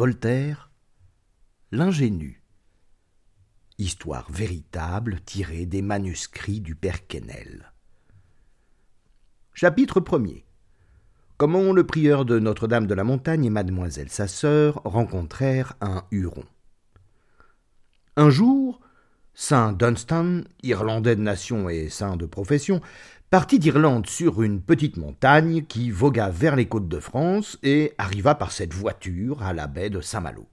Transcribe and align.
Voltaire 0.00 0.70
L'ingénu. 1.72 2.42
Histoire 3.76 4.32
véritable 4.32 5.20
tirée 5.20 5.66
des 5.66 5.82
manuscrits 5.82 6.62
du 6.62 6.74
père 6.74 7.06
Quesnel. 7.06 7.70
Chapitre 9.52 10.00
1er. 10.00 10.44
Comment 11.36 11.74
le 11.74 11.84
prieur 11.84 12.24
de 12.24 12.38
Notre-Dame 12.38 12.86
de 12.86 12.94
la 12.94 13.04
Montagne 13.04 13.44
et 13.44 13.50
mademoiselle 13.50 14.08
sa 14.08 14.26
sœur 14.26 14.80
rencontrèrent 14.86 15.74
un 15.82 16.04
Huron. 16.10 16.46
Un 18.16 18.30
jour, 18.30 18.80
Saint 19.34 19.74
Dunstan, 19.74 20.44
irlandais 20.62 21.14
de 21.14 21.20
nation 21.20 21.68
et 21.68 21.90
saint 21.90 22.16
de 22.16 22.24
profession, 22.24 22.80
partit 23.30 23.60
d'Irlande 23.60 24.08
sur 24.08 24.42
une 24.42 24.60
petite 24.60 24.96
montagne 24.96 25.62
qui 25.62 25.92
vogua 25.92 26.30
vers 26.30 26.56
les 26.56 26.66
côtes 26.66 26.88
de 26.88 26.98
France 26.98 27.58
et 27.62 27.92
arriva 27.96 28.34
par 28.34 28.50
cette 28.50 28.74
voiture 28.74 29.40
à 29.44 29.52
la 29.52 29.68
baie 29.68 29.88
de 29.88 30.00
Saint-Malo. 30.00 30.48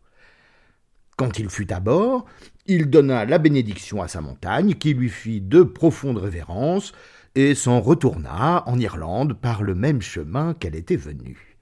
Quand 1.16 1.40
il 1.40 1.50
fut 1.50 1.74
à 1.74 1.80
bord, 1.80 2.26
il 2.68 2.92
donna 2.92 3.26
la 3.26 3.40
bénédiction 3.40 4.04
à 4.04 4.08
sa 4.08 4.22
montagne, 4.22 4.76
qui 4.76 4.94
lui 4.94 5.10
fit 5.10 5.42
de 5.42 5.64
profondes 5.64 6.20
révérences, 6.20 6.92
et 7.34 7.56
s'en 7.56 7.82
retourna 7.82 8.62
en 8.68 8.78
Irlande 8.78 9.34
par 9.34 9.64
le 9.64 9.74
même 9.74 10.04
chemin 10.04 10.54
qu'elle 10.54 10.76
était 10.76 10.98
venue. 10.98 11.58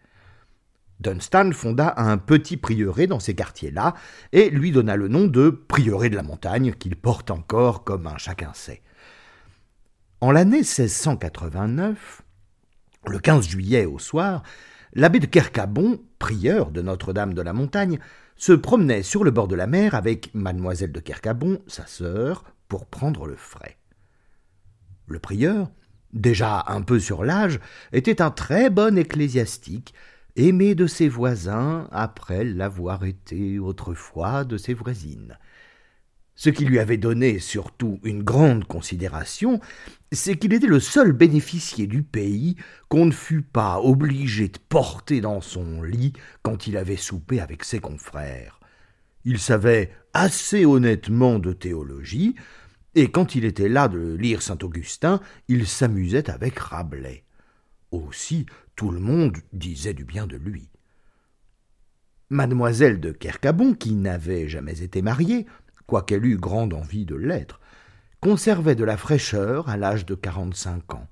Dunstan 1.00 1.52
fonda 1.54 1.94
un 1.96 2.18
petit 2.18 2.58
prieuré 2.58 3.08
dans 3.08 3.22
ces 3.22 3.36
quartiers-là, 3.36 3.94
et 4.34 4.50
lui 4.50 4.74
donna 4.74 4.98
le 4.98 5.08
nom 5.08 5.28
de 5.28 5.50
prieuré 5.50 6.10
de 6.10 6.18
la 6.18 6.24
montagne, 6.24 6.74
qu'il 6.74 6.98
porte 6.98 7.32
encore 7.32 7.86
comme 7.86 8.06
un 8.06 8.18
chacun 8.18 8.52
sait. 8.54 8.82
En 10.26 10.32
l'année 10.32 10.64
1689, 10.64 12.24
le 13.06 13.20
15 13.20 13.48
juillet 13.48 13.86
au 13.86 14.00
soir, 14.00 14.42
l'abbé 14.94 15.20
de 15.20 15.28
Kercabon, 15.28 16.00
prieur 16.18 16.72
de 16.72 16.82
Notre-Dame 16.82 17.36
de 17.36 17.44
la 17.44 17.54
Montagne, 17.54 18.00
se 18.36 18.52
promenait 18.52 19.04
sur 19.04 19.24
le 19.24 19.30
bord 19.30 19.48
de 19.48 19.54
la 19.54 19.68
mer 19.68 19.94
avec 19.94 20.34
mademoiselle 20.34 20.92
de 20.92 21.00
Kercabon, 21.00 21.60
sa 21.68 21.86
sœur, 21.86 22.44
pour 22.68 22.88
prendre 22.88 23.28
le 23.28 23.36
frais. 23.36 23.78
Le 25.06 25.20
prieur, 25.20 25.70
déjà 26.12 26.64
un 26.70 26.82
peu 26.82 27.00
sur 27.00 27.24
l'âge, 27.24 27.60
était 27.94 28.20
un 28.20 28.32
très 28.32 28.72
bon 28.72 28.98
ecclésiastique, 28.98 29.94
aimé 30.36 30.74
de 30.74 30.88
ses 30.88 31.08
voisins 31.08 31.88
après 31.92 32.44
l'avoir 32.44 33.06
été 33.06 33.60
autrefois 33.60 34.44
de 34.44 34.58
ses 34.58 34.74
voisines. 34.74 35.38
Ce 36.36 36.50
qui 36.50 36.66
lui 36.66 36.80
avait 36.80 36.98
donné 36.98 37.40
surtout 37.40 38.00
une 38.04 38.22
grande 38.22 38.66
considération, 38.66 39.62
c'est 40.12 40.36
qu'il 40.36 40.54
était 40.54 40.68
le 40.68 40.82
seul 40.82 41.14
bénéficié 41.14 41.88
du 41.88 42.04
pays 42.04 42.58
qu'on 42.90 43.06
ne 43.06 43.12
fût 43.12 43.42
pas 43.42 43.80
obligé 43.80 44.50
de 44.50 44.60
porter 44.70 45.22
dans 45.22 45.40
son 45.40 45.82
lit 45.82 46.12
quand 46.44 46.68
il 46.68 46.76
avait 46.76 46.98
soupé 46.98 47.40
avec 47.40 47.64
ses 47.64 47.80
confrères. 47.80 48.60
Il 49.24 49.40
savait 49.40 49.92
assez 50.14 50.66
honnêtement 50.66 51.40
de 51.40 51.54
théologie, 51.54 52.36
et 52.96 53.10
quand 53.12 53.36
il 53.36 53.46
était 53.46 53.70
là 53.70 53.88
de 53.88 54.16
lire 54.16 54.42
saint 54.42 54.58
Augustin, 54.62 55.22
il 55.48 55.66
s'amusait 55.66 56.30
avec 56.30 56.60
Rabelais. 56.60 57.24
Aussi 57.92 58.46
tout 58.76 58.92
le 58.92 59.00
monde 59.00 59.38
disait 59.54 59.94
du 59.94 60.04
bien 60.04 60.28
de 60.28 60.36
lui. 60.36 60.70
Mademoiselle 62.30 63.00
de 63.00 63.12
Kercabon, 63.12 63.74
qui 63.74 63.94
n'avait 63.94 64.50
jamais 64.50 64.82
été 64.82 65.02
mariée, 65.02 65.46
quoiqu'elle 65.88 66.26
eût 66.26 66.38
grande 66.38 66.74
envie 66.74 67.06
de 67.06 67.16
l'être, 67.16 67.60
conservait 68.22 68.76
de 68.76 68.84
la 68.84 68.98
fraîcheur 68.98 69.70
à 69.70 69.78
l'âge 69.78 70.06
de 70.06 70.16
quarante-cinq 70.16 70.94
ans. 70.94 71.08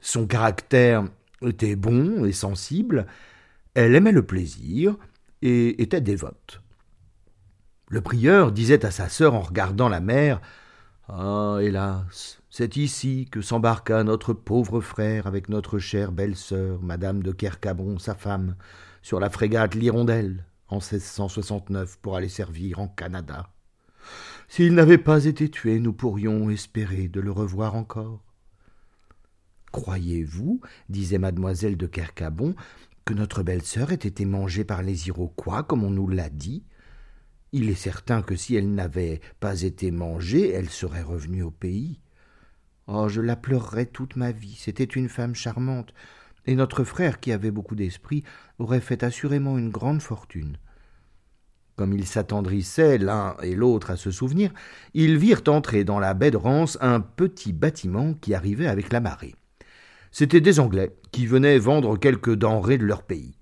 Son 0.00 0.26
caractère 0.26 1.04
était 1.42 1.76
bon 1.76 2.24
et 2.24 2.32
sensible, 2.32 3.06
elle 3.74 3.94
aimait 3.94 4.12
le 4.12 4.24
plaisir 4.24 4.96
et 5.42 5.82
était 5.82 6.00
dévote. 6.00 6.62
Le 7.88 8.00
prieur 8.00 8.50
disait 8.50 8.84
à 8.84 8.90
sa 8.90 9.08
sœur 9.08 9.34
en 9.34 9.40
regardant 9.40 9.88
la 9.88 10.00
mer 10.00 10.40
Ah, 11.08 11.58
hélas, 11.60 12.40
c'est 12.48 12.76
ici 12.76 13.28
que 13.30 13.42
s'embarqua 13.42 14.04
notre 14.04 14.32
pauvre 14.32 14.80
frère 14.80 15.26
avec 15.26 15.48
notre 15.48 15.78
chère 15.78 16.12
belle-sœur, 16.12 16.80
madame 16.82 17.22
de 17.22 17.32
Kercabon, 17.32 17.98
sa 17.98 18.14
femme, 18.14 18.56
sur 19.02 19.20
la 19.20 19.28
frégate 19.28 19.74
L'Hirondelle, 19.74 20.46
en 20.68 20.76
1669, 20.76 21.98
pour 21.98 22.16
aller 22.16 22.28
servir 22.28 22.78
en 22.78 22.88
Canada. 22.88 23.48
S'il 24.48 24.74
n'avait 24.74 24.98
pas 24.98 25.24
été 25.24 25.48
tué, 25.48 25.80
nous 25.80 25.92
pourrions 25.92 26.50
espérer 26.50 27.08
de 27.08 27.20
le 27.20 27.30
revoir 27.30 27.74
encore. 27.74 28.22
Croyez-vous, 29.72 30.60
disait 30.88 31.18
mademoiselle 31.18 31.76
de 31.76 31.86
Kercabon, 31.86 32.54
que 33.04 33.14
notre 33.14 33.42
belle-sœur 33.42 33.92
ait 33.92 33.94
été 33.96 34.24
mangée 34.24 34.64
par 34.64 34.82
les 34.82 35.08
Iroquois, 35.08 35.62
comme 35.62 35.84
on 35.84 35.90
nous 35.90 36.08
l'a 36.08 36.30
dit? 36.30 36.64
Il 37.52 37.68
est 37.68 37.74
certain 37.74 38.22
que 38.22 38.36
si 38.36 38.54
elle 38.56 38.74
n'avait 38.74 39.20
pas 39.40 39.62
été 39.62 39.90
mangée, 39.90 40.50
elle 40.50 40.70
serait 40.70 41.02
revenue 41.02 41.42
au 41.42 41.50
pays. 41.50 42.00
Oh, 42.86 43.08
je 43.08 43.20
la 43.20 43.36
pleurerais 43.36 43.86
toute 43.86 44.16
ma 44.16 44.32
vie. 44.32 44.56
C'était 44.58 44.84
une 44.84 45.08
femme 45.08 45.34
charmante, 45.34 45.94
et 46.46 46.54
notre 46.54 46.84
frère, 46.84 47.20
qui 47.20 47.32
avait 47.32 47.50
beaucoup 47.50 47.76
d'esprit, 47.76 48.22
aurait 48.58 48.80
fait 48.80 49.02
assurément 49.02 49.56
une 49.56 49.70
grande 49.70 50.02
fortune. 50.02 50.58
Comme 51.76 51.92
ils 51.92 52.06
s'attendrissaient 52.06 52.98
l'un 52.98 53.36
et 53.42 53.54
l'autre 53.54 53.90
à 53.90 53.96
ce 53.96 54.10
souvenir, 54.10 54.52
ils 54.94 55.18
virent 55.18 55.42
entrer 55.48 55.84
dans 55.84 55.98
la 55.98 56.14
baie 56.14 56.30
de 56.30 56.36
Rance 56.36 56.78
un 56.80 57.00
petit 57.00 57.52
bâtiment 57.52 58.14
qui 58.14 58.34
arrivait 58.34 58.68
avec 58.68 58.92
la 58.92 59.00
marée. 59.00 59.34
C'étaient 60.12 60.40
des 60.40 60.60
Anglais 60.60 60.94
qui 61.10 61.26
venaient 61.26 61.58
vendre 61.58 61.96
quelques 61.98 62.34
denrées 62.34 62.78
de 62.78 62.84
leur 62.84 63.02
pays. 63.02 63.34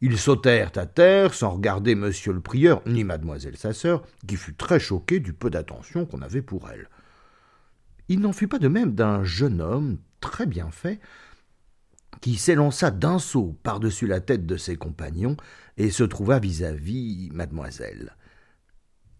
Ils 0.00 0.18
sautèrent 0.18 0.72
à 0.76 0.86
terre 0.86 1.34
sans 1.34 1.50
regarder 1.50 1.94
monsieur 1.94 2.32
le 2.32 2.40
prieur 2.40 2.82
ni 2.86 3.04
mademoiselle 3.04 3.56
sa 3.56 3.72
sœur, 3.72 4.02
qui 4.26 4.36
fut 4.36 4.54
très 4.54 4.80
choquée 4.80 5.20
du 5.20 5.32
peu 5.32 5.50
d'attention 5.50 6.06
qu'on 6.06 6.22
avait 6.22 6.42
pour 6.42 6.68
elle. 6.70 6.88
Il 8.08 8.20
n'en 8.20 8.32
fut 8.32 8.48
pas 8.48 8.58
de 8.58 8.68
même 8.68 8.94
d'un 8.94 9.22
jeune 9.22 9.60
homme 9.60 9.98
très 10.20 10.46
bien 10.46 10.70
fait, 10.70 10.98
qui 12.20 12.36
s'élança 12.36 12.90
d'un 12.90 13.18
saut 13.18 13.56
par-dessus 13.62 14.06
la 14.06 14.20
tête 14.20 14.46
de 14.46 14.56
ses 14.56 14.76
compagnons 14.76 15.36
et 15.76 15.90
se 15.90 16.04
trouva 16.04 16.38
vis-à-vis 16.38 17.30
mademoiselle. 17.32 18.16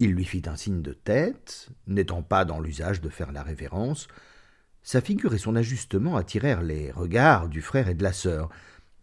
Il 0.00 0.12
lui 0.12 0.24
fit 0.24 0.42
un 0.46 0.56
signe 0.56 0.82
de 0.82 0.92
tête, 0.92 1.68
n'étant 1.86 2.22
pas 2.22 2.44
dans 2.44 2.60
l'usage 2.60 3.00
de 3.00 3.08
faire 3.08 3.32
la 3.32 3.42
révérence. 3.42 4.08
Sa 4.82 5.00
figure 5.00 5.34
et 5.34 5.38
son 5.38 5.56
ajustement 5.56 6.16
attirèrent 6.16 6.62
les 6.62 6.90
regards 6.92 7.48
du 7.48 7.62
frère 7.62 7.88
et 7.88 7.94
de 7.94 8.04
la 8.04 8.12
sœur. 8.12 8.48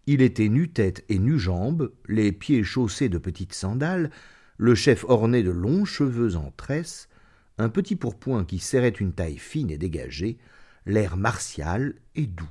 Il 0.07 0.21
était 0.21 0.47
nu-tête 0.47 1.03
et 1.09 1.19
nu-jambes, 1.19 1.91
les 2.07 2.31
pieds 2.31 2.63
chaussés 2.63 3.09
de 3.09 3.17
petites 3.17 3.53
sandales, 3.53 4.09
le 4.57 4.73
chef 4.73 5.03
orné 5.07 5.43
de 5.43 5.51
longs 5.51 5.83
cheveux 5.83 6.37
en 6.37 6.51
tresse, 6.55 7.09
un 7.57 7.69
petit 7.69 7.95
pourpoint 7.95 8.45
qui 8.45 8.59
serrait 8.59 8.89
une 8.89 9.13
taille 9.13 9.37
fine 9.37 9.71
et 9.71 9.77
dégagée, 9.77 10.37
l'air 10.85 11.17
martial 11.17 11.95
et 12.15 12.27
doux. 12.27 12.47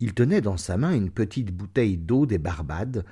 Il 0.00 0.14
tenait 0.14 0.40
dans 0.40 0.56
sa 0.56 0.76
main 0.76 0.92
une 0.92 1.10
petite 1.10 1.52
bouteille 1.52 1.96
d'eau 1.96 2.26
des 2.26 2.38
Barbades, 2.38 3.04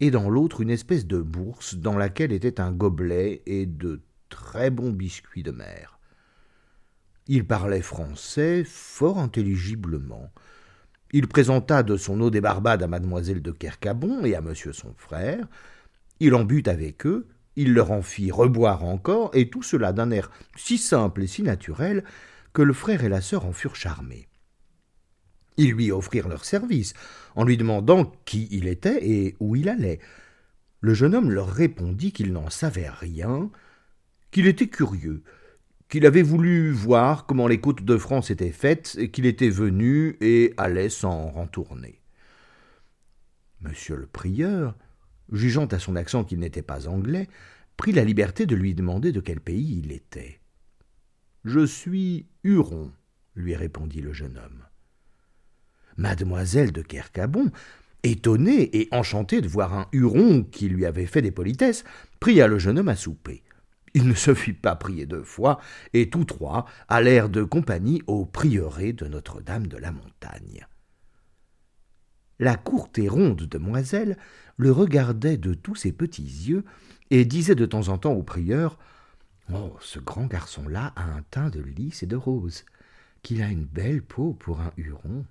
et 0.00 0.10
dans 0.10 0.30
l'autre 0.30 0.62
une 0.62 0.70
espèce 0.70 1.06
de 1.06 1.18
bourse 1.18 1.74
dans 1.74 1.96
laquelle 1.96 2.32
était 2.32 2.60
un 2.60 2.72
gobelet 2.72 3.42
et 3.46 3.66
de 3.66 4.00
très 4.30 4.70
bons 4.70 4.92
biscuits 4.92 5.42
de 5.42 5.50
mer. 5.50 5.98
Il 7.26 7.46
parlait 7.46 7.82
français 7.82 8.64
fort 8.64 9.18
intelligiblement. 9.18 10.30
Il 11.12 11.28
présenta 11.28 11.82
de 11.82 11.96
son 11.96 12.20
eau 12.20 12.30
des 12.30 12.40
Barbades 12.40 12.82
à 12.82 12.86
mademoiselle 12.86 13.42
de 13.42 13.52
Kercabon 13.52 14.24
et 14.24 14.34
à 14.34 14.40
monsieur 14.40 14.72
son 14.72 14.94
frère. 14.96 15.46
Il 16.18 16.34
en 16.34 16.44
but 16.44 16.66
avec 16.66 17.04
eux, 17.06 17.26
il 17.56 17.74
leur 17.74 17.90
en 17.90 18.02
fit 18.02 18.30
reboire 18.30 18.84
encore, 18.84 19.30
et 19.34 19.50
tout 19.50 19.62
cela 19.62 19.92
d'un 19.92 20.10
air 20.10 20.30
si 20.56 20.78
simple 20.78 21.22
et 21.22 21.26
si 21.26 21.42
naturel 21.42 22.04
que 22.52 22.62
le 22.62 22.72
frère 22.72 23.04
et 23.04 23.08
la 23.08 23.20
sœur 23.20 23.44
en 23.44 23.52
furent 23.52 23.76
charmés. 23.76 24.29
Ils 25.60 25.72
lui 25.72 25.92
offrirent 25.92 26.28
leur 26.28 26.46
service, 26.46 26.94
en 27.36 27.44
lui 27.44 27.58
demandant 27.58 28.10
qui 28.24 28.48
il 28.50 28.66
était 28.66 29.06
et 29.06 29.36
où 29.40 29.56
il 29.56 29.68
allait. 29.68 29.98
Le 30.80 30.94
jeune 30.94 31.14
homme 31.14 31.30
leur 31.30 31.50
répondit 31.50 32.12
qu'il 32.12 32.32
n'en 32.32 32.48
savait 32.48 32.88
rien, 32.88 33.50
qu'il 34.30 34.46
était 34.46 34.68
curieux, 34.68 35.22
qu'il 35.90 36.06
avait 36.06 36.22
voulu 36.22 36.72
voir 36.72 37.26
comment 37.26 37.46
les 37.46 37.60
côtes 37.60 37.84
de 37.84 37.98
France 37.98 38.30
étaient 38.30 38.52
faites, 38.52 39.10
qu'il 39.12 39.26
était 39.26 39.50
venu 39.50 40.16
et 40.22 40.54
allait 40.56 40.88
s'en 40.88 41.28
rentourner. 41.28 42.00
Monsieur 43.60 43.96
le 43.96 44.06
prieur, 44.06 44.74
jugeant 45.30 45.66
à 45.66 45.78
son 45.78 45.94
accent 45.94 46.24
qu'il 46.24 46.38
n'était 46.38 46.62
pas 46.62 46.88
anglais, 46.88 47.28
prit 47.76 47.92
la 47.92 48.04
liberté 48.04 48.46
de 48.46 48.56
lui 48.56 48.74
demander 48.74 49.12
de 49.12 49.20
quel 49.20 49.40
pays 49.40 49.82
il 49.84 49.92
était. 49.92 50.40
Je 51.44 51.66
suis 51.66 52.28
Huron, 52.44 52.92
lui 53.34 53.54
répondit 53.54 54.00
le 54.00 54.14
jeune 54.14 54.38
homme. 54.38 54.59
Mademoiselle 56.00 56.72
de 56.72 56.80
Kercabon, 56.80 57.50
étonnée 58.02 58.74
et 58.78 58.88
enchantée 58.90 59.42
de 59.42 59.48
voir 59.48 59.74
un 59.74 59.86
Huron 59.92 60.44
qui 60.44 60.68
lui 60.68 60.86
avait 60.86 61.06
fait 61.06 61.20
des 61.20 61.30
politesses, 61.30 61.84
pria 62.18 62.46
le 62.46 62.58
jeune 62.58 62.78
homme 62.78 62.88
à 62.88 62.96
souper. 62.96 63.42
Il 63.92 64.08
ne 64.08 64.14
se 64.14 64.34
fit 64.34 64.54
pas 64.54 64.76
prier 64.76 65.04
deux 65.04 65.22
fois, 65.22 65.60
et 65.92 66.08
tous 66.08 66.24
trois 66.24 66.64
allèrent 66.88 67.28
de 67.28 67.42
compagnie 67.42 68.02
au 68.06 68.24
prieuré 68.24 68.94
de 68.94 69.06
Notre-Dame 69.06 69.66
de 69.66 69.76
la 69.76 69.92
Montagne. 69.92 70.66
La 72.38 72.56
courte 72.56 72.98
et 72.98 73.08
ronde 73.08 73.42
demoiselle 73.42 74.16
le 74.56 74.72
regardait 74.72 75.36
de 75.36 75.52
tous 75.52 75.74
ses 75.74 75.92
petits 75.92 76.22
yeux 76.22 76.64
et 77.10 77.26
disait 77.26 77.54
de 77.54 77.66
temps 77.66 77.88
en 77.88 77.98
temps 77.98 78.14
au 78.14 78.22
prieur 78.22 78.78
Oh, 79.52 79.76
ce 79.80 79.98
grand 79.98 80.26
garçon-là 80.26 80.94
a 80.96 81.04
un 81.04 81.22
teint 81.30 81.50
de 81.50 81.60
lys 81.60 82.02
et 82.02 82.06
de 82.06 82.16
rose, 82.16 82.64
qu'il 83.22 83.42
a 83.42 83.48
une 83.48 83.66
belle 83.66 84.02
peau 84.02 84.32
pour 84.32 84.60
un 84.60 84.72
Huron. 84.78 85.26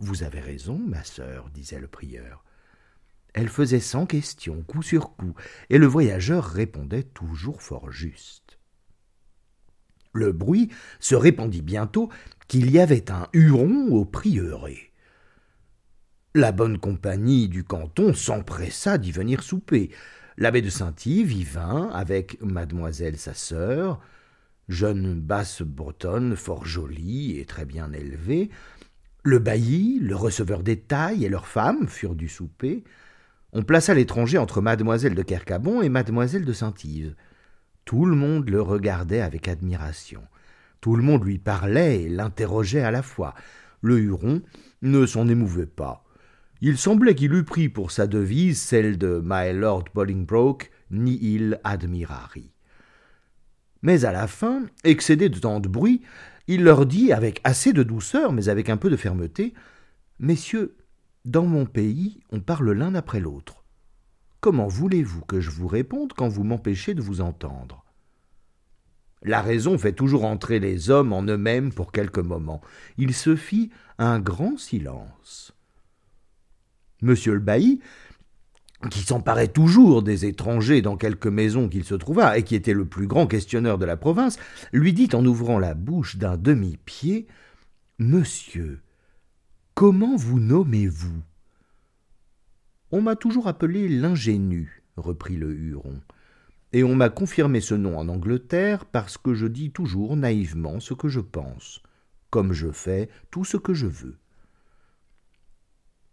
Vous 0.00 0.22
avez 0.22 0.40
raison, 0.40 0.78
ma 0.78 1.04
sœur, 1.04 1.50
disait 1.50 1.78
le 1.78 1.86
prieur. 1.86 2.42
Elle 3.34 3.50
faisait 3.50 3.80
sans 3.80 4.06
question, 4.06 4.62
coup 4.62 4.82
sur 4.82 5.14
coup, 5.14 5.34
et 5.68 5.76
le 5.76 5.86
voyageur 5.86 6.42
répondait 6.42 7.02
toujours 7.02 7.60
fort 7.60 7.92
juste. 7.92 8.58
Le 10.14 10.32
bruit 10.32 10.70
se 11.00 11.14
répandit 11.14 11.60
bientôt 11.60 12.08
qu'il 12.48 12.70
y 12.70 12.80
avait 12.80 13.10
un 13.10 13.28
Huron 13.34 13.88
au 13.90 14.06
prieuré. 14.06 14.90
La 16.34 16.50
bonne 16.50 16.78
compagnie 16.78 17.48
du 17.48 17.62
canton 17.62 18.14
s'empressa 18.14 18.96
d'y 18.96 19.12
venir 19.12 19.42
souper. 19.42 19.90
L'abbé 20.38 20.62
de 20.62 20.70
Saint-Yves 20.70 21.32
y 21.32 21.44
vint 21.44 21.90
avec 21.90 22.40
mademoiselle 22.40 23.18
sa 23.18 23.34
sœur, 23.34 24.00
jeune 24.66 25.20
basse 25.20 25.60
bretonne 25.60 26.36
fort 26.36 26.64
jolie 26.64 27.38
et 27.38 27.44
très 27.44 27.66
bien 27.66 27.92
élevée. 27.92 28.48
Le 29.22 29.38
bailli, 29.38 29.98
le 30.00 30.16
receveur 30.16 30.62
des 30.62 30.78
tailles 30.78 31.24
et 31.24 31.28
leurs 31.28 31.46
femmes 31.46 31.88
furent 31.88 32.14
du 32.14 32.28
souper. 32.28 32.84
On 33.52 33.62
plaça 33.62 33.92
l'étranger 33.92 34.38
entre 34.38 34.62
mademoiselle 34.62 35.14
de 35.14 35.22
Kercabon 35.22 35.82
et 35.82 35.88
mademoiselle 35.88 36.44
de 36.44 36.52
Saint-Yves. 36.52 37.14
Tout 37.84 38.06
le 38.06 38.16
monde 38.16 38.48
le 38.48 38.62
regardait 38.62 39.20
avec 39.20 39.48
admiration. 39.48 40.22
Tout 40.80 40.96
le 40.96 41.02
monde 41.02 41.24
lui 41.24 41.38
parlait 41.38 42.02
et 42.02 42.08
l'interrogeait 42.08 42.82
à 42.82 42.90
la 42.90 43.02
fois. 43.02 43.34
Le 43.82 43.98
Huron 43.98 44.42
ne 44.82 45.04
s'en 45.04 45.28
émouvait 45.28 45.66
pas. 45.66 46.04
Il 46.62 46.78
semblait 46.78 47.14
qu'il 47.14 47.34
eût 47.34 47.44
pris 47.44 47.68
pour 47.68 47.90
sa 47.90 48.06
devise 48.06 48.60
celle 48.60 48.96
de 48.96 49.22
My 49.24 49.52
Lord 49.52 49.84
Bolingbroke, 49.94 50.70
nihil 50.90 51.60
admirari. 51.64 52.52
Mais 53.82 54.04
à 54.04 54.12
la 54.12 54.26
fin, 54.26 54.64
excédé 54.84 55.28
de 55.28 55.38
tant 55.38 55.60
de 55.60 55.68
bruit, 55.68 56.02
il 56.50 56.64
leur 56.64 56.84
dit 56.84 57.12
avec 57.12 57.40
assez 57.44 57.72
de 57.72 57.84
douceur, 57.84 58.32
mais 58.32 58.48
avec 58.48 58.68
un 58.70 58.76
peu 58.76 58.90
de 58.90 58.96
fermeté 58.96 59.54
Messieurs, 60.18 60.76
dans 61.24 61.46
mon 61.46 61.64
pays, 61.64 62.18
on 62.32 62.40
parle 62.40 62.72
l'un 62.72 62.96
après 62.96 63.20
l'autre. 63.20 63.62
Comment 64.40 64.66
voulez-vous 64.66 65.20
que 65.20 65.40
je 65.40 65.48
vous 65.48 65.68
réponde 65.68 66.12
quand 66.12 66.26
vous 66.26 66.42
m'empêchez 66.42 66.92
de 66.92 67.00
vous 67.00 67.20
entendre? 67.20 67.84
La 69.22 69.42
raison 69.42 69.78
fait 69.78 69.92
toujours 69.92 70.24
entrer 70.24 70.58
les 70.58 70.90
hommes 70.90 71.12
en 71.12 71.22
eux-mêmes 71.22 71.72
pour 71.72 71.92
quelques 71.92 72.18
moments. 72.18 72.62
Il 72.98 73.14
se 73.14 73.36
fit 73.36 73.70
un 73.98 74.18
grand 74.18 74.58
silence. 74.58 75.54
Monsieur 77.00 77.34
le 77.34 77.40
bailli, 77.40 77.78
qui 78.88 79.00
s'emparait 79.00 79.48
toujours 79.48 80.02
des 80.02 80.24
étrangers 80.24 80.80
dans 80.80 80.96
quelque 80.96 81.28
maison 81.28 81.68
qu'il 81.68 81.84
se 81.84 81.94
trouva, 81.94 82.38
et 82.38 82.42
qui 82.42 82.54
était 82.54 82.72
le 82.72 82.86
plus 82.86 83.06
grand 83.06 83.26
questionneur 83.26 83.76
de 83.76 83.84
la 83.84 83.96
province, 83.96 84.38
lui 84.72 84.92
dit 84.92 85.10
en 85.12 85.24
ouvrant 85.26 85.58
la 85.58 85.74
bouche 85.74 86.16
d'un 86.16 86.36
demi-pied 86.36 87.26
Monsieur, 87.98 88.80
Comment 89.74 90.16
vous 90.16 90.40
nommez-vous 90.40 91.22
On 92.90 93.02
m'a 93.02 93.16
toujours 93.16 93.48
appelé 93.48 93.88
l'ingénu, 93.88 94.82
reprit 94.96 95.36
le 95.36 95.52
Huron, 95.52 96.00
et 96.72 96.84
on 96.84 96.94
m'a 96.94 97.08
confirmé 97.08 97.60
ce 97.60 97.74
nom 97.74 97.98
en 97.98 98.08
Angleterre 98.08 98.84
parce 98.84 99.16
que 99.18 99.34
je 99.34 99.46
dis 99.46 99.70
toujours 99.70 100.16
naïvement 100.16 100.80
ce 100.80 100.94
que 100.94 101.08
je 101.08 101.20
pense, 101.20 101.82
comme 102.30 102.52
je 102.52 102.70
fais 102.70 103.08
tout 103.30 103.44
ce 103.44 103.56
que 103.56 103.74
je 103.74 103.86
veux. 103.86 104.18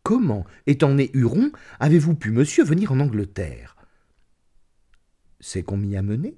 Comment, 0.07 0.45
étant 0.67 0.93
né 0.93 1.11
Huron, 1.13 1.51
avez-vous 1.81 2.15
pu, 2.15 2.31
monsieur, 2.31 2.63
venir 2.63 2.93
en 2.93 3.01
Angleterre? 3.01 3.75
C'est 5.41 5.63
qu'on 5.63 5.75
m'y 5.75 5.97
a 5.97 6.01
mené. 6.01 6.37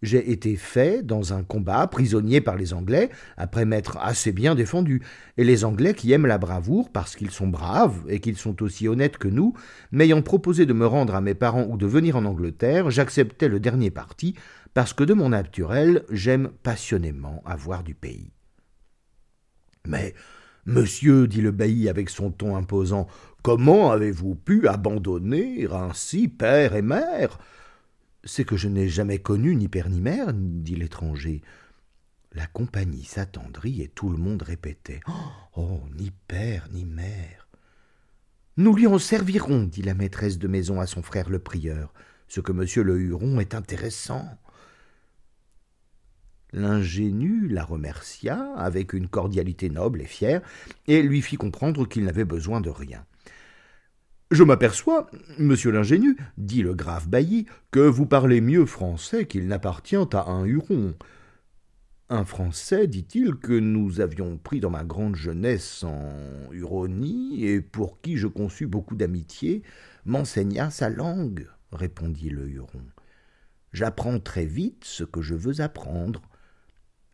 J'ai 0.00 0.30
été 0.30 0.54
fait 0.54 1.04
dans 1.04 1.32
un 1.32 1.42
combat, 1.42 1.88
prisonnier 1.88 2.40
par 2.40 2.54
les 2.54 2.74
Anglais, 2.74 3.10
après 3.36 3.64
m'être 3.64 3.96
assez 3.96 4.30
bien 4.30 4.54
défendu. 4.54 5.02
Et 5.36 5.42
les 5.42 5.64
Anglais 5.64 5.92
qui 5.92 6.12
aiment 6.12 6.26
la 6.26 6.38
bravoure, 6.38 6.92
parce 6.92 7.16
qu'ils 7.16 7.32
sont 7.32 7.48
braves 7.48 8.00
et 8.06 8.20
qu'ils 8.20 8.38
sont 8.38 8.62
aussi 8.62 8.86
honnêtes 8.86 9.18
que 9.18 9.26
nous, 9.26 9.54
m'ayant 9.90 10.22
proposé 10.22 10.64
de 10.64 10.72
me 10.72 10.86
rendre 10.86 11.16
à 11.16 11.20
mes 11.20 11.34
parents 11.34 11.66
ou 11.68 11.78
de 11.78 11.86
venir 11.86 12.14
en 12.14 12.24
Angleterre, 12.26 12.92
j'acceptais 12.92 13.48
le 13.48 13.58
dernier 13.58 13.90
parti, 13.90 14.36
parce 14.72 14.92
que 14.92 15.02
de 15.02 15.14
mon 15.14 15.30
naturel, 15.30 16.04
j'aime 16.12 16.50
passionnément 16.62 17.42
avoir 17.44 17.82
du 17.82 17.96
pays. 17.96 18.30
Mais, 19.84 20.14
monsieur, 20.68 21.26
dit 21.26 21.40
le 21.40 21.50
bailli 21.50 21.88
avec 21.88 22.10
son 22.10 22.30
ton 22.30 22.54
imposant, 22.54 23.08
comment 23.42 23.90
avez-vous 23.90 24.34
pu 24.34 24.68
abandonner 24.68 25.66
ainsi 25.70 26.28
père 26.28 26.74
et 26.74 26.82
mère? 26.82 27.38
C'est 28.24 28.44
que 28.44 28.56
je 28.56 28.68
n'ai 28.68 28.88
jamais 28.88 29.18
connu 29.18 29.56
ni 29.56 29.68
père 29.68 29.88
ni 29.88 30.00
mère, 30.00 30.32
dit 30.32 30.76
l'étranger. 30.76 31.42
La 32.32 32.46
compagnie 32.46 33.04
s'attendrit 33.04 33.82
et 33.82 33.88
tout 33.88 34.10
le 34.10 34.18
monde 34.18 34.42
répétait 34.42 35.00
Oh, 35.56 35.80
ni 35.96 36.12
père 36.28 36.68
ni 36.72 36.84
mère. 36.84 37.48
Nous 38.58 38.74
lui 38.74 38.86
en 38.86 38.98
servirons, 38.98 39.64
dit 39.64 39.82
la 39.82 39.94
maîtresse 39.94 40.38
de 40.38 40.48
maison 40.48 40.80
à 40.80 40.86
son 40.86 41.02
frère 41.02 41.30
le 41.30 41.38
prieur. 41.38 41.92
Ce 42.26 42.40
que 42.40 42.52
monsieur 42.52 42.82
le 42.82 42.98
Huron 42.98 43.40
est 43.40 43.54
intéressant. 43.54 44.28
L'ingénu 46.52 47.48
la 47.48 47.64
remercia 47.64 48.52
avec 48.56 48.92
une 48.92 49.08
cordialité 49.08 49.68
noble 49.68 50.00
et 50.00 50.06
fière, 50.06 50.40
et 50.86 51.02
lui 51.02 51.20
fit 51.20 51.36
comprendre 51.36 51.86
qu'il 51.86 52.04
n'avait 52.04 52.24
besoin 52.24 52.60
de 52.60 52.70
rien. 52.70 53.04
Je 54.30 54.44
m'aperçois, 54.44 55.10
monsieur 55.38 55.70
l'ingénu, 55.70 56.16
dit 56.36 56.62
le 56.62 56.74
grave 56.74 57.08
bailli, 57.08 57.46
que 57.70 57.80
vous 57.80 58.06
parlez 58.06 58.40
mieux 58.40 58.66
français 58.66 59.26
qu'il 59.26 59.46
n'appartient 59.46 59.96
à 59.96 60.24
un 60.26 60.44
Huron. 60.44 60.94
Un 62.10 62.24
Français, 62.24 62.86
dit-il, 62.86 63.34
que 63.36 63.52
nous 63.52 64.00
avions 64.00 64.38
pris 64.38 64.60
dans 64.60 64.70
ma 64.70 64.84
grande 64.84 65.16
jeunesse 65.16 65.82
en 65.82 66.50
Huronie, 66.52 67.44
et 67.44 67.60
pour 67.60 68.00
qui 68.00 68.16
je 68.16 68.26
conçus 68.26 68.66
beaucoup 68.66 68.96
d'amitié, 68.96 69.62
m'enseigna 70.06 70.70
sa 70.70 70.88
langue, 70.88 71.46
répondit 71.72 72.30
le 72.30 72.48
Huron. 72.48 72.84
J'apprends 73.72 74.20
très 74.20 74.46
vite 74.46 74.84
ce 74.84 75.04
que 75.04 75.20
je 75.20 75.34
veux 75.34 75.60
apprendre. 75.60 76.22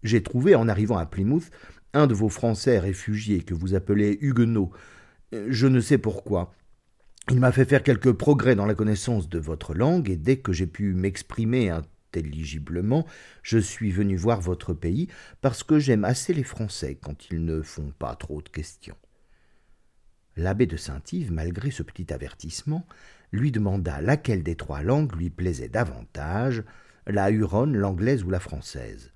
J'ai 0.05 0.23
trouvé, 0.23 0.55
en 0.55 0.69
arrivant 0.69 0.99
à 0.99 1.07
Plymouth, 1.07 1.51
un 1.95 2.07
de 2.07 2.15
vos 2.15 2.29
Français 2.29 2.79
réfugiés 2.79 3.43
que 3.43 3.55
vous 3.55 3.75
appelez 3.75 4.19
Huguenot. 4.21 4.71
Je 5.33 5.67
ne 5.67 5.81
sais 5.81 5.99
pourquoi. 5.99 6.53
Il 7.31 7.41
m'a 7.41 7.53
fait 7.53 7.65
faire 7.65 7.83
quelques 7.83 8.13
progrès 8.13 8.55
dans 8.55 8.67
la 8.67 8.75
connaissance 8.75 9.31
de 9.31 9.39
votre 9.39 9.75
langue, 9.75 10.11
et 10.11 10.17
dès 10.17 10.37
que 10.37 10.53
j'ai 10.53 10.67
pu 10.67 10.93
m'exprimer 10.93 11.71
intelligiblement, 11.71 13.07
je 13.43 13.57
suis 13.57 13.91
venu 13.91 14.15
voir 14.17 14.43
votre 14.43 14.75
pays, 14.75 15.09
parce 15.41 15.63
que 15.63 15.79
j'aime 15.79 16.05
assez 16.05 16.35
les 16.35 16.45
Français 16.45 16.99
quand 17.01 17.31
ils 17.31 17.43
ne 17.43 17.63
font 17.63 17.93
pas 17.99 18.15
trop 18.15 18.43
de 18.43 18.49
questions. 18.51 18.97
L'abbé 20.37 20.67
de 20.67 20.77
Saint-Yves, 20.77 21.33
malgré 21.33 21.71
ce 21.71 21.83
petit 21.83 22.13
avertissement, 22.13 22.87
lui 23.33 23.53
demanda 23.53 24.03
laquelle 24.03 24.43
des 24.43 24.57
trois 24.57 24.83
langues 24.83 25.15
lui 25.17 25.31
plaisait 25.31 25.69
davantage, 25.69 26.63
la 27.07 27.31
huronne, 27.31 27.75
l'anglaise 27.75 28.23
ou 28.23 28.31
la 28.31 28.41
française. 28.41 29.14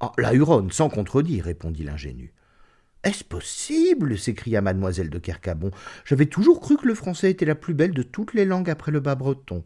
Ah, 0.00 0.12
la 0.18 0.34
huronne, 0.34 0.70
sans 0.70 0.88
contredire, 0.88 1.44
répondit 1.44 1.84
l'ingénu. 1.84 2.32
Est-ce 3.04 3.22
possible 3.22 4.18
s'écria 4.18 4.62
mademoiselle 4.62 5.10
de 5.10 5.18
Kercabon. 5.18 5.70
J'avais 6.04 6.26
toujours 6.26 6.60
cru 6.60 6.76
que 6.76 6.86
le 6.86 6.94
français 6.94 7.30
était 7.30 7.44
la 7.44 7.54
plus 7.54 7.74
belle 7.74 7.92
de 7.92 8.02
toutes 8.02 8.32
les 8.32 8.46
langues 8.46 8.70
après 8.70 8.92
le 8.92 9.00
bas 9.00 9.14
breton. 9.14 9.62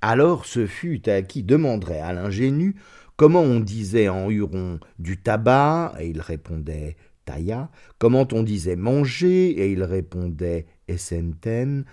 Alors 0.00 0.46
ce 0.46 0.66
fut 0.66 1.08
à 1.08 1.22
qui 1.22 1.42
demanderait 1.42 2.00
à 2.00 2.12
l'ingénu 2.12 2.76
comment 3.16 3.42
on 3.42 3.60
disait 3.60 4.08
en 4.08 4.30
huron 4.30 4.80
du 4.98 5.18
tabac, 5.18 5.94
et 6.00 6.08
il 6.08 6.20
répondait 6.20 6.96
tailla, 7.24 7.70
comment 7.98 8.26
on 8.32 8.42
disait 8.42 8.76
manger, 8.76 9.50
et 9.50 9.70
il 9.70 9.82
répondait 9.82 10.66
essenten. 10.88 11.84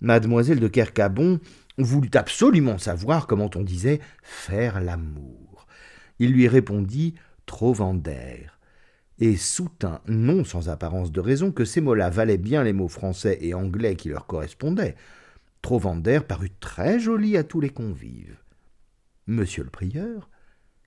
Mademoiselle 0.00 0.60
de 0.60 0.68
Kercabon 0.68 1.40
voulut 1.78 2.10
absolument 2.14 2.78
savoir 2.78 3.26
comment 3.26 3.50
on 3.54 3.62
disait 3.62 4.00
faire 4.22 4.80
l'amour. 4.80 5.45
Il 6.18 6.32
lui 6.32 6.48
répondit 6.48 7.14
Trovander 7.46 8.46
et 9.18 9.36
soutint, 9.36 10.00
non 10.06 10.44
sans 10.44 10.68
apparence 10.68 11.10
de 11.10 11.20
raison, 11.20 11.50
que 11.50 11.64
ces 11.64 11.80
mots-là 11.80 12.10
valaient 12.10 12.38
bien 12.38 12.62
les 12.62 12.72
mots 12.72 12.88
français 12.88 13.38
et 13.40 13.54
anglais 13.54 13.96
qui 13.96 14.08
leur 14.08 14.26
correspondaient. 14.26 14.96
Trovander 15.62 16.20
parut 16.26 16.52
très 16.60 17.00
joli 17.00 17.36
à 17.36 17.44
tous 17.44 17.60
les 17.60 17.70
convives. 17.70 18.36
Monsieur 19.26 19.64
le 19.64 19.70
prieur, 19.70 20.28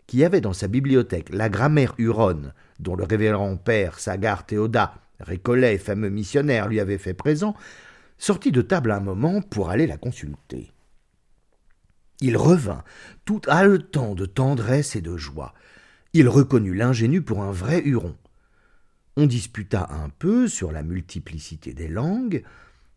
qui 0.06 0.24
avait 0.24 0.42
dans 0.42 0.54
sa 0.54 0.68
bibliothèque 0.68 1.30
la 1.34 1.50
grammaire 1.50 1.96
huronne, 1.98 2.54
dont 2.80 2.96
le 2.96 3.04
révérend 3.04 3.58
père 3.58 4.00
Sagar 4.00 4.46
Théoda, 4.46 4.94
Récollet, 5.20 5.78
fameux 5.78 6.10
missionnaire, 6.10 6.68
lui 6.68 6.80
avait 6.80 6.98
fait 6.98 7.14
présent, 7.14 7.56
sortit 8.18 8.52
de 8.52 8.62
table 8.62 8.92
un 8.92 9.02
moment 9.02 9.42
pour 9.42 9.70
aller 9.70 9.88
la 9.88 9.98
consulter. 9.98 10.72
Il 12.22 12.38
revint, 12.38 12.84
tout 13.26 13.42
haletant 13.48 14.16
de 14.16 14.26
tendresse 14.26 14.96
et 14.96 15.02
de 15.02 15.16
joie. 15.16 15.54
Il 16.14 16.28
reconnut 16.28 16.74
l'ingénu 16.74 17.22
pour 17.22 17.44
un 17.44 17.52
vrai 17.52 17.82
Huron. 17.82 18.16
On 19.16 19.26
disputa 19.26 19.90
un 19.92 20.10
peu 20.10 20.48
sur 20.48 20.72
la 20.72 20.84
multiplicité 20.84 21.74
des 21.74 21.88
langues, 21.88 22.44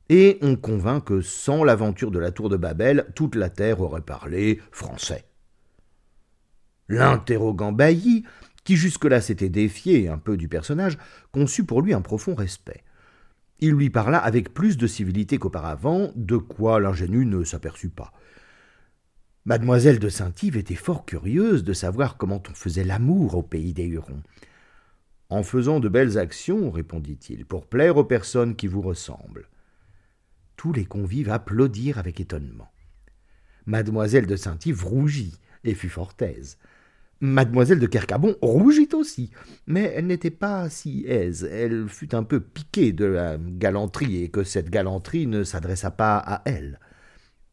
et 0.08 0.38
on 0.42 0.56
convint 0.56 1.00
que 1.00 1.20
sans 1.20 1.64
l'aventure 1.64 2.10
de 2.10 2.18
la 2.18 2.32
tour 2.32 2.48
de 2.48 2.56
Babel, 2.56 3.06
toute 3.14 3.34
la 3.34 3.48
terre 3.48 3.80
aurait 3.80 4.02
parlé 4.02 4.60
français. 4.72 5.24
L'interrogant 6.88 7.72
Bailly, 7.72 8.24
qui 8.64 8.76
jusque-là 8.76 9.20
s'était 9.20 9.48
défié 9.48 10.08
un 10.08 10.18
peu 10.18 10.36
du 10.36 10.48
personnage, 10.48 10.98
conçut 11.32 11.64
pour 11.64 11.82
lui 11.82 11.94
un 11.94 12.02
profond 12.02 12.34
respect. 12.34 12.84
Il 13.60 13.70
lui 13.70 13.90
parla 13.90 14.18
avec 14.18 14.52
plus 14.52 14.76
de 14.76 14.86
civilité 14.86 15.38
qu'auparavant, 15.38 16.10
de 16.16 16.36
quoi 16.36 16.80
l'ingénu 16.80 17.24
ne 17.24 17.44
s'aperçut 17.44 17.88
pas. 17.88 18.12
Mademoiselle 19.44 19.98
de 19.98 20.08
Saint-Yves 20.08 20.56
était 20.56 20.76
fort 20.76 21.04
curieuse 21.04 21.64
de 21.64 21.72
savoir 21.72 22.16
comment 22.16 22.40
on 22.48 22.54
faisait 22.54 22.84
l'amour 22.84 23.34
au 23.34 23.42
pays 23.42 23.72
des 23.72 23.86
Hurons. 23.86 24.22
En 25.30 25.42
faisant 25.42 25.80
de 25.80 25.88
belles 25.88 26.16
actions, 26.16 26.70
répondit-il, 26.70 27.44
pour 27.44 27.66
plaire 27.66 27.96
aux 27.96 28.04
personnes 28.04 28.54
qui 28.54 28.68
vous 28.68 28.82
ressemblent. 28.82 29.48
Tous 30.56 30.72
les 30.72 30.84
convives 30.84 31.28
applaudirent 31.28 31.98
avec 31.98 32.20
étonnement. 32.20 32.70
Mademoiselle 33.66 34.26
de 34.26 34.36
Saint-Yves 34.36 34.84
rougit 34.84 35.34
et 35.64 35.74
fut 35.74 35.88
fort 35.88 36.14
aise. 36.20 36.56
Mademoiselle 37.20 37.80
de 37.80 37.86
Kercabon 37.86 38.36
rougit 38.42 38.90
aussi, 38.92 39.32
mais 39.66 39.92
elle 39.96 40.06
n'était 40.06 40.30
pas 40.30 40.70
si 40.70 41.04
aise. 41.08 41.48
Elle 41.50 41.88
fut 41.88 42.14
un 42.14 42.22
peu 42.22 42.38
piquée 42.38 42.92
de 42.92 43.06
la 43.06 43.38
galanterie 43.38 44.22
et 44.22 44.28
que 44.28 44.44
cette 44.44 44.70
galanterie 44.70 45.26
ne 45.26 45.42
s'adressa 45.42 45.90
pas 45.90 46.18
à 46.18 46.42
elle. 46.44 46.78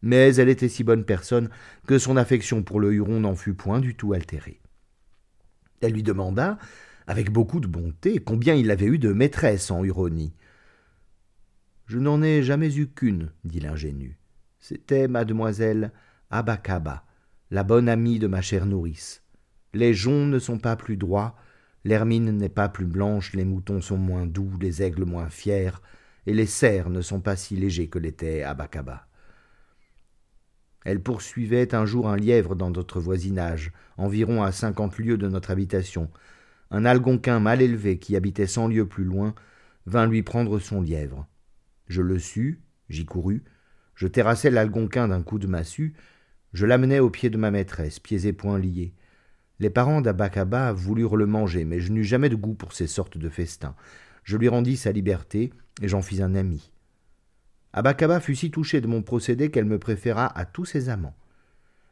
Mais 0.02 0.36
elle 0.36 0.50
était 0.50 0.70
si 0.70 0.84
bonne 0.84 1.04
personne 1.04 1.50
que 1.88 2.00
son 2.00 2.18
affection 2.18 2.64
pour 2.64 2.80
le 2.80 2.94
Huron 2.94 3.20
n'en 3.20 3.36
fut 3.36 3.54
point 3.54 3.80
du 3.80 3.96
tout 3.96 4.14
altérée. 4.14 4.62
Elle 5.82 5.94
lui 5.94 6.04
demanda, 6.04 6.58
avec 7.08 7.32
beaucoup 7.32 7.60
de 7.60 7.68
bonté, 7.68 8.20
combien 8.20 8.54
il 8.54 8.72
avait 8.72 8.86
eu 8.86 9.00
de 9.00 9.12
maîtresses 9.12 9.72
en 9.72 9.84
Huronie. 9.84 10.34
Je 11.88 11.98
n'en 11.98 12.22
ai 12.22 12.44
jamais 12.44 12.76
eu 12.78 12.88
qu'une, 12.88 13.32
dit 13.44 13.60
l'ingénu. 13.60 14.20
C'était 14.60 15.08
mademoiselle 15.08 15.92
Abakaba, 16.30 17.04
la 17.50 17.64
bonne 17.64 17.90
amie 17.90 18.20
de 18.20 18.28
ma 18.28 18.42
chère 18.42 18.68
nourrice. 18.68 19.24
Les 19.74 19.94
joncs 19.94 20.30
ne 20.30 20.38
sont 20.38 20.60
pas 20.60 20.76
plus 20.76 20.98
droits, 20.98 21.36
l'hermine 21.84 22.32
n'est 22.32 22.50
pas 22.50 22.70
plus 22.70 22.86
blanche, 22.86 23.34
les 23.34 23.46
moutons 23.46 23.82
sont 23.82 23.98
moins 23.98 24.28
doux, 24.28 24.52
les 24.62 24.84
aigles 24.84 25.06
moins 25.06 25.30
fiers, 25.30 25.82
et 26.28 26.34
les 26.34 26.46
cerfs 26.46 26.90
ne 26.90 27.02
sont 27.02 27.22
pas 27.22 27.36
si 27.36 27.56
légers 27.56 27.88
que 27.88 27.98
l'était 27.98 28.44
Abakaba. 28.44 29.09
Elle 30.86 31.02
poursuivait 31.02 31.76
un 31.76 31.86
jour 31.86 32.08
un 32.10 32.16
lièvre 32.16 32.56
dans 32.56 32.72
notre 32.72 33.00
voisinage, 33.00 33.72
environ 33.98 34.44
à 34.44 34.52
cinquante 34.52 34.98
lieues 34.98 35.18
de 35.18 35.28
notre 35.28 35.52
habitation. 35.52 36.10
Un 36.72 36.86
algonquin 36.86 37.40
mal 37.40 37.62
élevé 37.62 37.98
qui 38.00 38.16
habitait 38.16 38.48
cent 38.48 38.68
lieues 38.68 38.88
plus 38.88 39.04
loin 39.04 39.36
vint 39.86 40.08
lui 40.08 40.24
prendre 40.24 40.60
son 40.60 40.82
lièvre. 40.82 41.28
Je 41.88 42.02
le 42.02 42.20
sus, 42.20 42.62
j'y 42.90 43.06
courus, 43.06 43.44
je 43.96 44.08
terrassai 44.08 44.50
l'algonquin 44.50 45.08
d'un 45.08 45.22
coup 45.22 45.40
de 45.40 45.48
massue, 45.48 45.94
je 46.54 46.66
l'amenai 46.66 47.00
au 47.00 47.10
pied 47.10 47.30
de 47.30 47.38
ma 47.38 47.52
maîtresse, 47.52 48.00
pieds 48.00 48.26
et 48.26 48.34
poings 48.34 48.60
liés. 48.60 48.94
Les 49.60 49.70
parents 49.70 50.02
d'Abakaba 50.02 50.72
voulurent 50.72 51.18
le 51.18 51.26
manger, 51.26 51.66
mais 51.66 51.80
je 51.80 51.92
n'eus 51.92 52.06
jamais 52.06 52.30
de 52.30 52.36
goût 52.36 52.54
pour 52.54 52.74
ces 52.74 52.88
sortes 52.88 53.18
de 53.18 53.30
festins. 53.30 53.76
Je 54.24 54.38
lui 54.38 54.48
rendis 54.48 54.78
sa 54.78 54.92
liberté, 54.92 55.52
et 55.82 55.88
j'en 55.88 56.02
fis 56.02 56.22
un 56.22 56.36
ami. 56.36 56.72
Abakaba 57.74 58.20
fut 58.20 58.36
si 58.36 58.52
touchée 58.52 58.82
de 58.82 58.88
mon 58.88 59.04
procédé 59.04 59.52
qu'elle 59.52 59.66
me 59.66 59.80
préféra 59.80 60.28
à 60.38 60.46
tous 60.46 60.66
ses 60.66 60.90
amants. 60.90 61.16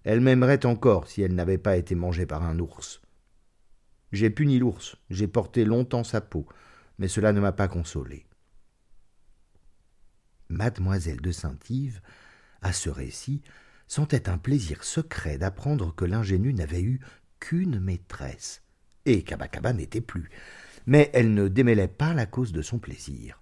Elle 0.04 0.22
m'aimerait 0.22 0.66
encore 0.66 1.08
si 1.08 1.22
elle 1.22 1.36
n'avait 1.36 1.58
pas 1.58 1.78
été 1.78 1.94
mangée 1.94 2.26
par 2.26 2.44
un 2.44 2.60
ours. 2.60 3.02
J'ai 4.12 4.30
puni 4.30 4.58
l'ours, 4.58 4.96
j'ai 5.10 5.28
porté 5.28 5.66
longtemps 5.66 6.04
sa 6.04 6.22
peau, 6.22 6.48
mais 6.98 7.08
cela 7.08 7.34
ne 7.34 7.42
m'a 7.42 7.52
pas 7.52 7.68
consolé. 7.68 8.26
Mademoiselle 10.50 11.22
de 11.22 11.32
Saint-Yves, 11.32 12.02
à 12.62 12.72
ce 12.72 12.90
récit, 12.90 13.42
sentait 13.88 14.30
un 14.30 14.38
plaisir 14.38 14.84
secret 14.84 15.38
d'apprendre 15.38 15.94
que 15.94 16.06
l'ingénu 16.06 16.54
n'avait 16.54 16.82
eu 16.82 17.02
qu'une 17.40 17.80
maîtresse, 17.80 18.64
et 19.06 19.24
qu'Abakaba 19.24 19.74
n'était 19.74 20.02
plus, 20.02 20.30
mais 20.86 21.12
elle 21.14 21.34
ne 21.34 21.48
démêlait 21.48 21.88
pas 21.88 22.14
la 22.14 22.26
cause 22.26 22.54
de 22.54 22.62
son 22.62 22.80
plaisir. 22.80 23.42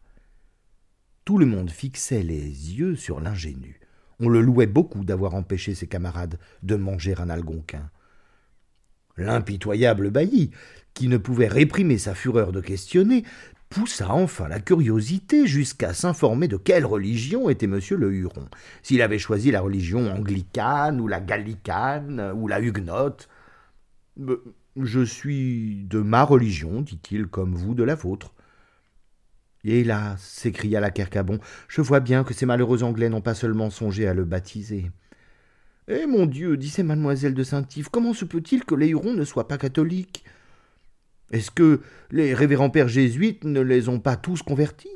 Tout 1.26 1.40
le 1.40 1.48
monde 1.48 1.72
fixait 1.72 2.22
les 2.22 2.78
yeux 2.78 2.96
sur 2.96 3.20
l'ingénu. 3.20 3.80
On 4.20 4.30
le 4.30 4.42
louait 4.42 4.68
beaucoup 4.68 5.04
d'avoir 5.04 5.34
empêché 5.34 5.74
ses 5.74 5.88
camarades 5.88 6.38
de 6.62 6.76
manger 6.76 7.16
un 7.18 7.32
algonquin. 7.32 7.90
L'impitoyable 9.18 10.12
bailli, 10.12 10.52
qui 10.94 11.08
ne 11.08 11.18
pouvait 11.18 11.48
réprimer 11.48 11.98
sa 11.98 12.14
fureur 12.14 12.52
de 12.52 12.62
questionner, 12.62 13.24
poussa 13.70 14.12
enfin 14.12 14.48
la 14.48 14.60
curiosité 14.60 15.48
jusqu'à 15.48 15.96
s'informer 15.96 16.48
de 16.48 16.58
quelle 16.58 16.86
religion 16.86 17.50
était 17.50 17.66
monsieur 17.66 17.98
le 17.98 18.14
Huron, 18.14 18.48
s'il 18.84 19.02
avait 19.02 19.18
choisi 19.18 19.50
la 19.50 19.62
religion 19.62 20.12
anglicane 20.12 21.02
ou 21.02 21.08
la 21.08 21.22
gallicane 21.22 22.34
ou 22.36 22.48
la 22.48 22.62
huguenote. 22.62 23.30
Je 24.80 25.04
suis 25.04 25.86
de 25.86 26.02
ma 26.02 26.24
religion, 26.24 26.82
dit-il, 26.82 27.26
comme 27.26 27.56
vous 27.56 27.74
de 27.74 27.84
la 27.84 27.96
vôtre. 27.96 28.36
Hélas 29.66 30.22
s'écria 30.22 30.80
la 30.80 30.92
Kercabon, 30.92 31.40
je 31.68 31.82
vois 31.82 32.00
bien 32.00 32.24
que 32.24 32.34
ces 32.34 32.46
malheureux 32.46 32.84
Anglais 32.84 33.10
n'ont 33.10 33.22
pas 33.22 33.34
seulement 33.34 33.70
songé 33.70 34.08
à 34.08 34.14
le 34.14 34.24
baptiser. 34.24 34.92
Eh 35.88 36.06
mon 36.06 36.26
Dieu, 36.26 36.58
disait 36.58 36.84
mademoiselle 36.84 37.34
de 37.34 37.44
Saint-Yves, 37.44 37.90
comment 37.90 38.14
se 38.14 38.26
peut-il 38.26 38.64
que 38.64 38.76
les 38.76 38.90
Hurons 38.90 39.14
ne 39.14 39.26
soient 39.26 39.48
pas 39.48 39.58
catholiques? 39.58 40.24
Est-ce 41.32 41.52
que 41.52 41.82
les 42.12 42.34
révérends 42.34 42.70
pères 42.70 42.88
jésuites 42.88 43.44
ne 43.44 43.62
les 43.62 43.90
ont 43.90 44.00
pas 44.00 44.16
tous 44.16 44.42
convertis? 44.42 44.90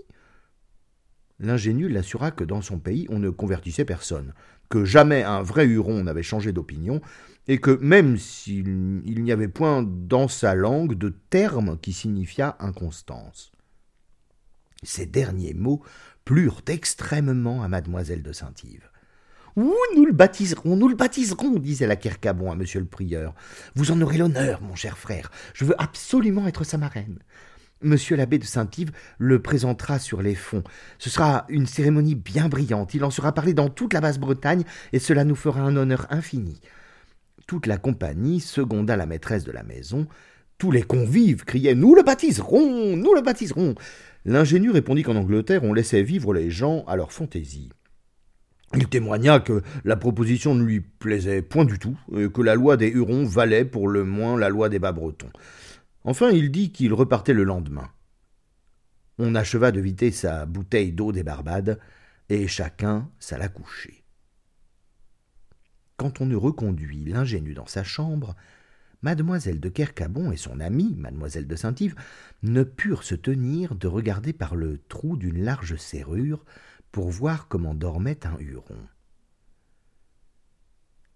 L'ingénu 1.39 1.89
l'assura 1.89 2.31
que 2.31 2.43
dans 2.43 2.61
son 2.61 2.79
pays 2.79 3.07
on 3.09 3.19
ne 3.19 3.29
convertissait 3.29 3.85
personne, 3.85 4.33
que 4.69 4.85
jamais 4.85 5.23
un 5.23 5.41
vrai 5.41 5.65
Huron 5.65 6.03
n'avait 6.03 6.23
changé 6.23 6.51
d'opinion, 6.51 7.01
et 7.47 7.59
que 7.59 7.71
même 7.81 8.17
s'il 8.17 9.01
n'y 9.03 9.31
avait 9.31 9.47
point 9.47 9.83
dans 9.83 10.27
sa 10.27 10.53
langue 10.53 10.95
de 10.95 11.13
terme 11.29 11.79
qui 11.81 11.93
signifiât 11.93 12.55
inconstance. 12.59 13.51
Ces 14.83 15.05
derniers 15.05 15.53
mots 15.53 15.81
plurent 16.25 16.61
extrêmement 16.67 17.63
à 17.63 17.67
mademoiselle 17.67 18.23
de 18.23 18.31
Saint-Yves. 18.31 18.89
Ouh, 19.55 19.75
nous 19.95 20.05
le 20.05 20.13
baptiserons, 20.13 20.77
nous 20.77 20.87
le 20.87 20.95
baptiserons, 20.95 21.57
disait 21.57 21.87
la 21.87 21.95
Kercabon 21.95 22.51
à 22.51 22.55
monsieur 22.55 22.79
le 22.79 22.85
prieur. 22.85 23.33
Vous 23.75 23.91
en 23.91 23.99
aurez 24.01 24.17
l'honneur, 24.17 24.61
mon 24.61 24.75
cher 24.75 24.97
frère. 24.97 25.31
Je 25.53 25.65
veux 25.65 25.81
absolument 25.81 26.47
être 26.47 26.63
sa 26.63 26.77
marraine. 26.77 27.19
Monsieur 27.81 28.17
l'abbé 28.17 28.37
de 28.37 28.43
Saint-Yves 28.43 28.91
le 29.17 29.41
présentera 29.41 29.99
sur 29.99 30.21
les 30.21 30.35
fonds. 30.35 30.63
Ce 30.97 31.09
sera 31.09 31.45
une 31.47 31.65
cérémonie 31.65 32.15
bien 32.15 32.49
brillante. 32.49 32.93
Il 32.93 33.05
en 33.05 33.09
sera 33.09 33.33
parlé 33.33 33.53
dans 33.53 33.69
toute 33.69 33.93
la 33.93 34.01
Basse-Bretagne 34.01 34.63
et 34.91 34.99
cela 34.99 35.23
nous 35.23 35.35
fera 35.35 35.61
un 35.61 35.75
honneur 35.77 36.05
infini. 36.09 36.59
Toute 37.47 37.67
la 37.67 37.77
compagnie 37.77 38.41
seconda 38.41 38.97
la 38.97 39.05
maîtresse 39.05 39.45
de 39.45 39.51
la 39.51 39.63
maison. 39.63 40.07
Tous 40.59 40.71
les 40.71 40.83
convives 40.83 41.45
criaient 41.45 41.73
Nous 41.73 41.95
le 41.95 42.03
baptiserons, 42.03 42.97
nous 42.97 43.15
le 43.15 43.21
baptiserons. 43.21 43.75
L'ingénu 44.25 44.71
répondit 44.71 45.03
qu'en 45.03 45.15
Angleterre 45.15 45.63
on 45.63 45.73
laissait 45.73 46.03
vivre 46.03 46.33
les 46.33 46.51
gens 46.51 46.83
à 46.85 46.97
leur 46.97 47.13
fantaisie. 47.13 47.69
Il 48.75 48.89
témoigna 48.89 49.39
que 49.39 49.63
la 49.85 49.95
proposition 49.95 50.53
ne 50.53 50.63
lui 50.63 50.81
plaisait 50.81 51.41
point 51.41 51.63
du 51.63 51.79
tout, 51.79 51.97
et 52.15 52.29
que 52.29 52.41
la 52.41 52.55
loi 52.55 52.75
des 52.75 52.89
Hurons 52.89 53.23
valait 53.23 53.63
pour 53.63 53.87
le 53.87 54.03
moins 54.03 54.37
la 54.37 54.49
loi 54.49 54.67
des 54.67 54.79
Bas-Bretons. 54.79 55.31
Enfin, 56.03 56.29
il 56.29 56.51
dit 56.51 56.71
qu'il 56.71 56.93
repartait 56.93 57.33
le 57.33 57.45
lendemain. 57.45 57.89
On 59.17 59.35
acheva 59.35 59.71
de 59.71 59.79
vider 59.79 60.11
sa 60.11 60.45
bouteille 60.45 60.91
d'eau 60.91 61.13
des 61.13 61.23
Barbades, 61.23 61.79
et 62.27 62.47
chacun 62.47 63.09
s'alla 63.17 63.47
coucher. 63.47 64.03
Quand 65.95 66.21
on 66.21 66.29
eut 66.29 66.35
reconduit 66.35 67.05
l'ingénu 67.05 67.53
dans 67.53 67.65
sa 67.65 67.83
chambre, 67.83 68.35
mademoiselle 69.01 69.59
de 69.59 69.69
Kercabon 69.69 70.31
et 70.31 70.37
son 70.37 70.59
amie, 70.59 70.95
mademoiselle 70.95 71.47
de 71.47 71.55
Saint-Yves, 71.55 71.95
ne 72.43 72.63
purent 72.63 73.03
se 73.03 73.15
tenir 73.15 73.75
de 73.75 73.87
regarder 73.87 74.33
par 74.33 74.55
le 74.55 74.79
trou 74.89 75.17
d'une 75.17 75.43
large 75.43 75.75
serrure 75.77 76.45
pour 76.91 77.09
voir 77.09 77.47
comment 77.47 77.75
dormait 77.75 78.25
un 78.25 78.37
Huron. 78.39 78.87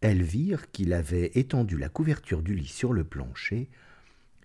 Elles 0.01 0.23
virent 0.23 0.69
qu'il 0.71 0.93
avait 0.93 1.31
étendu 1.35 1.77
la 1.77 1.89
couverture 1.89 2.41
du 2.41 2.55
lit 2.55 2.67
sur 2.67 2.93
le 2.93 3.03
plancher 3.03 3.69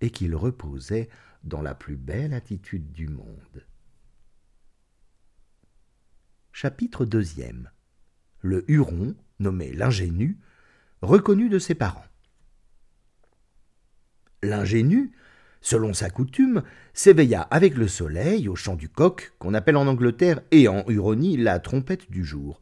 et 0.01 0.11
qu'il 0.11 0.35
reposait 0.37 1.09
dans 1.45 1.63
la 1.63 1.75
plus 1.75 1.97
belle 1.97 2.33
attitude 2.33 2.93
du 2.93 3.09
monde. 3.09 3.65
Chapitre 6.53 7.05
deuxième. 7.05 7.71
Le 8.41 8.65
Huron, 8.71 9.15
nommé 9.41 9.73
l'ingénu, 9.73 10.39
reconnu 11.03 11.49
de 11.49 11.59
ses 11.59 11.75
parents. 11.75 12.05
L'ingénu, 14.43 15.11
selon 15.61 15.93
sa 15.93 16.11
coutume, 16.11 16.63
s'éveilla 16.95 17.43
avec 17.43 17.77
le 17.77 17.89
soleil 17.89 18.49
au 18.49 18.55
chant 18.55 18.77
du 18.77 18.89
coq, 18.89 19.33
qu'on 19.39 19.55
appelle 19.55 19.77
en 19.77 19.89
Angleterre 19.89 20.41
et 20.53 20.69
en 20.69 20.85
Huronie 20.89 21.37
la 21.37 21.59
trompette 21.59 22.11
du 22.11 22.25
jour. 22.25 22.61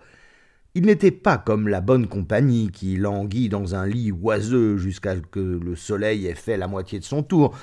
Il 0.75 0.85
n'était 0.85 1.11
pas 1.11 1.38
comme 1.38 1.68
la 1.68 1.80
bonne 1.80 2.06
compagnie 2.06 2.71
qui 2.71 2.97
languit 2.97 3.49
dans 3.49 3.75
un 3.75 3.87
lit 3.87 4.12
oiseux 4.12 4.76
jusqu'à 4.76 5.16
ce 5.16 5.21
que 5.21 5.40
le 5.40 5.75
soleil 5.75 6.26
ait 6.26 6.35
fait 6.35 6.59
la 6.59 6.68
moitié 6.68 6.99
de 6.99 7.04
son 7.04 7.23
tour, 7.23 7.56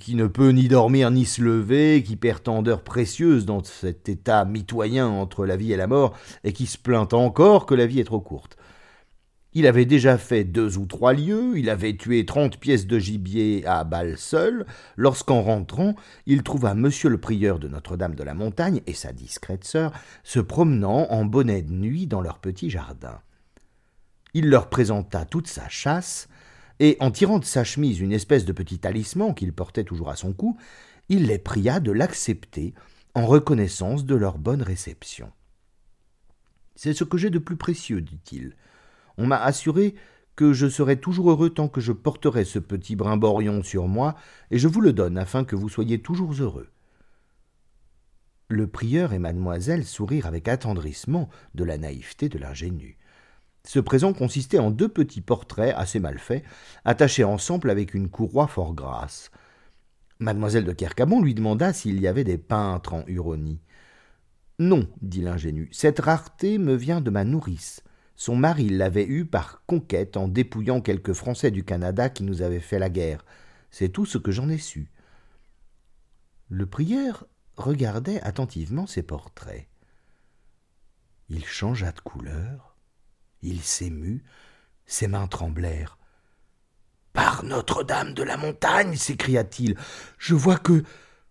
qui 0.00 0.14
ne 0.14 0.26
peut 0.26 0.50
ni 0.50 0.66
dormir 0.66 1.10
ni 1.10 1.26
se 1.26 1.42
lever, 1.42 2.02
qui 2.02 2.16
perd 2.16 2.42
tant 2.42 2.62
d'heures 2.62 2.82
précieuses 2.82 3.44
dans 3.44 3.62
cet 3.62 4.08
état 4.08 4.46
mitoyen 4.46 5.06
entre 5.06 5.44
la 5.44 5.56
vie 5.56 5.72
et 5.74 5.76
la 5.76 5.86
mort, 5.86 6.16
et 6.44 6.54
qui 6.54 6.64
se 6.64 6.78
plaint 6.78 7.12
encore 7.12 7.66
que 7.66 7.74
la 7.74 7.86
vie 7.86 8.00
est 8.00 8.04
trop 8.04 8.20
courte. 8.20 8.56
Il 9.58 9.66
avait 9.66 9.86
déjà 9.86 10.18
fait 10.18 10.44
deux 10.44 10.76
ou 10.76 10.84
trois 10.84 11.14
lieues, 11.14 11.56
il 11.56 11.70
avait 11.70 11.96
tué 11.96 12.26
trente 12.26 12.58
pièces 12.58 12.86
de 12.86 12.98
gibier 12.98 13.64
à 13.64 13.84
balles 13.84 14.18
seules, 14.18 14.66
lorsqu'en 14.96 15.40
rentrant, 15.40 15.94
il 16.26 16.42
trouva 16.42 16.74
monsieur 16.74 17.08
le 17.08 17.16
prieur 17.16 17.58
de 17.58 17.66
Notre-Dame 17.66 18.14
de 18.14 18.22
la 18.22 18.34
Montagne 18.34 18.82
et 18.86 18.92
sa 18.92 19.14
discrète 19.14 19.64
sœur 19.64 19.92
se 20.24 20.40
promenant 20.40 21.06
en 21.10 21.24
bonnet 21.24 21.62
de 21.62 21.72
nuit 21.72 22.06
dans 22.06 22.20
leur 22.20 22.38
petit 22.38 22.68
jardin. 22.68 23.18
Il 24.34 24.50
leur 24.50 24.68
présenta 24.68 25.24
toute 25.24 25.46
sa 25.46 25.70
chasse, 25.70 26.28
et 26.78 26.98
en 27.00 27.10
tirant 27.10 27.38
de 27.38 27.46
sa 27.46 27.64
chemise 27.64 28.00
une 28.00 28.12
espèce 28.12 28.44
de 28.44 28.52
petit 28.52 28.78
talisman 28.78 29.34
qu'il 29.34 29.54
portait 29.54 29.84
toujours 29.84 30.10
à 30.10 30.16
son 30.16 30.34
cou, 30.34 30.58
il 31.08 31.28
les 31.28 31.38
pria 31.38 31.80
de 31.80 31.92
l'accepter 31.92 32.74
en 33.14 33.24
reconnaissance 33.24 34.04
de 34.04 34.16
leur 34.16 34.36
bonne 34.36 34.60
réception. 34.60 35.32
C'est 36.74 36.92
ce 36.92 37.04
que 37.04 37.16
j'ai 37.16 37.30
de 37.30 37.38
plus 37.38 37.56
précieux, 37.56 38.02
dit-il. 38.02 38.54
On 39.18 39.26
m'a 39.26 39.42
assuré 39.42 39.94
que 40.36 40.52
je 40.52 40.68
serai 40.68 41.00
toujours 41.00 41.30
heureux 41.30 41.50
tant 41.50 41.68
que 41.68 41.80
je 41.80 41.92
porterai 41.92 42.44
ce 42.44 42.58
petit 42.58 42.94
brimborion 42.94 43.62
sur 43.62 43.88
moi, 43.88 44.14
et 44.50 44.58
je 44.58 44.68
vous 44.68 44.82
le 44.82 44.92
donne 44.92 45.16
afin 45.16 45.44
que 45.44 45.56
vous 45.56 45.70
soyez 45.70 46.00
toujours 46.00 46.32
heureux. 46.34 46.68
Le 48.48 48.66
prieur 48.68 49.12
et 49.12 49.18
mademoiselle 49.18 49.84
sourirent 49.84 50.26
avec 50.26 50.46
attendrissement 50.46 51.28
de 51.54 51.64
la 51.64 51.78
naïveté 51.78 52.28
de 52.28 52.38
l'ingénu. 52.38 52.96
Ce 53.64 53.80
présent 53.80 54.12
consistait 54.12 54.60
en 54.60 54.70
deux 54.70 54.88
petits 54.88 55.22
portraits 55.22 55.74
assez 55.76 55.98
mal 55.98 56.18
faits, 56.18 56.44
attachés 56.84 57.24
ensemble 57.24 57.70
avec 57.70 57.94
une 57.94 58.08
courroie 58.08 58.46
fort 58.46 58.74
grasse. 58.74 59.32
Mademoiselle 60.20 60.64
de 60.64 60.72
Kercamon 60.72 61.20
lui 61.20 61.34
demanda 61.34 61.72
s'il 61.72 62.00
y 62.00 62.06
avait 62.06 62.22
des 62.22 62.38
peintres 62.38 62.94
en 62.94 63.04
Huronie. 63.08 63.60
Non, 64.60 64.88
dit 65.02 65.22
l'ingénu, 65.22 65.68
cette 65.72 65.98
rareté 65.98 66.58
me 66.58 66.74
vient 66.74 67.00
de 67.00 67.10
ma 67.10 67.24
nourrice. 67.24 67.82
Son 68.16 68.34
mari 68.34 68.70
l'avait 68.70 69.06
eue 69.06 69.26
par 69.26 69.62
conquête 69.66 70.16
en 70.16 70.26
dépouillant 70.26 70.80
quelques 70.80 71.12
Français 71.12 71.50
du 71.50 71.64
Canada 71.64 72.08
qui 72.08 72.22
nous 72.22 72.42
avaient 72.42 72.60
fait 72.60 72.78
la 72.78 72.88
guerre. 72.88 73.24
C'est 73.70 73.90
tout 73.90 74.06
ce 74.06 74.16
que 74.16 74.32
j'en 74.32 74.48
ai 74.48 74.58
su. 74.58 74.90
Le 76.48 76.64
prieur 76.64 77.26
regardait 77.56 78.20
attentivement 78.22 78.86
ces 78.86 79.02
portraits. 79.02 79.68
Il 81.28 81.44
changea 81.44 81.92
de 81.92 82.00
couleur, 82.00 82.76
il 83.42 83.60
s'émut, 83.60 84.24
ses 84.86 85.08
mains 85.08 85.26
tremblèrent. 85.26 85.98
Par 87.12 87.44
Notre-Dame 87.44 88.14
de 88.14 88.22
la 88.22 88.36
montagne, 88.36 88.96
s'écria-t-il, 88.96 89.76
je 90.18 90.34
vois 90.34 90.58
que 90.58 90.84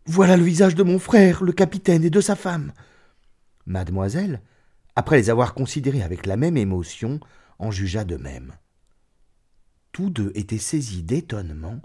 voilà 0.05 0.37
le 0.37 0.43
visage 0.43 0.75
de 0.75 0.83
mon 0.83 0.99
frère, 0.99 1.43
le 1.43 1.51
capitaine, 1.51 2.03
et 2.03 2.09
de 2.09 2.21
sa 2.21 2.35
femme. 2.35 2.73
Mademoiselle, 3.65 4.41
après 4.95 5.17
les 5.17 5.29
avoir 5.29 5.53
considérés 5.53 6.01
avec 6.01 6.25
la 6.25 6.37
même 6.37 6.57
émotion, 6.57 7.19
en 7.59 7.71
jugea 7.71 8.03
de 8.03 8.17
même. 8.17 8.53
Tous 9.91 10.09
deux 10.09 10.31
étaient 10.35 10.57
saisis 10.57 11.03
d'étonnement 11.03 11.81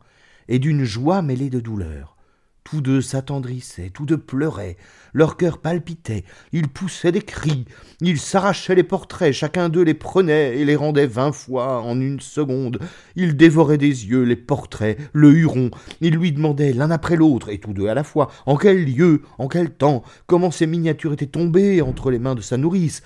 et 0.49 0.59
d'une 0.59 0.85
joie 0.85 1.23
mêlée 1.23 1.51
de 1.51 1.61
douleur. 1.61 2.17
Tous 2.63 2.83
deux 2.83 3.01
s'attendrissaient, 3.01 3.91
tous 3.91 4.05
deux 4.05 4.19
pleuraient, 4.19 4.77
leur 5.15 5.37
cœur 5.37 5.59
palpitait, 5.59 6.25
ils 6.53 6.69
poussaient 6.69 7.11
des 7.11 7.23
cris, 7.23 7.65
ils 8.01 8.21
s'arrachaient 8.21 8.75
les 8.75 8.85
portraits, 8.85 9.33
chacun 9.33 9.71
d'eux 9.71 9.83
les 9.83 9.95
prenait 9.95 10.59
et 10.59 10.65
les 10.65 10.77
rendait 10.77 11.07
vingt 11.07 11.33
fois 11.33 11.81
en 11.81 11.99
une 12.01 12.21
seconde, 12.21 12.79
ils 13.17 13.37
dévoraient 13.37 13.79
des 13.79 14.07
yeux 14.07 14.23
les 14.23 14.37
portraits, 14.37 14.99
le 15.13 15.33
Huron, 15.33 15.71
ils 16.01 16.15
lui 16.15 16.33
demandaient 16.33 16.75
l'un 16.75 16.91
après 16.91 17.17
l'autre, 17.17 17.49
et 17.49 17.59
tous 17.59 17.73
deux 17.73 17.89
à 17.89 17.95
la 17.95 18.05
fois, 18.05 18.31
en 18.45 18.57
quel 18.57 18.85
lieu, 18.85 19.23
en 19.39 19.49
quel 19.49 19.71
temps, 19.71 20.05
comment 20.27 20.51
ces 20.51 20.67
miniatures 20.67 21.15
étaient 21.15 21.27
tombées 21.27 21.81
entre 21.81 22.11
les 22.11 22.19
mains 22.19 22.35
de 22.35 22.43
sa 22.43 22.59
nourrice, 22.59 23.03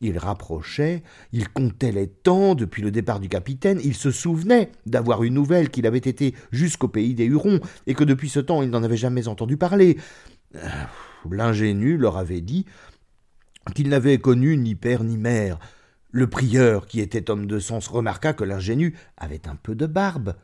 il 0.00 0.18
rapprochait, 0.18 1.02
il 1.32 1.48
comptait 1.48 1.92
les 1.92 2.08
temps 2.08 2.54
depuis 2.54 2.82
le 2.82 2.90
départ 2.90 3.20
du 3.20 3.28
capitaine, 3.28 3.80
il 3.82 3.94
se 3.94 4.10
souvenait 4.10 4.70
d'avoir 4.86 5.24
une 5.24 5.34
nouvelle 5.34 5.70
qu'il 5.70 5.86
avait 5.86 5.98
été 5.98 6.34
jusqu'au 6.52 6.88
pays 6.88 7.14
des 7.14 7.24
Hurons, 7.24 7.60
et 7.86 7.94
que 7.94 8.04
depuis 8.04 8.28
ce 8.28 8.40
temps 8.40 8.62
il 8.62 8.70
n'en 8.70 8.82
avait 8.82 8.96
jamais 8.96 9.28
entendu 9.28 9.56
parler. 9.56 9.98
Euh, 10.54 10.68
l'ingénu 11.30 11.96
leur 11.96 12.16
avait 12.16 12.40
dit 12.40 12.64
qu'il 13.74 13.88
n'avait 13.88 14.18
connu 14.18 14.56
ni 14.56 14.74
père 14.74 15.04
ni 15.04 15.16
mère. 15.16 15.58
Le 16.10 16.28
prieur, 16.28 16.86
qui 16.86 17.00
était 17.00 17.30
homme 17.30 17.46
de 17.46 17.58
sens, 17.58 17.88
remarqua 17.88 18.32
que 18.32 18.44
l'ingénu 18.44 18.96
avait 19.16 19.46
un 19.46 19.56
peu 19.56 19.74
de 19.74 19.86
barbe. 19.86 20.36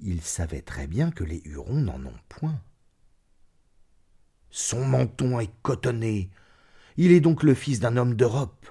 Il 0.00 0.22
savait 0.22 0.62
très 0.62 0.86
bien 0.86 1.10
que 1.10 1.24
les 1.24 1.42
Hurons 1.44 1.80
n'en 1.80 1.98
ont 2.06 2.18
point. 2.28 2.58
Son 4.50 4.86
menton 4.86 5.38
est 5.38 5.52
cotonné, 5.62 6.30
il 6.98 7.12
est 7.12 7.20
donc 7.20 7.42
le 7.42 7.54
fils 7.54 7.80
d'un 7.80 7.96
homme 7.96 8.14
d'Europe. 8.14 8.66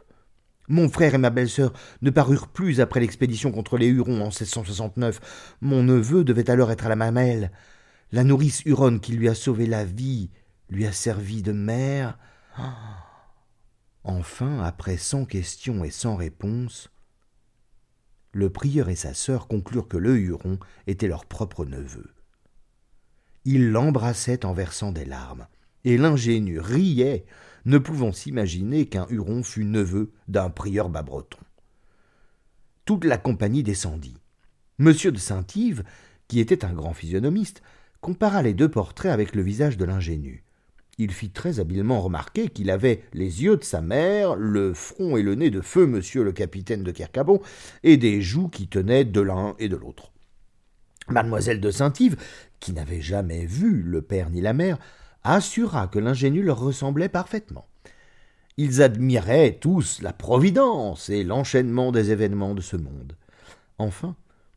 Mon 0.68 0.90
frère 0.90 1.16
et 1.16 1.18
ma 1.18 1.30
belle-sœur 1.30 1.72
ne 2.02 2.10
parurent 2.10 2.50
plus 2.50 2.82
après 2.82 3.00
l'expédition 3.00 3.52
contre 3.52 3.78
les 3.78 3.88
Hurons 3.88 4.22
en 4.22 4.26
1669. 4.26 5.56
Mon 5.62 5.82
neveu 5.82 6.26
devait 6.26 6.50
alors 6.50 6.70
être 6.70 6.86
à 6.86 6.90
la 6.90 6.98
mamelle. 6.98 7.52
La 8.12 8.26
nourrice 8.26 8.64
Huronne 8.66 9.00
qui 9.00 9.14
lui 9.14 9.30
a 9.30 9.34
sauvé 9.34 9.66
la 9.66 9.86
vie 9.86 10.30
lui 10.70 10.86
a 10.86 10.92
servi 10.92 11.42
de 11.42 11.54
mère. 11.54 12.18
Enfin, 14.04 14.62
après 14.62 14.98
cent 14.98 15.26
questions 15.26 15.86
et 15.86 15.92
sans 15.92 16.18
réponse, 16.18 16.90
le 18.34 18.50
prieur 18.50 18.90
et 18.90 18.96
sa 18.96 19.14
sœur 19.14 19.48
conclurent 19.48 19.88
que 19.88 19.98
le 19.98 20.18
Huron 20.18 20.60
était 20.86 21.08
leur 21.08 21.26
propre 21.26 21.66
neveu. 21.66 22.14
Ils 23.46 23.72
l'embrassaient 23.72 24.46
en 24.46 24.54
versant 24.54 24.92
des 24.92 25.06
larmes, 25.06 25.48
et 25.86 25.98
l'ingénu 25.98 26.60
riait 26.60 27.26
ne 27.68 27.78
pouvant 27.78 28.14
s'imaginer 28.14 28.88
qu'un 28.88 29.06
Huron 29.10 29.44
fût 29.44 29.66
neveu 29.66 30.12
d'un 30.30 30.50
prieur 30.50 30.90
bas 30.90 31.04
breton. 31.04 31.38
Toute 32.86 33.04
la 33.04 33.18
compagnie 33.18 33.62
descendit. 33.62 34.16
Monsieur 34.80 35.12
de 35.12 35.18
Saint-Yves, 35.18 35.84
qui 36.30 36.40
était 36.40 36.64
un 36.64 36.72
grand 36.72 36.94
physionomiste, 36.94 37.62
compara 38.00 38.42
les 38.42 38.54
deux 38.54 38.70
portraits 38.70 39.12
avec 39.12 39.36
le 39.36 39.42
visage 39.42 39.76
de 39.76 39.84
l'ingénu. 39.84 40.46
Il 40.98 41.12
fit 41.12 41.30
très 41.30 41.60
habilement 41.60 42.02
remarquer 42.02 42.48
qu'il 42.48 42.72
avait 42.72 43.04
les 43.14 43.44
yeux 43.44 43.58
de 43.58 43.64
sa 43.66 43.82
mère, 43.82 44.36
le 44.38 44.74
front 44.74 45.18
et 45.18 45.22
le 45.22 45.36
nez 45.36 45.52
de 45.52 45.62
feu 45.62 45.86
monsieur 45.86 46.24
le 46.24 46.32
capitaine 46.32 46.84
de 46.84 46.92
Kercabon, 46.92 47.42
et 47.84 47.98
des 47.98 48.22
joues 48.22 48.48
qui 48.48 48.70
tenaient 48.70 49.04
de 49.04 49.22
l'un 49.22 49.56
et 49.60 49.68
de 49.68 49.76
l'autre. 49.76 50.14
Mademoiselle 51.10 51.60
de 51.60 51.70
Saint-Yves, 51.70 52.16
qui 52.62 52.72
n'avait 52.72 53.02
jamais 53.02 53.46
vu 53.46 53.82
le 53.82 54.02
père 54.02 54.30
ni 54.30 54.40
la 54.40 54.54
mère, 54.54 54.80
assura 55.34 55.88
que 55.88 56.00
l'ingénu 56.00 56.44
leur 56.44 56.60
ressemblait 56.60 57.10
parfaitement. 57.10 57.68
Ils 58.58 58.82
admiraient 58.82 59.58
tous 59.60 60.02
la 60.02 60.14
providence 60.14 61.10
et 61.10 61.24
l'enchaînement 61.24 61.92
des 61.92 62.12
événements 62.12 62.56
de 62.56 62.62
ce 62.62 62.76
monde. 62.76 63.16
Enfin, 63.78 64.16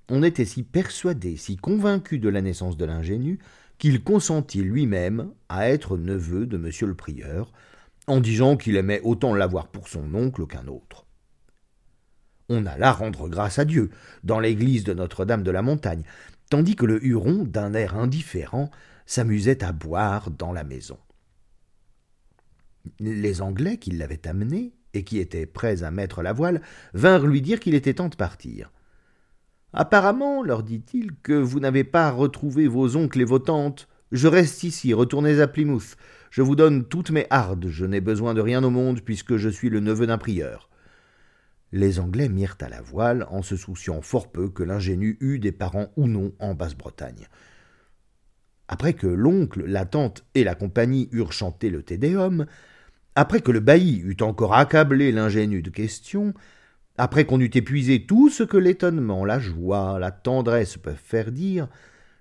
on 0.08 0.22
était 0.22 0.44
si 0.44 0.62
persuadé, 0.62 1.36
si 1.36 1.56
convaincu 1.56 2.18
de 2.18 2.28
la 2.28 2.40
naissance 2.40 2.76
de 2.76 2.84
l'ingénu, 2.84 3.38
qu'il 3.78 4.02
consentit 4.02 4.62
lui-même 4.62 5.30
à 5.48 5.68
être 5.68 5.96
neveu 5.96 6.46
de 6.46 6.56
monsieur 6.56 6.86
le 6.86 6.94
prieur, 6.94 7.52
en 8.06 8.20
disant 8.20 8.56
qu'il 8.56 8.76
aimait 8.76 9.00
autant 9.02 9.34
l'avoir 9.34 9.68
pour 9.68 9.88
son 9.88 10.14
oncle 10.14 10.46
qu'un 10.46 10.66
autre. 10.66 11.06
On 12.48 12.66
alla 12.66 12.92
rendre 12.92 13.28
grâce 13.28 13.58
à 13.58 13.64
Dieu 13.64 13.90
dans 14.24 14.40
l'église 14.40 14.84
de 14.84 14.92
Notre-Dame 14.94 15.42
de 15.42 15.50
la 15.50 15.62
Montagne, 15.62 16.02
tandis 16.50 16.74
que 16.74 16.86
le 16.86 17.04
Huron, 17.04 17.44
d'un 17.44 17.74
air 17.74 17.96
indifférent, 17.96 18.70
s'amusait 19.10 19.64
à 19.64 19.72
boire 19.72 20.30
dans 20.30 20.52
la 20.52 20.62
maison. 20.62 20.96
Les 23.00 23.42
Anglais 23.42 23.76
qui 23.76 23.90
l'avaient 23.90 24.28
amené, 24.28 24.72
et 24.94 25.02
qui 25.02 25.18
étaient 25.18 25.46
prêts 25.46 25.82
à 25.82 25.90
mettre 25.90 26.22
la 26.22 26.32
voile, 26.32 26.62
vinrent 26.94 27.26
lui 27.26 27.42
dire 27.42 27.58
qu'il 27.58 27.74
était 27.74 27.94
temps 27.94 28.08
de 28.08 28.14
partir. 28.14 28.70
Apparemment, 29.72 30.44
leur 30.44 30.62
dit-il, 30.62 31.10
que 31.24 31.32
vous 31.32 31.58
n'avez 31.58 31.82
pas 31.82 32.12
retrouvé 32.12 32.68
vos 32.68 32.96
oncles 32.96 33.20
et 33.20 33.24
vos 33.24 33.40
tantes. 33.40 33.88
Je 34.12 34.28
reste 34.28 34.62
ici, 34.62 34.94
retournez 34.94 35.40
à 35.40 35.48
Plymouth. 35.48 35.96
Je 36.30 36.42
vous 36.42 36.54
donne 36.54 36.84
toutes 36.84 37.10
mes 37.10 37.26
hardes, 37.30 37.66
je 37.66 37.86
n'ai 37.86 38.00
besoin 38.00 38.32
de 38.32 38.40
rien 38.40 38.62
au 38.62 38.70
monde, 38.70 39.00
puisque 39.00 39.36
je 39.36 39.48
suis 39.48 39.70
le 39.70 39.80
neveu 39.80 40.06
d'un 40.06 40.18
prieur. 40.18 40.70
Les 41.72 41.98
Anglais 41.98 42.28
mirent 42.28 42.58
à 42.60 42.68
la 42.68 42.80
voile, 42.80 43.26
en 43.28 43.42
se 43.42 43.56
souciant 43.56 44.02
fort 44.02 44.30
peu 44.30 44.48
que 44.48 44.62
l'ingénu 44.62 45.16
eût 45.20 45.40
des 45.40 45.52
parents 45.52 45.88
ou 45.96 46.06
non 46.06 46.32
en 46.38 46.54
Basse-Bretagne. 46.54 47.26
Après 48.72 48.92
que 48.92 49.08
l'oncle, 49.08 49.64
la 49.66 49.84
tante 49.84 50.24
et 50.36 50.44
la 50.44 50.54
compagnie 50.54 51.08
eurent 51.10 51.32
chanté 51.32 51.70
le 51.70 51.82
Tédéum, 51.82 52.46
après 53.16 53.40
que 53.40 53.50
le 53.50 53.58
bailli 53.58 53.98
eut 53.98 54.22
encore 54.22 54.54
accablé 54.54 55.10
l'ingénu 55.10 55.60
de 55.60 55.70
questions, 55.70 56.34
après 56.96 57.24
qu'on 57.24 57.40
eut 57.40 57.50
épuisé 57.52 58.06
tout 58.06 58.30
ce 58.30 58.44
que 58.44 58.56
l'étonnement, 58.56 59.24
la 59.24 59.40
joie, 59.40 59.98
la 59.98 60.12
tendresse 60.12 60.76
peuvent 60.76 60.94
faire 60.94 61.32
dire, 61.32 61.66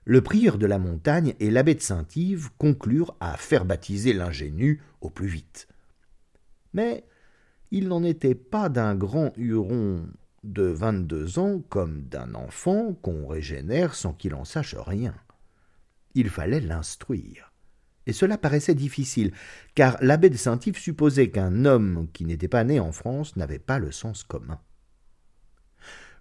le 0.06 0.22
prieur 0.22 0.58
de 0.58 0.66
la 0.66 0.80
montagne 0.80 1.36
et 1.40 1.52
l'abbé 1.52 1.76
de 1.76 1.82
Saint-Yves 1.82 2.50
conclurent 2.58 3.16
à 3.20 3.38
faire 3.38 3.64
baptiser 3.64 4.14
l'ingénu 4.14 4.82
au 5.02 5.12
plus 5.12 5.28
vite. 5.28 5.68
Mais 6.74 7.04
il 7.70 7.90
n'en 7.90 8.04
était 8.04 8.34
pas 8.34 8.70
d'un 8.70 8.96
grand 8.96 9.34
Huron 9.38 10.02
de 10.44 10.64
vingt-deux 10.64 11.38
ans 11.38 11.62
comme 11.70 12.02
d'un 12.06 12.34
enfant 12.34 12.96
qu'on 13.04 13.28
régénère 13.28 13.94
sans 13.94 14.14
qu'il 14.14 14.34
en 14.34 14.46
sache 14.46 14.74
rien. 14.74 15.14
Il 16.16 16.30
fallait 16.30 16.60
l'instruire. 16.60 17.54
Et 18.08 18.14
cela 18.14 18.38
paraissait 18.38 18.76
difficile, 18.76 19.32
car 19.76 19.98
l'abbé 20.02 20.30
de 20.30 20.38
Saint-Yves 20.38 20.80
supposait 20.80 21.30
qu'un 21.30 21.66
homme 21.66 22.08
qui 22.12 22.26
n'était 22.26 22.48
pas 22.48 22.64
né 22.64 22.80
en 22.80 22.92
France 22.92 23.36
n'avait 23.36 23.60
pas 23.60 23.78
le 23.78 23.92
sens 23.92 24.24
commun. 24.24 24.60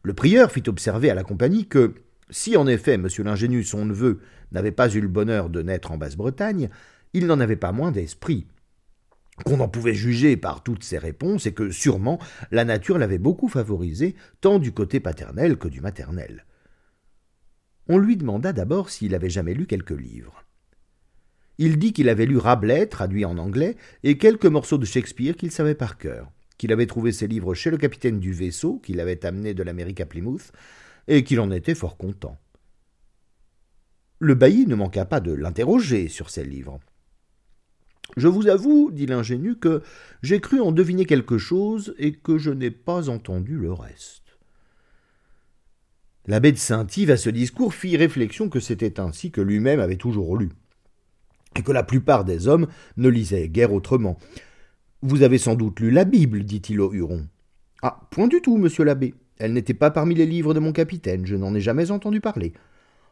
Le 0.03 0.13
prieur 0.13 0.53
fit 0.53 0.63
observer 0.67 1.11
à 1.11 1.15
la 1.15 1.25
compagnie 1.25 1.67
que, 1.67 1.95
si 2.31 2.57
en 2.57 2.67
effet 2.67 2.95
M. 2.95 3.09
l'ingénu, 3.25 3.65
son 3.65 3.87
neveu, 3.87 4.21
n'avait 4.53 4.73
pas 4.73 4.91
eu 4.91 5.01
le 5.01 5.09
bonheur 5.09 5.49
de 5.49 5.63
naître 5.63 5.91
en 5.91 5.99
Basse-Bretagne, 5.99 6.69
il 7.15 7.27
n'en 7.27 7.41
avait 7.41 7.57
pas 7.57 7.73
moins 7.73 7.91
d'esprit, 7.91 8.47
qu'on 9.45 9.61
en 9.61 9.69
pouvait 9.69 9.95
juger 9.95 10.37
par 10.37 10.63
toutes 10.63 10.85
ses 10.85 10.99
réponses, 10.99 11.47
et 11.47 11.53
que 11.53 11.71
sûrement 11.71 12.19
la 12.51 12.65
nature 12.65 12.99
l'avait 12.99 13.19
beaucoup 13.19 13.49
favorisé, 13.49 14.15
tant 14.41 14.59
du 14.59 14.73
côté 14.73 15.01
paternel 15.01 15.57
que 15.57 15.69
du 15.69 15.81
maternel. 15.81 16.45
On 17.89 17.99
lui 17.99 18.17
demanda 18.17 18.53
d'abord 18.53 18.91
s'il 18.91 19.15
avait 19.15 19.31
jamais 19.31 19.55
lu 19.55 19.67
quelques 19.67 19.99
livres. 19.99 20.45
Il 21.57 21.79
dit 21.79 21.93
qu'il 21.93 22.09
avait 22.09 22.27
lu 22.27 22.37
Rabelais, 22.37 22.87
traduit 22.87 23.25
en 23.25 23.39
anglais, 23.39 23.77
et 24.05 24.19
quelques 24.19 24.47
morceaux 24.47 24.79
de 24.79 24.85
Shakespeare 24.85 25.37
qu'il 25.37 25.51
savait 25.51 25.75
par 25.75 25.99
cœur, 25.99 26.31
qu'il 26.57 26.73
avait 26.73 26.87
trouvé 26.87 27.13
ses 27.13 27.27
livres 27.27 27.55
chez 27.55 27.71
le 27.71 27.79
capitaine 27.79 28.21
du 28.21 28.33
vaisseau 28.33 28.79
qu'il 28.79 29.01
avait 29.01 29.25
amené 29.27 29.55
de 29.55 29.63
l'Amérique 29.63 30.01
à 30.01 30.07
Plymouth, 30.07 30.53
et 31.09 31.25
qu'il 31.25 31.41
en 31.41 31.51
était 31.51 31.75
fort 31.75 31.97
content. 31.97 32.39
Le 34.21 34.35
bailli 34.35 34.67
ne 34.67 34.75
manqua 34.75 35.05
pas 35.05 35.21
de 35.21 35.33
l'interroger 35.33 36.09
sur 36.09 36.29
ses 36.29 36.45
livres. 36.45 36.81
Je 38.17 38.29
vous 38.29 38.49
avoue, 38.49 38.91
dit 38.93 39.07
l'ingénu, 39.07 39.57
que 39.57 39.83
j'ai 40.23 40.41
cru 40.41 40.61
en 40.61 40.73
deviner 40.73 41.07
quelque 41.07 41.39
chose 41.39 41.95
et 41.99 42.13
que 42.13 42.37
je 42.37 42.51
n'ai 42.51 42.71
pas 42.71 43.09
entendu 43.09 43.57
le 43.57 43.73
reste. 43.73 44.28
L'abbé 46.29 46.53
de 46.53 46.59
Saint-Yves, 46.59 47.11
à 47.11 47.17
ce 47.17 47.31
discours, 47.31 47.73
fit 47.73 47.97
réflexion 47.97 48.51
que 48.51 48.61
c'était 48.61 49.01
ainsi 49.01 49.31
que 49.31 49.41
lui-même 49.41 49.81
avait 49.81 49.97
toujours 49.97 50.37
lu, 50.37 50.51
et 51.57 51.63
que 51.63 51.73
la 51.73 51.83
plupart 51.83 52.27
des 52.27 52.49
hommes 52.49 52.67
ne 52.99 53.09
lisaient 53.09 53.49
guère 53.49 53.73
autrement. 53.73 54.19
Vous 55.01 55.23
avez 55.23 55.39
sans 55.39 55.55
doute 55.55 55.81
lu 55.81 55.91
la 55.91 56.05
Bible, 56.05 56.45
dit-il 56.45 56.81
au 56.83 56.93
Huron. 56.93 57.27
Ah, 57.83 58.01
point 58.11 58.29
du 58.29 58.43
tout, 58.43 58.59
monsieur 58.59 58.85
l'abbé. 58.85 59.15
Elle 59.39 59.55
n'était 59.55 59.73
pas 59.73 59.91
parmi 59.91 60.15
les 60.15 60.27
livres 60.27 60.53
de 60.53 60.61
mon 60.61 60.73
capitaine, 60.73 61.25
je 61.25 61.35
n'en 61.35 61.55
ai 61.55 61.61
jamais 61.63 61.91
entendu 61.91 62.21
parler. 62.21 62.53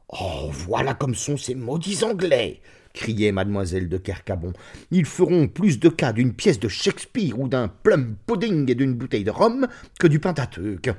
Oh, 0.08 0.50
voilà 0.52 0.92
comme 0.92 1.14
sont 1.14 1.38
ces 1.38 1.54
maudits 1.54 2.04
Anglais 2.04 2.60
criait 2.92 3.32
mademoiselle 3.32 3.88
de 3.88 3.98
Kercabon. 3.98 4.52
Ils 4.90 5.04
feront 5.04 5.48
plus 5.48 5.78
de 5.78 5.88
cas 5.88 6.12
d'une 6.12 6.32
pièce 6.32 6.58
de 6.58 6.68
Shakespeare 6.68 7.38
ou 7.38 7.46
d'un 7.46 7.68
plum 7.68 8.16
pudding 8.26 8.70
et 8.70 8.74
d'une 8.74 8.94
bouteille 8.94 9.24
de 9.24 9.30
rhum 9.30 9.68
que 10.00 10.06
du 10.06 10.18
Pentateuque. 10.18 10.90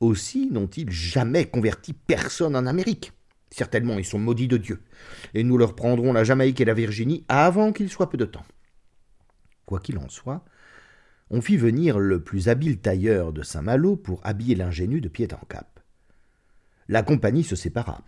Aussi 0.00 0.48
n'ont-ils 0.50 0.90
jamais 0.90 1.46
converti 1.46 1.92
personne 1.92 2.56
en 2.56 2.66
Amérique. 2.66 3.12
Certainement 3.50 3.98
ils 3.98 4.04
sont 4.04 4.18
maudits 4.18 4.48
de 4.48 4.56
Dieu, 4.56 4.82
et 5.34 5.44
nous 5.44 5.56
leur 5.56 5.74
prendrons 5.74 6.12
la 6.12 6.24
Jamaïque 6.24 6.60
et 6.60 6.64
la 6.64 6.74
Virginie 6.74 7.24
avant 7.28 7.72
qu'il 7.72 7.88
soit 7.88 8.10
peu 8.10 8.18
de 8.18 8.24
temps. 8.24 8.44
Quoi 9.64 9.80
qu'il 9.80 9.98
en 9.98 10.08
soit, 10.08 10.44
on 11.30 11.40
fit 11.40 11.56
venir 11.56 11.98
le 11.98 12.22
plus 12.22 12.48
habile 12.48 12.78
tailleur 12.78 13.32
de 13.32 13.42
Saint-Malo 13.42 13.96
pour 13.96 14.20
habiller 14.24 14.54
l'ingénu 14.54 15.00
de 15.00 15.08
pied 15.08 15.28
en 15.32 15.44
cap. 15.46 15.80
La 16.88 17.02
compagnie 17.02 17.42
se 17.42 17.56
sépara. 17.56 18.02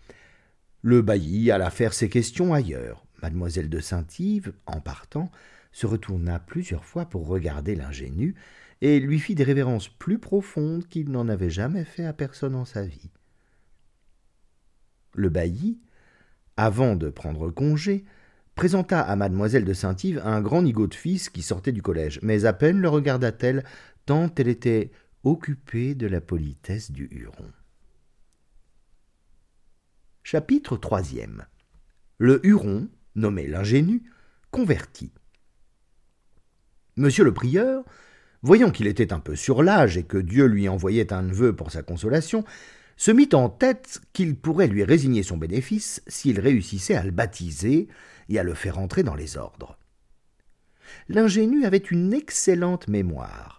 Le 0.82 1.02
bailli 1.02 1.50
alla 1.50 1.70
faire 1.70 1.94
ses 1.94 2.08
questions 2.08 2.54
ailleurs. 2.54 3.04
Mademoiselle 3.22 3.68
de 3.68 3.80
Saint-Yves, 3.80 4.52
en 4.66 4.80
partant, 4.80 5.32
se 5.72 5.86
retourna 5.86 6.38
plusieurs 6.38 6.84
fois 6.84 7.06
pour 7.06 7.26
regarder 7.26 7.74
l'ingénu, 7.74 8.36
et 8.80 9.00
lui 9.00 9.18
fit 9.18 9.34
des 9.34 9.44
révérences 9.44 9.88
plus 9.88 10.18
profondes 10.18 10.86
qu'il 10.86 11.10
n'en 11.10 11.28
avait 11.28 11.50
jamais 11.50 11.84
fait 11.84 12.04
à 12.04 12.12
personne 12.12 12.54
en 12.54 12.64
sa 12.64 12.84
vie. 12.84 13.10
Le 15.14 15.28
bailli, 15.28 15.80
avant 16.56 16.96
de 16.96 17.10
prendre 17.10 17.50
congé, 17.50 18.04
présenta 18.54 19.00
à 19.00 19.16
mademoiselle 19.16 19.64
de 19.64 19.72
Saint-Yves 19.72 20.20
un 20.24 20.40
grand 20.40 20.62
nigaud 20.62 20.86
de 20.86 20.94
fils 20.94 21.28
qui 21.28 21.42
sortait 21.42 21.72
du 21.72 21.82
collège, 21.82 22.20
mais 22.22 22.44
à 22.44 22.52
peine 22.52 22.80
le 22.80 22.88
regarda-t-elle, 22.88 23.64
tant 24.06 24.32
elle 24.36 24.48
était 24.48 24.90
occupée 25.24 25.94
de 25.94 26.06
la 26.06 26.20
politesse 26.20 26.90
du 26.90 27.08
Huron. 27.10 27.52
Chapitre 30.22 30.76
troisième. 30.76 31.46
Le 32.18 32.44
Huron, 32.46 32.88
nommé 33.14 33.46
l'ingénu, 33.46 34.02
converti. 34.50 35.12
Monsieur 36.96 37.24
le 37.24 37.32
prieur, 37.32 37.84
voyant 38.42 38.70
qu'il 38.70 38.86
était 38.86 39.12
un 39.12 39.20
peu 39.20 39.36
sur 39.36 39.62
l'âge 39.62 39.96
et 39.96 40.04
que 40.04 40.18
Dieu 40.18 40.46
lui 40.46 40.68
envoyait 40.68 41.12
un 41.12 41.22
neveu 41.22 41.54
pour 41.54 41.70
sa 41.70 41.82
consolation, 41.82 42.44
se 42.96 43.10
mit 43.10 43.28
en 43.32 43.48
tête 43.48 44.00
qu'il 44.12 44.36
pourrait 44.36 44.66
lui 44.66 44.84
résigner 44.84 45.22
son 45.22 45.36
bénéfice 45.36 46.02
s'il 46.08 46.40
réussissait 46.40 46.96
à 46.96 47.04
le 47.04 47.12
baptiser 47.12 47.88
et 48.28 48.38
à 48.38 48.42
le 48.42 48.54
faire 48.54 48.78
entrer 48.78 49.02
dans 49.02 49.14
les 49.14 49.36
ordres. 49.36 49.78
L'ingénu 51.08 51.64
avait 51.64 51.78
une 51.78 52.12
excellente 52.12 52.88
mémoire. 52.88 53.58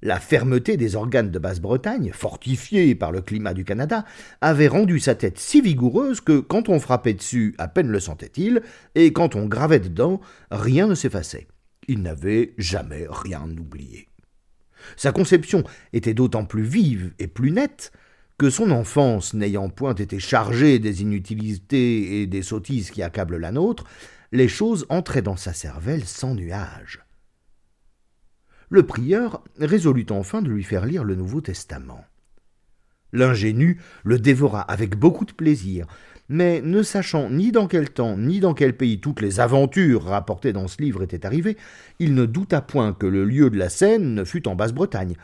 La 0.00 0.20
fermeté 0.20 0.76
des 0.76 0.94
organes 0.94 1.32
de 1.32 1.38
Basse-Bretagne, 1.40 2.12
fortifiés 2.14 2.94
par 2.94 3.10
le 3.10 3.20
climat 3.20 3.52
du 3.52 3.64
Canada, 3.64 4.04
avait 4.40 4.68
rendu 4.68 5.00
sa 5.00 5.16
tête 5.16 5.40
si 5.40 5.60
vigoureuse 5.60 6.20
que, 6.20 6.38
quand 6.38 6.68
on 6.68 6.78
frappait 6.78 7.14
dessus, 7.14 7.56
à 7.58 7.66
peine 7.66 7.88
le 7.88 7.98
sentait-il, 7.98 8.62
et 8.94 9.12
quand 9.12 9.34
on 9.34 9.46
gravait 9.46 9.80
dedans, 9.80 10.20
rien 10.52 10.86
ne 10.86 10.94
s'effaçait. 10.94 11.48
Il 11.88 12.02
n'avait 12.02 12.54
jamais 12.58 13.06
rien 13.10 13.48
oublié. 13.58 14.07
Sa 14.96 15.12
conception 15.12 15.64
était 15.92 16.14
d'autant 16.14 16.44
plus 16.44 16.62
vive 16.62 17.12
et 17.18 17.26
plus 17.26 17.50
nette 17.50 17.92
que 18.38 18.50
son 18.50 18.70
enfance 18.70 19.34
n'ayant 19.34 19.68
point 19.68 19.94
été 19.94 20.20
chargée 20.20 20.78
des 20.78 21.02
inutilités 21.02 22.22
et 22.22 22.26
des 22.26 22.42
sottises 22.42 22.90
qui 22.90 23.02
accablent 23.02 23.36
la 23.36 23.50
nôtre, 23.50 23.84
les 24.30 24.48
choses 24.48 24.86
entraient 24.88 25.22
dans 25.22 25.36
sa 25.36 25.52
cervelle 25.52 26.04
sans 26.04 26.34
nuage 26.34 27.00
le 28.68 28.84
prieur 28.84 29.42
résolut 29.58 30.06
enfin 30.10 30.42
de 30.42 30.50
lui 30.50 30.64
faire 30.64 30.86
lire 30.86 31.04
le 31.04 31.14
Nouveau 31.14 31.40
Testament. 31.40 32.04
L'ingénu 33.12 33.80
le 34.04 34.18
dévora 34.18 34.60
avec 34.60 34.96
beaucoup 34.96 35.24
de 35.24 35.32
plaisir, 35.32 35.86
mais 36.28 36.60
ne 36.62 36.82
sachant 36.82 37.30
ni 37.30 37.52
dans 37.52 37.66
quel 37.66 37.90
temps 37.90 38.16
ni 38.16 38.40
dans 38.40 38.54
quel 38.54 38.76
pays 38.76 39.00
toutes 39.00 39.20
les 39.20 39.40
aventures 39.40 40.04
rapportées 40.04 40.52
dans 40.52 40.68
ce 40.68 40.82
livre 40.82 41.02
étaient 41.02 41.26
arrivées, 41.26 41.56
il 41.98 42.14
ne 42.14 42.26
douta 42.26 42.60
point 42.60 42.92
que 42.92 43.06
le 43.06 43.24
lieu 43.24 43.50
de 43.50 43.58
la 43.58 43.68
scène 43.68 44.14
ne 44.14 44.24
fût 44.24 44.46
en 44.48 44.54
Basse-Bretagne, 44.54 45.16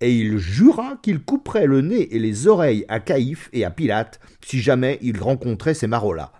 et 0.00 0.12
il 0.12 0.38
jura 0.38 0.98
qu'il 1.02 1.20
couperait 1.20 1.66
le 1.66 1.80
nez 1.80 2.14
et 2.14 2.18
les 2.18 2.48
oreilles 2.48 2.84
à 2.88 3.00
Caïphe 3.00 3.48
et 3.52 3.64
à 3.64 3.70
Pilate 3.70 4.20
si 4.44 4.60
jamais 4.60 4.98
il 5.00 5.20
rencontrait 5.20 5.74
ces 5.74 5.86
marauds-là. 5.86 6.32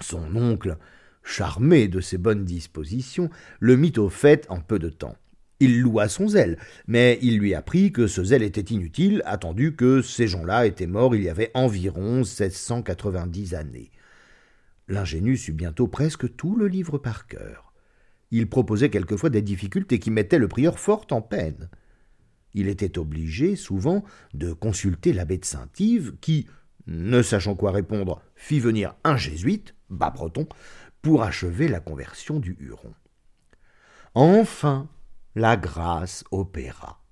Son 0.00 0.36
oncle, 0.36 0.76
charmé 1.24 1.88
de 1.88 2.00
ses 2.00 2.16
bonnes 2.16 2.44
dispositions, 2.44 3.28
le 3.58 3.76
mit 3.76 3.92
au 3.96 4.08
fait 4.08 4.46
en 4.48 4.60
peu 4.60 4.78
de 4.78 4.88
temps. 4.88 5.16
Il 5.60 5.80
loua 5.80 6.08
son 6.08 6.28
zèle, 6.28 6.56
mais 6.86 7.18
il 7.20 7.38
lui 7.38 7.54
apprit 7.54 7.90
que 7.90 8.06
ce 8.06 8.22
zèle 8.22 8.44
était 8.44 8.60
inutile, 8.60 9.22
attendu 9.24 9.74
que 9.74 10.02
ces 10.02 10.28
gens-là 10.28 10.66
étaient 10.66 10.86
morts 10.86 11.16
il 11.16 11.22
y 11.22 11.28
avait 11.28 11.50
environ 11.54 12.22
790 12.22 13.54
années. 13.54 13.90
L'ingénu 14.86 15.36
sut 15.36 15.52
bientôt 15.52 15.88
presque 15.88 16.34
tout 16.36 16.56
le 16.56 16.68
livre 16.68 16.98
par 16.98 17.26
cœur. 17.26 17.72
Il 18.30 18.48
proposait 18.48 18.90
quelquefois 18.90 19.30
des 19.30 19.42
difficultés 19.42 19.98
qui 19.98 20.10
mettaient 20.10 20.38
le 20.38 20.48
prieur 20.48 20.78
fort 20.78 21.06
en 21.10 21.22
peine. 21.22 21.68
Il 22.54 22.68
était 22.68 22.98
obligé, 22.98 23.56
souvent, 23.56 24.04
de 24.34 24.52
consulter 24.52 25.12
l'abbé 25.12 25.38
de 25.38 25.44
Saint-Yves, 25.44 26.14
qui, 26.20 26.46
ne 26.86 27.20
sachant 27.20 27.54
quoi 27.54 27.72
répondre, 27.72 28.22
fit 28.34 28.60
venir 28.60 28.94
un 29.04 29.16
jésuite, 29.16 29.74
bas 29.90 30.10
breton, 30.10 30.46
pour 31.02 31.22
achever 31.22 31.68
la 31.68 31.80
conversion 31.80 32.38
du 32.38 32.56
Huron. 32.60 32.94
Enfin, 34.14 34.88
la 35.34 35.56
grâce 35.56 36.24
opéra. 36.30 37.02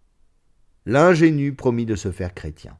L'ingénu 0.85 1.55
promit 1.55 1.87
de 1.87 1.97
se 1.97 2.11
faire 2.11 2.35
chrétien. 2.35 2.79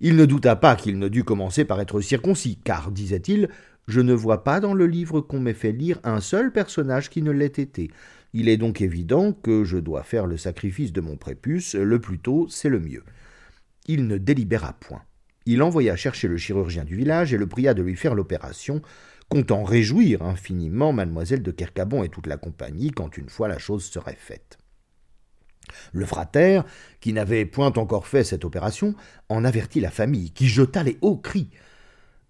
Il 0.00 0.16
ne 0.16 0.24
douta 0.24 0.56
pas 0.56 0.76
qu'il 0.76 0.98
ne 0.98 1.08
dût 1.08 1.24
commencer 1.24 1.64
par 1.64 1.80
être 1.80 2.00
circoncis, 2.00 2.58
car, 2.64 2.90
disait-il, 2.90 3.48
je 3.86 4.00
ne 4.00 4.12
vois 4.14 4.44
pas 4.44 4.60
dans 4.60 4.74
le 4.74 4.86
livre 4.86 5.20
qu'on 5.20 5.40
m'ait 5.40 5.54
fait 5.54 5.72
lire 5.72 6.00
un 6.04 6.20
seul 6.20 6.52
personnage 6.52 7.10
qui 7.10 7.22
ne 7.22 7.30
l'ait 7.30 7.46
été. 7.46 7.90
Il 8.32 8.48
est 8.48 8.56
donc 8.56 8.80
évident 8.80 9.32
que 9.32 9.64
je 9.64 9.78
dois 9.78 10.02
faire 10.02 10.26
le 10.26 10.36
sacrifice 10.36 10.92
de 10.92 11.00
mon 11.00 11.16
prépuce, 11.16 11.74
le 11.74 12.00
plus 12.00 12.18
tôt 12.18 12.46
c'est 12.48 12.68
le 12.68 12.80
mieux. 12.80 13.04
Il 13.86 14.06
ne 14.06 14.16
délibéra 14.16 14.72
point. 14.74 15.02
Il 15.44 15.62
envoya 15.62 15.96
chercher 15.96 16.28
le 16.28 16.36
chirurgien 16.36 16.84
du 16.84 16.96
village 16.96 17.34
et 17.34 17.38
le 17.38 17.46
pria 17.46 17.74
de 17.74 17.82
lui 17.82 17.96
faire 17.96 18.14
l'opération, 18.14 18.80
comptant 19.32 19.64
réjouir 19.64 20.20
infiniment 20.20 20.92
mademoiselle 20.92 21.42
de 21.42 21.50
Kercabon 21.50 22.02
et 22.02 22.10
toute 22.10 22.26
la 22.26 22.36
compagnie 22.36 22.90
quand 22.90 23.16
une 23.16 23.30
fois 23.30 23.48
la 23.48 23.56
chose 23.56 23.82
serait 23.82 24.18
faite. 24.18 24.58
Le 25.94 26.04
frater, 26.04 26.60
qui 27.00 27.14
n'avait 27.14 27.46
point 27.46 27.72
encore 27.78 28.06
fait 28.06 28.24
cette 28.24 28.44
opération, 28.44 28.94
en 29.30 29.46
avertit 29.46 29.80
la 29.80 29.90
famille, 29.90 30.32
qui 30.32 30.48
jeta 30.48 30.82
les 30.82 30.98
hauts 31.00 31.16
cris. 31.16 31.48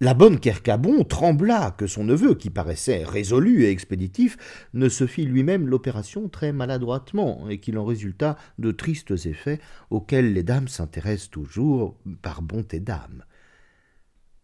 La 0.01 0.15
bonne 0.15 0.39
Kercabon 0.39 1.03
trembla 1.03 1.75
que 1.77 1.89
son 1.89 2.05
neveu, 2.05 2.37
qui 2.37 2.51
paraissait 2.51 3.03
résolu 3.03 3.65
et 3.65 3.71
expéditif, 3.71 4.69
ne 4.73 4.89
se 4.89 5.09
fît 5.09 5.25
lui-même 5.25 5.67
l'opération 5.67 6.29
très 6.29 6.53
maladroitement, 6.53 7.49
et 7.49 7.59
qu'il 7.59 7.79
en 7.79 7.85
résulta 7.85 8.37
de 8.61 8.71
tristes 8.71 9.27
effets 9.27 9.59
auxquels 9.91 10.33
les 10.35 10.45
dames 10.45 10.69
s'intéressent 10.69 11.31
toujours 11.31 11.97
par 12.23 12.43
bonté 12.43 12.79
d'âme. 12.79 13.25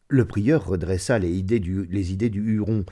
Le 0.09 0.25
prieur 0.25 0.67
redressa 0.67 1.19
les 1.19 1.39
idées 1.39 1.61
du, 1.61 2.55
Huron. 2.55 2.85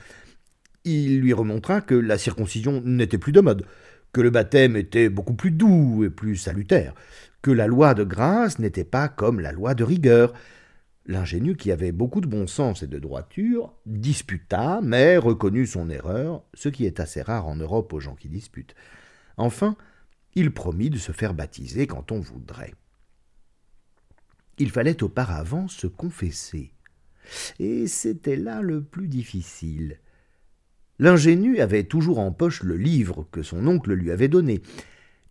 Il 0.83 1.19
lui 1.19 1.33
remontra 1.33 1.81
que 1.81 1.95
la 1.95 2.17
circoncision 2.17 2.81
n'était 2.85 3.17
plus 3.17 3.31
de 3.31 3.41
mode, 3.41 3.65
que 4.13 4.21
le 4.21 4.29
baptême 4.29 4.75
était 4.75 5.09
beaucoup 5.09 5.33
plus 5.33 5.51
doux 5.51 6.03
et 6.05 6.09
plus 6.09 6.37
salutaire, 6.37 6.93
que 7.41 7.51
la 7.51 7.67
loi 7.67 7.93
de 7.93 8.03
grâce 8.03 8.59
n'était 8.59 8.83
pas 8.83 9.09
comme 9.09 9.39
la 9.39 9.51
loi 9.51 9.73
de 9.73 9.83
rigueur, 9.83 10.33
L'ingénu, 11.07 11.55
qui 11.55 11.71
avait 11.71 11.93
beaucoup 11.93 12.19
de 12.19 12.27
bon 12.27 12.47
sens 12.47 12.83
et 12.83 12.87
de 12.87 12.99
droiture, 12.99 13.73
disputa, 13.85 14.81
mais 14.83 15.15
reconnut 15.15 15.65
son 15.65 15.89
erreur, 15.89 16.43
ce 16.53 16.67
qui 16.67 16.85
est 16.85 16.99
assez 16.99 17.21
rare 17.21 17.47
en 17.47 17.55
Europe 17.55 17.93
aux 17.93 18.01
gens 18.01 18.15
qui 18.15 18.27
disputent. 18.27 18.75
Enfin, 19.37 19.77
il 20.35 20.51
promit 20.51 20.89
de 20.89 20.97
se 20.97 21.13
faire 21.13 21.33
baptiser 21.33 21.87
quand 21.87 22.11
on 22.11 22.19
voudrait. 22.19 22.73
Il 24.57 24.69
fallait 24.69 25.01
auparavant 25.01 25.69
se 25.69 25.87
confesser. 25.87 26.73
Et 27.59 27.87
c'était 27.87 28.35
là 28.35 28.61
le 28.61 28.83
plus 28.83 29.07
difficile. 29.07 29.99
L'ingénu 30.99 31.59
avait 31.59 31.83
toujours 31.83 32.19
en 32.19 32.31
poche 32.31 32.63
le 32.63 32.75
livre 32.75 33.27
que 33.31 33.43
son 33.43 33.67
oncle 33.67 33.93
lui 33.93 34.11
avait 34.11 34.27
donné. 34.27 34.61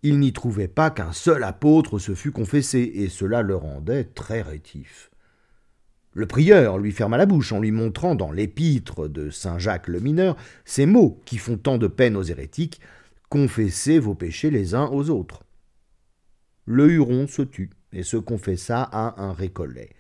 Il 0.03 0.19
n'y 0.21 0.33
trouvait 0.33 0.69
pas 0.69 0.91
qu'un 0.91 1.13
seul 1.13 1.43
apôtre 1.43 1.99
se 1.99 2.15
fût 2.15 2.31
confessé, 2.31 2.93
et 2.95 3.09
cela 3.09 3.43
le 3.43 3.57
rendait 3.57 4.05
très 4.05 4.43
rétif. 4.43 5.11
Le 6.13 6.27
prieur 6.27 6.79
lui 6.79 6.93
ferma 6.93 7.19
la 7.19 7.27
bouche 7.27 7.53
en 7.53 7.61
lui 7.61 7.73
montrant 7.73 8.15
dans 8.15 8.33
l'épître 8.33 9.09
de 9.09 9.29
saint 9.29 9.59
Jacques 9.59 9.89
le 9.89 10.01
mineur 10.01 10.37
ces 10.65 10.87
mots 10.87 11.21
qui 11.27 11.37
font 11.37 11.59
tant 11.59 11.77
de 11.77 11.89
peine 11.89 12.17
aux 12.17 12.23
hérétiques 12.23 12.81
Confessez 13.29 13.99
vos 13.99 14.15
péchés 14.15 14.51
les 14.51 14.75
uns 14.75 14.87
aux 14.87 15.11
autres. 15.11 15.43
Le 16.65 16.91
Huron 16.91 17.27
se 17.27 17.43
tut 17.43 17.71
et 17.93 18.03
se 18.03 18.17
confessa 18.17 18.83
à 18.83 19.21
un 19.21 19.33
récollet. 19.33 19.91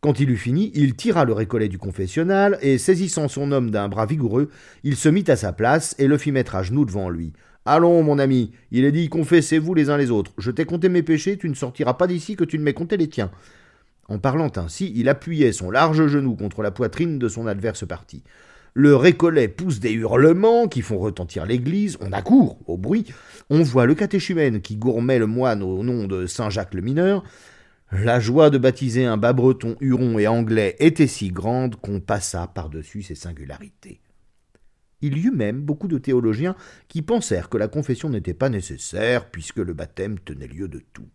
Quand 0.00 0.20
il 0.20 0.30
eut 0.30 0.36
fini, 0.36 0.70
il 0.74 0.94
tira 0.94 1.24
le 1.24 1.32
récollet 1.32 1.68
du 1.68 1.76
confessionnal 1.76 2.56
et, 2.62 2.78
saisissant 2.78 3.26
son 3.26 3.50
homme 3.50 3.72
d'un 3.72 3.88
bras 3.88 4.06
vigoureux, 4.06 4.48
il 4.84 4.94
se 4.94 5.08
mit 5.08 5.24
à 5.26 5.34
sa 5.34 5.52
place 5.52 5.96
et 5.98 6.06
le 6.06 6.18
fit 6.18 6.30
mettre 6.30 6.54
à 6.54 6.62
genoux 6.62 6.84
devant 6.84 7.10
lui. 7.10 7.32
Allons, 7.64 8.04
mon 8.04 8.20
ami, 8.20 8.52
il 8.70 8.84
est 8.84 8.92
dit 8.92 9.08
confessez-vous 9.08 9.74
les 9.74 9.90
uns 9.90 9.96
les 9.96 10.12
autres. 10.12 10.32
Je 10.38 10.52
t'ai 10.52 10.66
compté 10.66 10.88
mes 10.88 11.02
péchés, 11.02 11.36
tu 11.36 11.48
ne 11.48 11.54
sortiras 11.54 11.94
pas 11.94 12.06
d'ici 12.06 12.36
que 12.36 12.44
tu 12.44 12.58
ne 12.58 12.62
m'aies 12.62 12.74
compté 12.74 12.96
les 12.96 13.08
tiens. 13.08 13.32
En 14.08 14.18
parlant 14.18 14.52
ainsi, 14.54 14.92
il 14.94 15.08
appuyait 15.08 15.52
son 15.52 15.70
large 15.70 16.06
genou 16.06 16.36
contre 16.36 16.62
la 16.62 16.70
poitrine 16.70 17.18
de 17.18 17.28
son 17.28 17.48
adverse 17.48 17.84
parti. 17.84 18.22
Le 18.74 18.94
récollet 18.94 19.48
pousse 19.48 19.80
des 19.80 19.90
hurlements 19.90 20.68
qui 20.68 20.80
font 20.80 20.98
retentir 20.98 21.44
l'église, 21.44 21.98
on 22.00 22.12
accourt 22.12 22.58
au 22.66 22.76
bruit, 22.76 23.06
on 23.50 23.64
voit 23.64 23.86
le 23.86 23.96
catéchumène 23.96 24.60
qui 24.60 24.76
gourmet 24.76 25.18
le 25.18 25.26
moine 25.26 25.64
au 25.64 25.82
nom 25.82 26.06
de 26.06 26.26
Saint 26.26 26.50
Jacques 26.50 26.74
le 26.74 26.82
mineur. 26.82 27.24
La 27.90 28.20
joie 28.20 28.50
de 28.50 28.58
baptiser 28.58 29.06
un 29.06 29.16
bas 29.16 29.32
breton, 29.32 29.76
huron 29.80 30.18
et 30.18 30.26
anglais 30.26 30.76
était 30.78 31.06
si 31.06 31.30
grande 31.30 31.76
qu'on 31.76 32.00
passa 32.00 32.46
par-dessus 32.46 33.02
ces 33.02 33.14
singularités. 33.14 34.02
Il 35.00 35.16
y 35.16 35.26
eut 35.26 35.32
même 35.32 35.62
beaucoup 35.62 35.88
de 35.88 35.96
théologiens 35.96 36.54
qui 36.88 37.00
pensèrent 37.00 37.48
que 37.48 37.56
la 37.56 37.68
confession 37.68 38.10
n'était 38.10 38.34
pas 38.34 38.50
nécessaire 38.50 39.30
puisque 39.30 39.58
le 39.58 39.72
baptême 39.72 40.18
tenait 40.18 40.48
lieu 40.48 40.68
de 40.68 40.82
tout. 40.92 41.08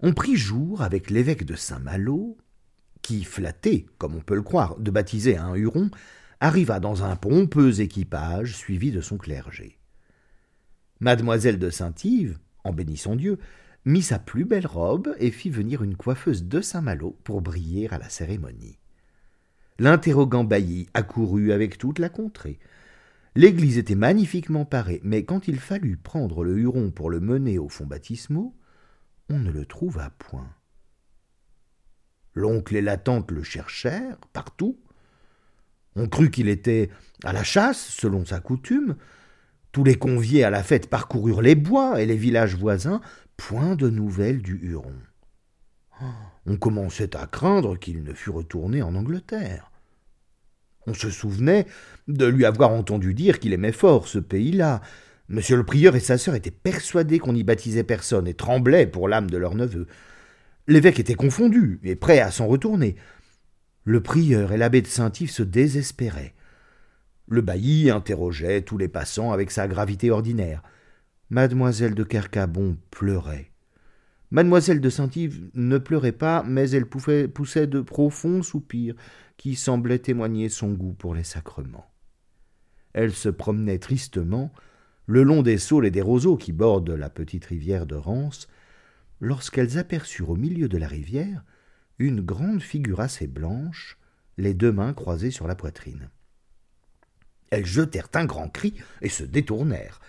On 0.00 0.12
prit 0.12 0.36
jour 0.36 0.82
avec 0.82 1.10
l'évêque 1.10 1.44
de 1.44 1.54
Saint-Malo, 1.54 2.36
qui, 3.02 3.22
flatté, 3.22 3.86
comme 3.98 4.16
on 4.16 4.20
peut 4.20 4.34
le 4.34 4.42
croire, 4.42 4.76
de 4.78 4.90
baptiser 4.90 5.36
un 5.36 5.54
Huron, 5.54 5.90
arriva 6.40 6.80
dans 6.80 7.04
un 7.04 7.14
pompeux 7.14 7.80
équipage 7.80 8.56
suivi 8.56 8.90
de 8.90 9.00
son 9.00 9.18
clergé. 9.18 9.78
Mademoiselle 10.98 11.58
de 11.58 11.70
Saint-Yves, 11.70 12.38
en 12.64 12.72
bénissant 12.72 13.14
Dieu, 13.14 13.38
mit 13.86 14.02
sa 14.02 14.18
plus 14.18 14.44
belle 14.44 14.66
robe 14.66 15.14
et 15.18 15.30
fit 15.30 15.48
venir 15.48 15.82
une 15.82 15.96
coiffeuse 15.96 16.44
de 16.44 16.60
Saint-Malo 16.60 17.16
pour 17.22 17.40
briller 17.40 17.88
à 17.90 17.98
la 17.98 18.08
cérémonie. 18.08 18.78
L'interrogant 19.78 20.42
bailli 20.42 20.88
accourut 20.92 21.52
avec 21.52 21.78
toute 21.78 22.00
la 22.00 22.08
contrée. 22.08 22.58
L'église 23.36 23.78
était 23.78 23.94
magnifiquement 23.94 24.64
parée, 24.64 25.00
mais 25.04 25.24
quand 25.24 25.46
il 25.46 25.60
fallut 25.60 25.96
prendre 25.96 26.42
le 26.42 26.58
Huron 26.58 26.90
pour 26.90 27.10
le 27.10 27.20
mener 27.20 27.58
au 27.58 27.68
fond 27.68 27.86
baptismaux, 27.86 28.56
on 29.28 29.38
ne 29.38 29.52
le 29.52 29.64
trouva 29.64 30.10
point. 30.18 30.50
L'oncle 32.34 32.74
et 32.74 32.82
la 32.82 32.96
tante 32.96 33.30
le 33.30 33.44
cherchèrent 33.44 34.18
partout. 34.32 34.80
On 35.94 36.08
crut 36.08 36.32
qu'il 36.32 36.48
était 36.48 36.90
à 37.22 37.32
la 37.32 37.44
chasse, 37.44 37.86
selon 37.88 38.24
sa 38.24 38.40
coutume. 38.40 38.96
Tous 39.72 39.84
les 39.84 39.96
conviés 39.96 40.42
à 40.42 40.50
la 40.50 40.62
fête 40.62 40.88
parcoururent 40.88 41.42
les 41.42 41.54
bois 41.54 42.00
et 42.00 42.06
les 42.06 42.16
villages 42.16 42.56
voisins, 42.56 43.00
point 43.36 43.74
de 43.74 43.88
nouvelles 43.88 44.42
du 44.42 44.58
Huron. 44.62 44.96
On 46.46 46.56
commençait 46.56 47.16
à 47.16 47.26
craindre 47.26 47.78
qu'il 47.78 48.02
ne 48.02 48.12
fût 48.12 48.30
retourné 48.30 48.82
en 48.82 48.94
Angleterre. 48.94 49.70
On 50.86 50.94
se 50.94 51.10
souvenait 51.10 51.66
de 52.06 52.26
lui 52.26 52.44
avoir 52.44 52.70
entendu 52.70 53.14
dire 53.14 53.40
qu'il 53.40 53.52
aimait 53.52 53.72
fort 53.72 54.06
ce 54.06 54.18
pays-là, 54.18 54.82
Monsieur 55.28 55.56
le 55.56 55.64
prieur 55.64 55.96
et 55.96 56.00
sa 56.00 56.18
sœur 56.18 56.36
étaient 56.36 56.52
persuadés 56.52 57.18
qu'on 57.18 57.32
n'y 57.32 57.42
baptisait 57.42 57.82
personne 57.82 58.28
et 58.28 58.34
tremblaient 58.34 58.86
pour 58.86 59.08
l'âme 59.08 59.28
de 59.28 59.36
leur 59.36 59.56
neveu. 59.56 59.88
L'évêque 60.68 61.00
était 61.00 61.14
confondu 61.14 61.80
et 61.82 61.96
prêt 61.96 62.20
à 62.20 62.30
s'en 62.30 62.46
retourner. 62.46 62.94
Le 63.82 64.00
prieur 64.00 64.52
et 64.52 64.56
l'abbé 64.56 64.82
de 64.82 64.86
Saint-Yves 64.86 65.30
se 65.30 65.42
désespéraient. 65.42 66.34
Le 67.28 67.40
bailli 67.40 67.90
interrogeait 67.90 68.62
tous 68.62 68.78
les 68.78 68.88
passants 68.88 69.32
avec 69.32 69.50
sa 69.50 69.66
gravité 69.66 70.12
ordinaire. 70.12 70.62
Mademoiselle 71.28 71.96
de 71.96 72.04
Kercabon 72.04 72.78
pleurait. 72.92 73.50
Mademoiselle 74.30 74.80
de 74.80 74.88
Saint-Yves 74.88 75.50
ne 75.54 75.76
pleurait 75.76 76.12
pas, 76.12 76.44
mais 76.44 76.70
elle 76.70 76.86
poussait 76.86 77.66
de 77.66 77.80
profonds 77.80 78.44
soupirs 78.44 78.94
qui 79.36 79.56
semblaient 79.56 79.98
témoigner 79.98 80.48
son 80.48 80.72
goût 80.72 80.92
pour 80.92 81.16
les 81.16 81.24
sacrements. 81.24 81.90
Elle 82.92 83.12
se 83.12 83.28
promenait 83.28 83.80
tristement, 83.80 84.52
le 85.06 85.24
long 85.24 85.42
des 85.42 85.58
saules 85.58 85.86
et 85.86 85.90
des 85.90 86.00
roseaux 86.00 86.36
qui 86.36 86.52
bordent 86.52 86.90
la 86.90 87.10
petite 87.10 87.46
rivière 87.46 87.86
de 87.86 87.96
Rance, 87.96 88.46
lorsqu'elles 89.20 89.78
aperçurent 89.78 90.30
au 90.30 90.36
milieu 90.36 90.68
de 90.68 90.78
la 90.78 90.86
rivière 90.86 91.42
une 91.98 92.20
grande 92.20 92.62
figure 92.62 93.00
assez 93.00 93.26
blanche, 93.26 93.98
les 94.38 94.54
deux 94.54 94.72
mains 94.72 94.94
croisées 94.94 95.32
sur 95.32 95.48
la 95.48 95.56
poitrine. 95.56 96.08
Elles 97.50 97.66
jetèrent 97.66 98.10
un 98.14 98.26
grand 98.26 98.48
cri 98.48 98.74
et 99.02 99.08
se 99.08 99.24
détournèrent. 99.24 100.00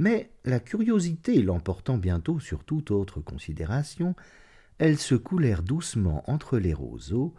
Mais 0.00 0.32
la 0.46 0.60
curiosité 0.60 1.42
l'emportant 1.42 1.98
bientôt 1.98 2.40
sur 2.40 2.64
toute 2.64 2.90
autre 2.90 3.20
considération, 3.20 4.16
elles 4.78 4.96
se 4.96 5.14
coulèrent 5.14 5.62
doucement 5.62 6.24
entre 6.26 6.56
les 6.56 6.72
roseaux, 6.72 7.34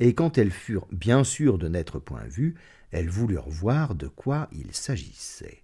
et 0.00 0.12
quand 0.12 0.36
elles 0.36 0.50
furent 0.50 0.88
bien 0.90 1.22
sûres 1.22 1.56
de 1.56 1.68
n'être 1.68 2.00
point 2.00 2.24
vues, 2.24 2.56
elles 2.90 3.08
voulurent 3.08 3.48
voir 3.48 3.94
de 3.94 4.08
quoi 4.08 4.48
il 4.50 4.74
s'agissait. 4.74 5.62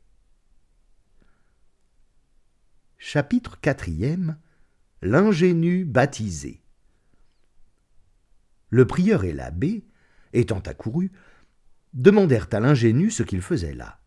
Chapitre 2.97 3.59
quatrième 3.61 4.39
L'ingénu 5.03 5.85
baptisé. 5.85 6.63
Le 8.71 8.87
prieur 8.87 9.25
et 9.25 9.33
l'abbé, 9.33 9.85
étant 10.33 10.61
accourus, 10.61 11.11
demandèrent 11.93 12.49
à 12.53 12.61
l'ingénu 12.61 13.11
ce 13.11 13.25
qu'il 13.25 13.43
faisait 13.43 13.75
là. 13.75 13.99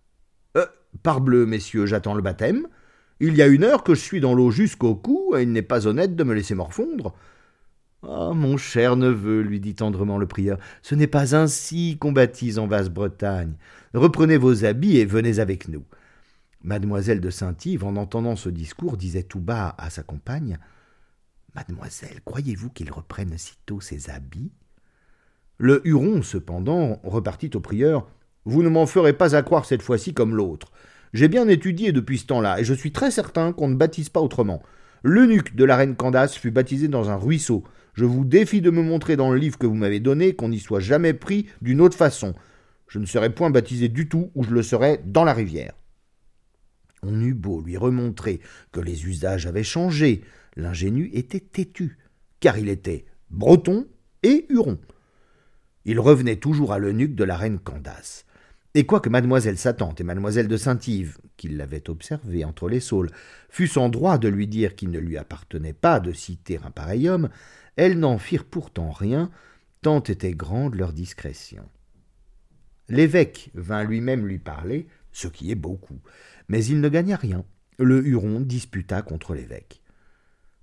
Euh, 0.56 0.65
parbleu, 1.04 1.45
messieurs, 1.45 1.86
j'attends 1.86 2.13
le 2.13 2.21
baptême. 2.21 2.67
Il 3.19 3.36
y 3.36 3.41
a 3.41 3.47
une 3.47 3.63
heure 3.63 3.84
que 3.84 3.95
je 3.95 3.99
suis 3.99 4.21
dans 4.21 4.34
l'eau 4.34 4.52
jusqu'au 4.52 4.95
cou, 4.95 5.36
et 5.36 5.43
il 5.43 5.52
n'est 5.52 5.62
pas 5.62 5.88
honnête 5.88 6.15
de 6.15 6.23
me 6.23 6.34
laisser 6.34 6.56
morfondre. 6.56 7.13
Ah, 8.02 8.32
mon 8.34 8.56
cher 8.56 8.95
neveu, 8.95 9.41
lui 9.41 9.60
dit 9.60 9.75
tendrement 9.75 10.17
le 10.17 10.28
prieur, 10.28 10.58
ce 10.82 10.95
n'est 10.95 11.08
pas 11.08 11.36
ainsi 11.36 11.97
qu'on 11.99 12.13
baptise 12.13 12.58
en 12.58 12.67
Basse-Bretagne. 12.67 13.56
Reprenez 13.93 14.38
vos 14.38 14.63
habits 14.63 14.97
et 14.97 15.06
venez 15.06 15.39
avec 15.39 15.67
nous. 15.67 15.84
Mademoiselle 16.63 17.19
de 17.19 17.30
Saint-Yves, 17.30 17.84
en 17.84 17.97
entendant 17.97 18.36
ce 18.36 18.49
discours, 18.49 18.95
disait 18.95 19.23
tout 19.23 19.39
bas 19.39 19.75
à 19.78 19.89
sa 19.89 20.04
compagne 20.04 20.60
Mademoiselle, 21.56 22.21
croyez-vous 22.23 22.69
qu'il 22.69 22.91
reprenne 22.91 23.38
sitôt 23.38 23.82
ses 23.82 24.10
habits? 24.10 24.52
Le 25.58 25.86
Huron, 25.86 26.21
cependant, 26.21 27.02
repartit 27.04 27.52
au 27.56 27.60
prieur 27.60 28.08
Vous 28.50 28.64
ne 28.64 28.70
m'en 28.70 28.88
ferez 28.88 29.14
pas 29.14 29.36
à 29.36 29.44
croire 29.44 29.66
cette 29.66 29.84
fois-ci 29.84 30.16
comme 30.16 30.36
l'autre. 30.36 30.72
J'ai 31.14 31.28
bien 31.28 31.48
étudié 31.48 31.92
depuis 31.92 32.18
ce 32.18 32.26
temps-là, 32.26 32.60
et 32.60 32.64
je 32.64 32.74
suis 32.74 32.92
très 32.92 33.12
certain 33.12 33.54
qu'on 33.54 33.68
ne 33.68 33.76
baptise 33.76 34.10
pas 34.10 34.22
autrement. 34.22 34.64
L'eunuque 35.04 35.56
de 35.56 35.64
la 35.66 35.76
reine 35.76 35.96
Candace 35.96 36.36
fut 36.36 36.50
baptisé 36.50 36.88
dans 36.88 37.12
un 37.12 37.16
ruisseau. 37.16 37.64
Je 37.94 38.06
vous 38.06 38.26
défie 38.26 38.62
de 38.62 38.72
me 38.72 38.82
montrer 38.82 39.18
dans 39.18 39.30
le 39.30 39.38
livre 39.38 39.60
que 39.60 39.68
vous 39.68 39.76
m'avez 39.76 40.00
donné 40.00 40.34
qu'on 40.34 40.50
n'y 40.50 40.58
soit 40.58 40.80
jamais 40.80 41.14
pris 41.14 41.46
d'une 41.62 41.80
autre 41.80 41.96
façon. 41.96 42.34
Je 42.88 42.98
ne 42.98 43.06
serai 43.06 43.30
point 43.30 43.52
baptisé 43.52 43.88
du 43.88 44.10
tout, 44.10 44.32
ou 44.34 44.44
je 44.44 44.50
le 44.50 44.64
serai 44.64 45.00
dans 45.06 45.26
la 45.26 45.34
rivière. 45.34 45.74
On 47.04 47.22
eut 47.22 47.36
beau 47.36 47.62
lui 47.62 47.78
remontrer 47.78 48.40
que 48.72 48.80
les 48.80 49.06
usages 49.06 49.46
avaient 49.46 49.64
changé, 49.64 50.24
l'ingénu 50.56 51.12
était 51.14 51.40
têtu, 51.40 52.00
car 52.40 52.58
il 52.58 52.68
était 52.68 53.06
breton 53.30 53.86
et 54.24 54.48
Huron. 54.50 54.80
Il 55.86 56.00
revenait 56.00 56.38
toujours 56.38 56.74
à 56.74 56.80
l'eunuque 56.80 57.14
de 57.14 57.24
la 57.24 57.38
reine 57.38 57.60
Candace. 57.60 58.26
Et 58.75 58.86
quoique 58.86 59.10
mademoiselle 59.10 59.58
sa 59.58 59.73
tante 59.73 59.99
et 59.99 60.03
mademoiselle 60.03 60.47
de 60.47 60.58
Saint-Yves, 60.58 61.17
qui 61.38 61.49
l'avaient 61.49 61.89
observé 61.89 62.45
entre 62.45 62.69
les 62.69 62.79
saules, 62.79 63.10
fussent 63.49 63.77
en 63.77 63.89
droit 63.89 64.19
de 64.19 64.27
lui 64.27 64.47
dire 64.47 64.75
qu'il 64.75 64.91
ne 64.91 64.99
lui 64.99 65.17
appartenait 65.17 65.73
pas 65.73 65.99
de 65.99 66.12
citer 66.12 66.60
un 66.63 66.69
pareil 66.69 67.10
homme, 67.10 67.29
elles 67.77 67.97
n'en 67.97 68.19
firent 68.19 68.45
pourtant 68.45 68.91
rien, 68.91 69.32
tant 69.82 70.01
était 70.01 70.34
grande 70.34 70.75
leur 70.75 70.93
discrétion. 70.93 71.67
L'évêque 72.89 73.49
vint 73.55 73.84
lui-même 73.84 74.27
lui 74.27 74.39
parler, 74.39 74.88
ce 75.12 75.27
qui 75.27 75.51
est 75.51 75.55
beaucoup, 75.55 75.99
mais 76.47 76.63
il 76.63 76.79
ne 76.82 76.89
gagna 76.89 77.15
rien. 77.15 77.45
Le 77.79 78.05
Huron 78.05 78.41
disputa 78.41 79.01
contre 79.01 79.34
l'évêque. 79.34 79.82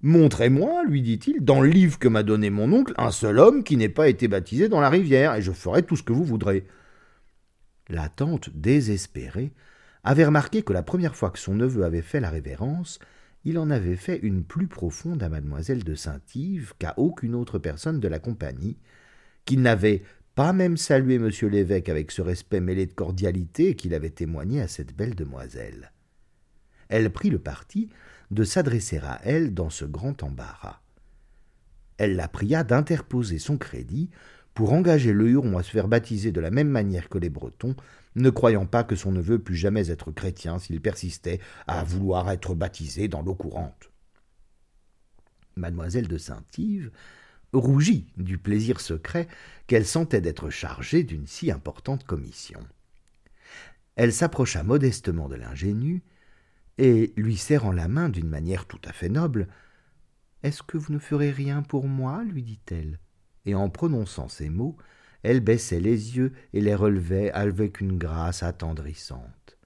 Montrez-moi, 0.02 0.84
lui 0.84 1.02
dit-il, 1.02 1.44
dans 1.44 1.60
le 1.60 1.68
livre 1.68 1.98
que 1.98 2.08
m'a 2.08 2.22
donné 2.22 2.50
mon 2.50 2.72
oncle, 2.72 2.92
un 2.98 3.10
seul 3.10 3.38
homme 3.38 3.64
qui 3.64 3.76
n'ait 3.76 3.88
pas 3.88 4.08
été 4.08 4.28
baptisé 4.28 4.68
dans 4.68 4.80
la 4.80 4.90
rivière, 4.90 5.34
et 5.34 5.42
je 5.42 5.52
ferai 5.52 5.82
tout 5.82 5.96
ce 5.96 6.02
que 6.02 6.12
vous 6.12 6.24
voudrez. 6.24 6.66
La 7.88 8.08
tante, 8.08 8.50
désespérée, 8.50 9.52
avait 10.02 10.24
remarqué 10.24 10.62
que 10.62 10.72
la 10.72 10.82
première 10.82 11.16
fois 11.16 11.30
que 11.30 11.38
son 11.38 11.54
neveu 11.54 11.84
avait 11.84 12.02
fait 12.02 12.20
la 12.20 12.30
révérence, 12.30 12.98
il 13.44 13.58
en 13.58 13.70
avait 13.70 13.96
fait 13.96 14.18
une 14.18 14.44
plus 14.44 14.66
profonde 14.66 15.22
à 15.22 15.28
mademoiselle 15.28 15.84
de 15.84 15.94
Saint-Yves 15.94 16.74
qu'à 16.78 16.94
aucune 16.96 17.34
autre 17.34 17.58
personne 17.58 18.00
de 18.00 18.08
la 18.08 18.18
compagnie, 18.18 18.76
qu'il 19.44 19.62
n'avait 19.62 20.02
pas 20.34 20.52
même 20.52 20.76
salué 20.76 21.18
monsieur 21.18 21.48
l'évêque 21.48 21.88
avec 21.88 22.10
ce 22.10 22.22
respect 22.22 22.60
mêlé 22.60 22.86
de 22.86 22.92
cordialité 22.92 23.74
qu'il 23.74 23.94
avait 23.94 24.10
témoigné 24.10 24.60
à 24.60 24.68
cette 24.68 24.94
belle 24.94 25.14
demoiselle. 25.14 25.92
Elle 26.88 27.10
prit 27.10 27.30
le 27.30 27.38
parti 27.38 27.88
de 28.30 28.44
s'adresser 28.44 28.98
à 28.98 29.20
elle 29.24 29.54
dans 29.54 29.70
ce 29.70 29.84
grand 29.84 30.22
embarras. 30.22 30.80
Elle 31.98 32.16
la 32.16 32.28
pria 32.28 32.64
d'interposer 32.64 33.38
son 33.38 33.56
crédit 33.56 34.10
pour 34.56 34.72
engager 34.72 35.12
le 35.12 35.28
Huron 35.28 35.58
à 35.58 35.62
se 35.62 35.70
faire 35.70 35.86
baptiser 35.86 36.32
de 36.32 36.40
la 36.40 36.50
même 36.50 36.70
manière 36.70 37.10
que 37.10 37.18
les 37.18 37.28
Bretons, 37.28 37.76
ne 38.14 38.30
croyant 38.30 38.64
pas 38.64 38.84
que 38.84 38.96
son 38.96 39.12
neveu 39.12 39.38
pût 39.38 39.54
jamais 39.54 39.90
être 39.90 40.10
chrétien 40.12 40.58
s'il 40.58 40.80
persistait 40.80 41.40
à 41.66 41.84
vouloir 41.84 42.30
être 42.30 42.54
baptisé 42.54 43.06
dans 43.06 43.20
l'eau 43.20 43.34
courante. 43.34 43.90
Mademoiselle 45.56 46.08
de 46.08 46.16
Saint-Yves 46.16 46.90
rougit 47.52 48.06
du 48.16 48.38
plaisir 48.38 48.80
secret 48.80 49.28
qu'elle 49.66 49.84
sentait 49.84 50.22
d'être 50.22 50.48
chargée 50.48 51.02
d'une 51.02 51.26
si 51.26 51.50
importante 51.50 52.04
commission. 52.04 52.60
Elle 53.94 54.12
s'approcha 54.14 54.62
modestement 54.62 55.28
de 55.28 55.36
l'ingénu 55.36 56.02
et 56.78 57.12
lui 57.18 57.36
serrant 57.36 57.72
la 57.72 57.88
main 57.88 58.08
d'une 58.08 58.30
manière 58.30 58.64
tout 58.64 58.80
à 58.86 58.94
fait 58.94 59.10
noble. 59.10 59.48
Est-ce 60.42 60.62
que 60.62 60.78
vous 60.78 60.94
ne 60.94 60.98
ferez 60.98 61.30
rien 61.30 61.60
pour 61.60 61.88
moi? 61.88 62.24
lui 62.24 62.42
dit-elle 62.42 62.98
et 63.46 63.54
en 63.54 63.70
prononçant 63.70 64.28
ces 64.28 64.50
mots, 64.50 64.76
elle 65.22 65.40
baissait 65.40 65.80
les 65.80 66.16
yeux 66.16 66.32
et 66.52 66.60
les 66.60 66.74
relevait 66.74 67.30
avec 67.32 67.80
une 67.80 67.98
grâce 67.98 68.42
attendrissante. 68.42 69.58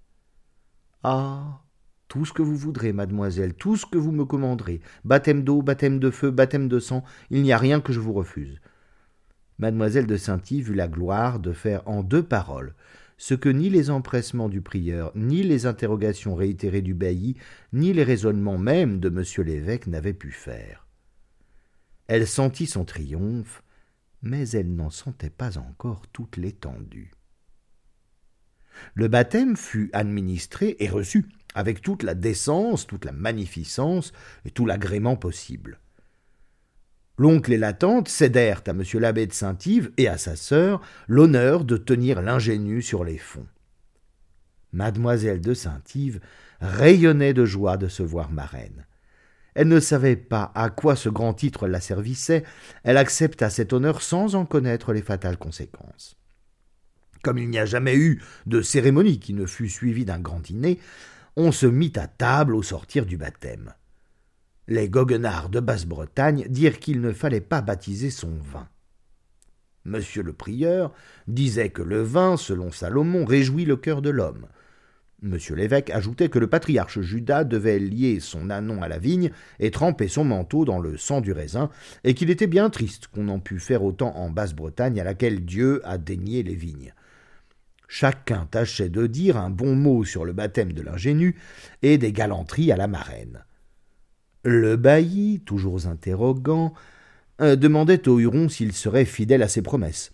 Ah. 1.02 1.62
Tout 2.08 2.24
ce 2.24 2.32
que 2.32 2.42
vous 2.42 2.56
voudrez, 2.56 2.92
mademoiselle, 2.92 3.54
tout 3.54 3.76
ce 3.76 3.86
que 3.86 3.96
vous 3.96 4.10
me 4.10 4.24
commanderez, 4.24 4.80
baptême 5.04 5.44
d'eau, 5.44 5.62
baptême 5.62 6.00
de 6.00 6.10
feu, 6.10 6.32
baptême 6.32 6.66
de 6.66 6.80
sang, 6.80 7.04
il 7.30 7.42
n'y 7.42 7.52
a 7.52 7.58
rien 7.58 7.80
que 7.80 7.92
je 7.92 8.00
vous 8.00 8.12
refuse. 8.12 8.60
Mademoiselle 9.58 10.06
de 10.06 10.16
Saint-Yves 10.16 10.70
eut 10.70 10.74
la 10.74 10.88
gloire 10.88 11.38
de 11.38 11.52
faire 11.52 11.86
en 11.86 12.02
deux 12.02 12.24
paroles 12.24 12.74
ce 13.20 13.34
que 13.34 13.50
ni 13.50 13.68
les 13.68 13.90
empressements 13.90 14.48
du 14.48 14.62
prieur, 14.62 15.12
ni 15.14 15.42
les 15.42 15.66
interrogations 15.66 16.34
réitérées 16.34 16.80
du 16.80 16.94
bailli, 16.94 17.36
ni 17.74 17.92
les 17.92 18.02
raisonnements 18.02 18.56
même 18.56 18.98
de 18.98 19.10
monsieur 19.10 19.42
l'évêque 19.42 19.86
n'avaient 19.86 20.14
pu 20.14 20.32
faire. 20.32 20.86
Elle 22.06 22.26
sentit 22.26 22.66
son 22.66 22.86
triomphe, 22.86 23.62
mais 24.22 24.48
elle 24.50 24.74
n'en 24.74 24.90
sentait 24.90 25.30
pas 25.30 25.58
encore 25.58 26.06
toute 26.08 26.36
l'étendue. 26.36 27.12
Le 28.94 29.08
baptême 29.08 29.56
fut 29.56 29.90
administré 29.92 30.76
et 30.78 30.88
reçu 30.88 31.26
avec 31.54 31.82
toute 31.82 32.02
la 32.02 32.14
décence, 32.14 32.86
toute 32.86 33.04
la 33.04 33.12
magnificence 33.12 34.12
et 34.44 34.50
tout 34.50 34.66
l'agrément 34.66 35.16
possible. 35.16 35.80
L'oncle 37.18 37.52
et 37.52 37.58
la 37.58 37.74
tante 37.74 38.08
cédèrent 38.08 38.62
à 38.66 38.70
M. 38.70 38.82
l'abbé 38.94 39.26
de 39.26 39.32
Saint-Yves 39.32 39.90
et 39.98 40.08
à 40.08 40.16
sa 40.16 40.36
sœur 40.36 40.80
l'honneur 41.06 41.64
de 41.64 41.76
tenir 41.76 42.22
l'ingénu 42.22 42.80
sur 42.80 43.04
les 43.04 43.18
fonds. 43.18 43.46
Mademoiselle 44.72 45.40
de 45.40 45.52
Saint-Yves 45.52 46.20
rayonnait 46.60 47.34
de 47.34 47.44
joie 47.44 47.76
de 47.76 47.88
se 47.88 48.02
voir 48.02 48.30
marraine. 48.30 48.86
Elle 49.60 49.68
ne 49.68 49.78
savait 49.78 50.16
pas 50.16 50.52
à 50.54 50.70
quoi 50.70 50.96
ce 50.96 51.10
grand 51.10 51.34
titre 51.34 51.68
la 51.68 51.80
servissait, 51.80 52.44
elle 52.82 52.96
accepta 52.96 53.50
cet 53.50 53.74
honneur 53.74 54.00
sans 54.00 54.34
en 54.34 54.46
connaître 54.46 54.94
les 54.94 55.02
fatales 55.02 55.36
conséquences. 55.36 56.16
Comme 57.22 57.36
il 57.36 57.50
n'y 57.50 57.58
a 57.58 57.66
jamais 57.66 57.94
eu 57.94 58.22
de 58.46 58.62
cérémonie 58.62 59.20
qui 59.20 59.34
ne 59.34 59.44
fût 59.44 59.68
suivie 59.68 60.06
d'un 60.06 60.18
grand 60.18 60.40
dîner, 60.40 60.80
on 61.36 61.52
se 61.52 61.66
mit 61.66 61.92
à 61.96 62.06
table 62.06 62.54
au 62.54 62.62
sortir 62.62 63.04
du 63.04 63.18
baptême. 63.18 63.74
Les 64.66 64.88
goguenards 64.88 65.50
de 65.50 65.60
Basse-Bretagne 65.60 66.46
dirent 66.48 66.80
qu'il 66.80 67.02
ne 67.02 67.12
fallait 67.12 67.42
pas 67.42 67.60
baptiser 67.60 68.08
son 68.08 68.38
vin. 68.38 68.66
Monsieur 69.84 70.22
le 70.22 70.32
prieur 70.32 70.94
disait 71.28 71.68
que 71.68 71.82
le 71.82 72.00
vin, 72.00 72.38
selon 72.38 72.72
Salomon, 72.72 73.26
réjouit 73.26 73.66
le 73.66 73.76
cœur 73.76 74.00
de 74.00 74.08
l'homme. 74.08 74.46
Monsieur 75.22 75.54
l'évêque 75.54 75.90
ajoutait 75.90 76.30
que 76.30 76.38
le 76.38 76.46
patriarche 76.46 77.00
Judas 77.00 77.44
devait 77.44 77.78
lier 77.78 78.20
son 78.20 78.48
anon 78.48 78.82
à 78.82 78.88
la 78.88 78.98
vigne 78.98 79.30
et 79.58 79.70
tremper 79.70 80.08
son 80.08 80.24
manteau 80.24 80.64
dans 80.64 80.78
le 80.78 80.96
sang 80.96 81.20
du 81.20 81.32
raisin, 81.32 81.68
et 82.04 82.14
qu'il 82.14 82.30
était 82.30 82.46
bien 82.46 82.70
triste 82.70 83.08
qu'on 83.08 83.28
en 83.28 83.38
pût 83.38 83.58
faire 83.58 83.84
autant 83.84 84.16
en 84.16 84.30
Basse-Bretagne 84.30 84.98
à 84.98 85.04
laquelle 85.04 85.44
Dieu 85.44 85.82
a 85.84 85.98
dénié 85.98 86.42
les 86.42 86.54
vignes. 86.54 86.94
Chacun 87.86 88.46
tâchait 88.50 88.88
de 88.88 89.06
dire 89.06 89.36
un 89.36 89.50
bon 89.50 89.74
mot 89.74 90.04
sur 90.04 90.24
le 90.24 90.32
baptême 90.32 90.72
de 90.72 90.80
l'ingénu 90.80 91.36
et 91.82 91.98
des 91.98 92.12
galanteries 92.12 92.72
à 92.72 92.76
la 92.76 92.86
marraine. 92.86 93.44
Le 94.42 94.76
bailli, 94.76 95.40
toujours 95.40 95.86
interrogant, 95.86 96.72
euh, 97.42 97.56
demandait 97.56 98.08
au 98.08 98.18
Huron 98.18 98.48
s'il 98.48 98.72
serait 98.72 99.04
fidèle 99.04 99.42
à 99.42 99.48
ses 99.48 99.60
promesses. 99.60 100.12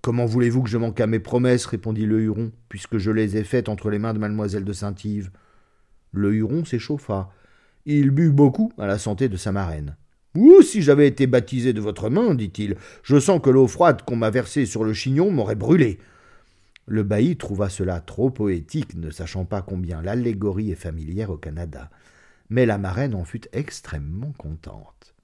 Comment 0.00 0.26
voulez-vous 0.26 0.62
que 0.62 0.70
je 0.70 0.78
manque 0.78 1.00
à 1.00 1.06
mes 1.06 1.18
promesses 1.18 1.66
répondit 1.66 2.06
le 2.06 2.20
Huron, 2.20 2.52
puisque 2.68 2.98
je 2.98 3.10
les 3.10 3.36
ai 3.36 3.44
faites 3.44 3.68
entre 3.68 3.90
les 3.90 3.98
mains 3.98 4.14
de 4.14 4.18
mademoiselle 4.18 4.64
de 4.64 4.72
Saint-Yves. 4.72 5.30
Le 6.12 6.34
Huron 6.34 6.64
s'échauffa. 6.64 7.30
Il 7.86 8.10
but 8.10 8.30
beaucoup 8.30 8.72
à 8.78 8.86
la 8.86 8.98
santé 8.98 9.28
de 9.28 9.36
sa 9.36 9.52
marraine. 9.52 9.96
Ou 10.34 10.62
si 10.62 10.82
j'avais 10.82 11.08
été 11.08 11.26
baptisé 11.26 11.72
de 11.72 11.80
votre 11.80 12.08
main, 12.08 12.34
dit-il, 12.34 12.76
je 13.02 13.20
sens 13.20 13.40
que 13.42 13.50
l'eau 13.50 13.66
froide 13.66 14.02
qu'on 14.02 14.16
m'a 14.16 14.30
versée 14.30 14.66
sur 14.66 14.84
le 14.84 14.94
chignon 14.94 15.30
m'aurait 15.30 15.56
brûlé. 15.56 15.98
Le 16.86 17.02
bailli 17.02 17.36
trouva 17.36 17.68
cela 17.68 18.00
trop 18.00 18.30
poétique, 18.30 18.94
ne 18.96 19.10
sachant 19.10 19.44
pas 19.44 19.62
combien 19.62 20.02
l'allégorie 20.02 20.70
est 20.70 20.76
familière 20.76 21.30
au 21.30 21.36
Canada. 21.36 21.90
Mais 22.48 22.66
la 22.66 22.78
marraine 22.78 23.14
en 23.14 23.24
fut 23.24 23.42
extrêmement 23.52 24.32
contente. 24.38 25.14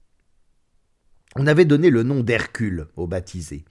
On 1.35 1.47
avait 1.47 1.65
donné 1.65 1.89
le 1.89 2.03
nom 2.03 2.21
d'Hercule 2.21 2.87
au 2.95 3.07
baptisé. 3.07 3.65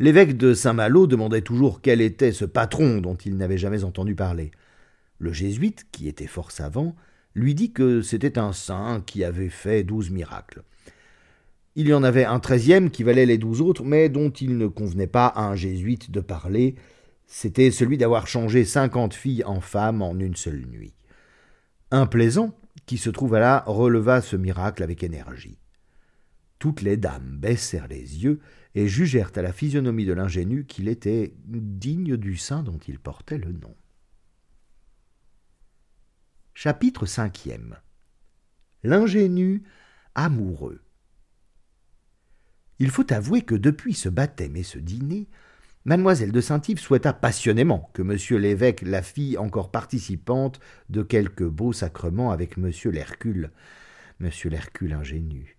L'évêque 0.00 0.36
de 0.36 0.54
Saint-Malo 0.54 1.08
demandait 1.08 1.42
toujours 1.42 1.80
quel 1.80 2.00
était 2.00 2.30
ce 2.30 2.44
patron 2.44 3.00
dont 3.00 3.16
il 3.16 3.36
n'avait 3.36 3.58
jamais 3.58 3.82
entendu 3.82 4.14
parler. 4.14 4.52
Le 5.18 5.32
jésuite, 5.32 5.86
qui 5.90 6.06
était 6.06 6.28
fort 6.28 6.52
savant, 6.52 6.94
lui 7.34 7.56
dit 7.56 7.72
que 7.72 8.00
c'était 8.00 8.38
un 8.38 8.52
saint 8.52 9.02
qui 9.04 9.24
avait 9.24 9.48
fait 9.48 9.82
douze 9.82 10.10
miracles. 10.10 10.62
Il 11.74 11.88
y 11.88 11.94
en 11.94 12.04
avait 12.04 12.24
un 12.24 12.38
treizième 12.38 12.90
qui 12.90 13.02
valait 13.02 13.26
les 13.26 13.38
douze 13.38 13.60
autres, 13.60 13.82
mais 13.82 14.08
dont 14.08 14.30
il 14.30 14.56
ne 14.56 14.68
convenait 14.68 15.08
pas 15.08 15.26
à 15.26 15.42
un 15.42 15.56
jésuite 15.56 16.12
de 16.12 16.20
parler, 16.20 16.76
c'était 17.26 17.72
celui 17.72 17.98
d'avoir 17.98 18.28
changé 18.28 18.64
cinquante 18.64 19.14
filles 19.14 19.44
en 19.44 19.60
femmes 19.60 20.02
en 20.02 20.16
une 20.18 20.36
seule 20.36 20.64
nuit. 20.66 20.94
Un 21.90 22.06
plaisant, 22.06 22.56
qui 22.86 22.98
se 22.98 23.10
trouva 23.10 23.40
là, 23.40 23.64
releva 23.66 24.20
ce 24.20 24.36
miracle 24.36 24.82
avec 24.84 25.02
énergie. 25.02 25.58
Toutes 26.58 26.82
les 26.82 26.96
dames 26.96 27.38
baissèrent 27.38 27.88
les 27.88 28.24
yeux 28.24 28.40
et 28.74 28.88
jugèrent 28.88 29.32
à 29.36 29.42
la 29.42 29.52
physionomie 29.52 30.04
de 30.04 30.12
l'ingénu 30.12 30.64
qu'il 30.64 30.88
était 30.88 31.34
digne 31.46 32.16
du 32.16 32.36
saint 32.36 32.62
dont 32.62 32.78
il 32.88 32.98
portait 32.98 33.38
le 33.38 33.52
nom. 33.52 33.74
Chapitre 36.54 37.06
cinquième 37.06 37.76
L'ingénu 38.82 39.62
amoureux. 40.14 40.82
Il 42.80 42.90
faut 42.90 43.12
avouer 43.12 43.42
que 43.42 43.54
depuis 43.54 43.94
ce 43.94 44.08
baptême 44.08 44.56
et 44.56 44.62
ce 44.62 44.78
dîner, 44.78 45.28
Mademoiselle 45.84 46.32
de 46.32 46.40
Saint-Yves 46.40 46.80
souhaita 46.80 47.12
passionnément 47.12 47.90
que 47.94 48.02
monsieur 48.02 48.36
l'évêque 48.36 48.82
la 48.82 49.02
fît 49.02 49.38
encore 49.38 49.70
participante 49.70 50.60
de 50.90 51.02
quelque 51.02 51.44
beau 51.44 51.72
sacrement 51.72 52.30
avec 52.30 52.56
monsieur 52.56 52.90
l'Hercule, 52.90 53.52
monsieur 54.20 54.50
l'Hercule 54.50 54.92
ingénu. 54.92 55.57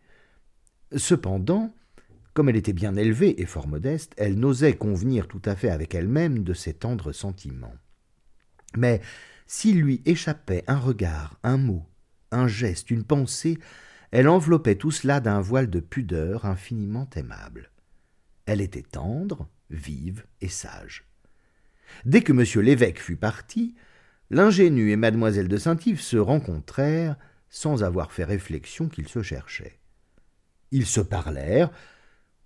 Cependant, 0.95 1.73
comme 2.33 2.49
elle 2.49 2.55
était 2.55 2.73
bien 2.73 2.95
élevée 2.95 3.41
et 3.41 3.45
fort 3.45 3.67
modeste, 3.67 4.13
elle 4.17 4.39
n'osait 4.39 4.75
convenir 4.75 5.27
tout 5.27 5.41
à 5.45 5.55
fait 5.55 5.69
avec 5.69 5.93
elle-même 5.93 6.43
de 6.43 6.53
ses 6.53 6.73
tendres 6.73 7.11
sentiments. 7.11 7.75
Mais 8.77 9.01
s'il 9.45 9.81
lui 9.81 10.01
échappait 10.05 10.63
un 10.67 10.77
regard, 10.77 11.39
un 11.43 11.57
mot, 11.57 11.85
un 12.31 12.47
geste, 12.47 12.91
une 12.91 13.03
pensée, 13.03 13.57
elle 14.11 14.27
enveloppait 14.27 14.75
tout 14.75 14.91
cela 14.91 15.19
d'un 15.19 15.41
voile 15.41 15.69
de 15.69 15.79
pudeur 15.79 16.45
infiniment 16.45 17.09
aimable. 17.15 17.71
Elle 18.45 18.61
était 18.61 18.83
tendre, 18.83 19.47
vive 19.69 20.25
et 20.41 20.47
sage. 20.47 21.05
Dès 22.05 22.21
que 22.21 22.31
M. 22.31 22.63
l'évêque 22.63 22.99
fut 22.99 23.15
parti, 23.15 23.75
l'ingénu 24.29 24.91
et 24.91 24.95
mademoiselle 24.95 25.47
de 25.47 25.57
Saint-Yves 25.57 26.01
se 26.01 26.17
rencontrèrent 26.17 27.17
sans 27.49 27.83
avoir 27.83 28.11
fait 28.11 28.23
réflexion 28.23 28.87
qu'ils 28.87 29.07
se 29.07 29.21
cherchaient. 29.21 29.78
Ils 30.71 30.85
se 30.85 31.01
parlèrent, 31.01 31.71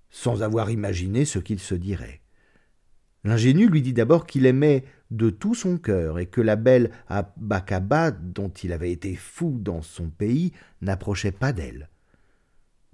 sans 0.09 0.43
avoir 0.43 0.69
imaginé 0.69 1.25
ce 1.25 1.39
qu'ils 1.39 1.59
se 1.59 1.75
diraient. 1.75 2.21
L'ingénu 3.23 3.67
lui 3.67 3.81
dit 3.81 3.93
d'abord 3.93 4.25
qu'il 4.25 4.45
aimait 4.45 4.83
de 5.09 5.29
tout 5.29 5.55
son 5.55 5.77
cœur 5.77 6.19
et 6.19 6.25
que 6.25 6.41
la 6.41 6.55
belle 6.55 6.91
Abakaba, 7.07 8.11
dont 8.11 8.49
il 8.49 8.73
avait 8.73 8.91
été 8.91 9.15
fou 9.15 9.57
dans 9.59 9.81
son 9.81 10.09
pays, 10.09 10.51
n'approchait 10.81 11.31
pas 11.31 11.53
d'elle. 11.53 11.89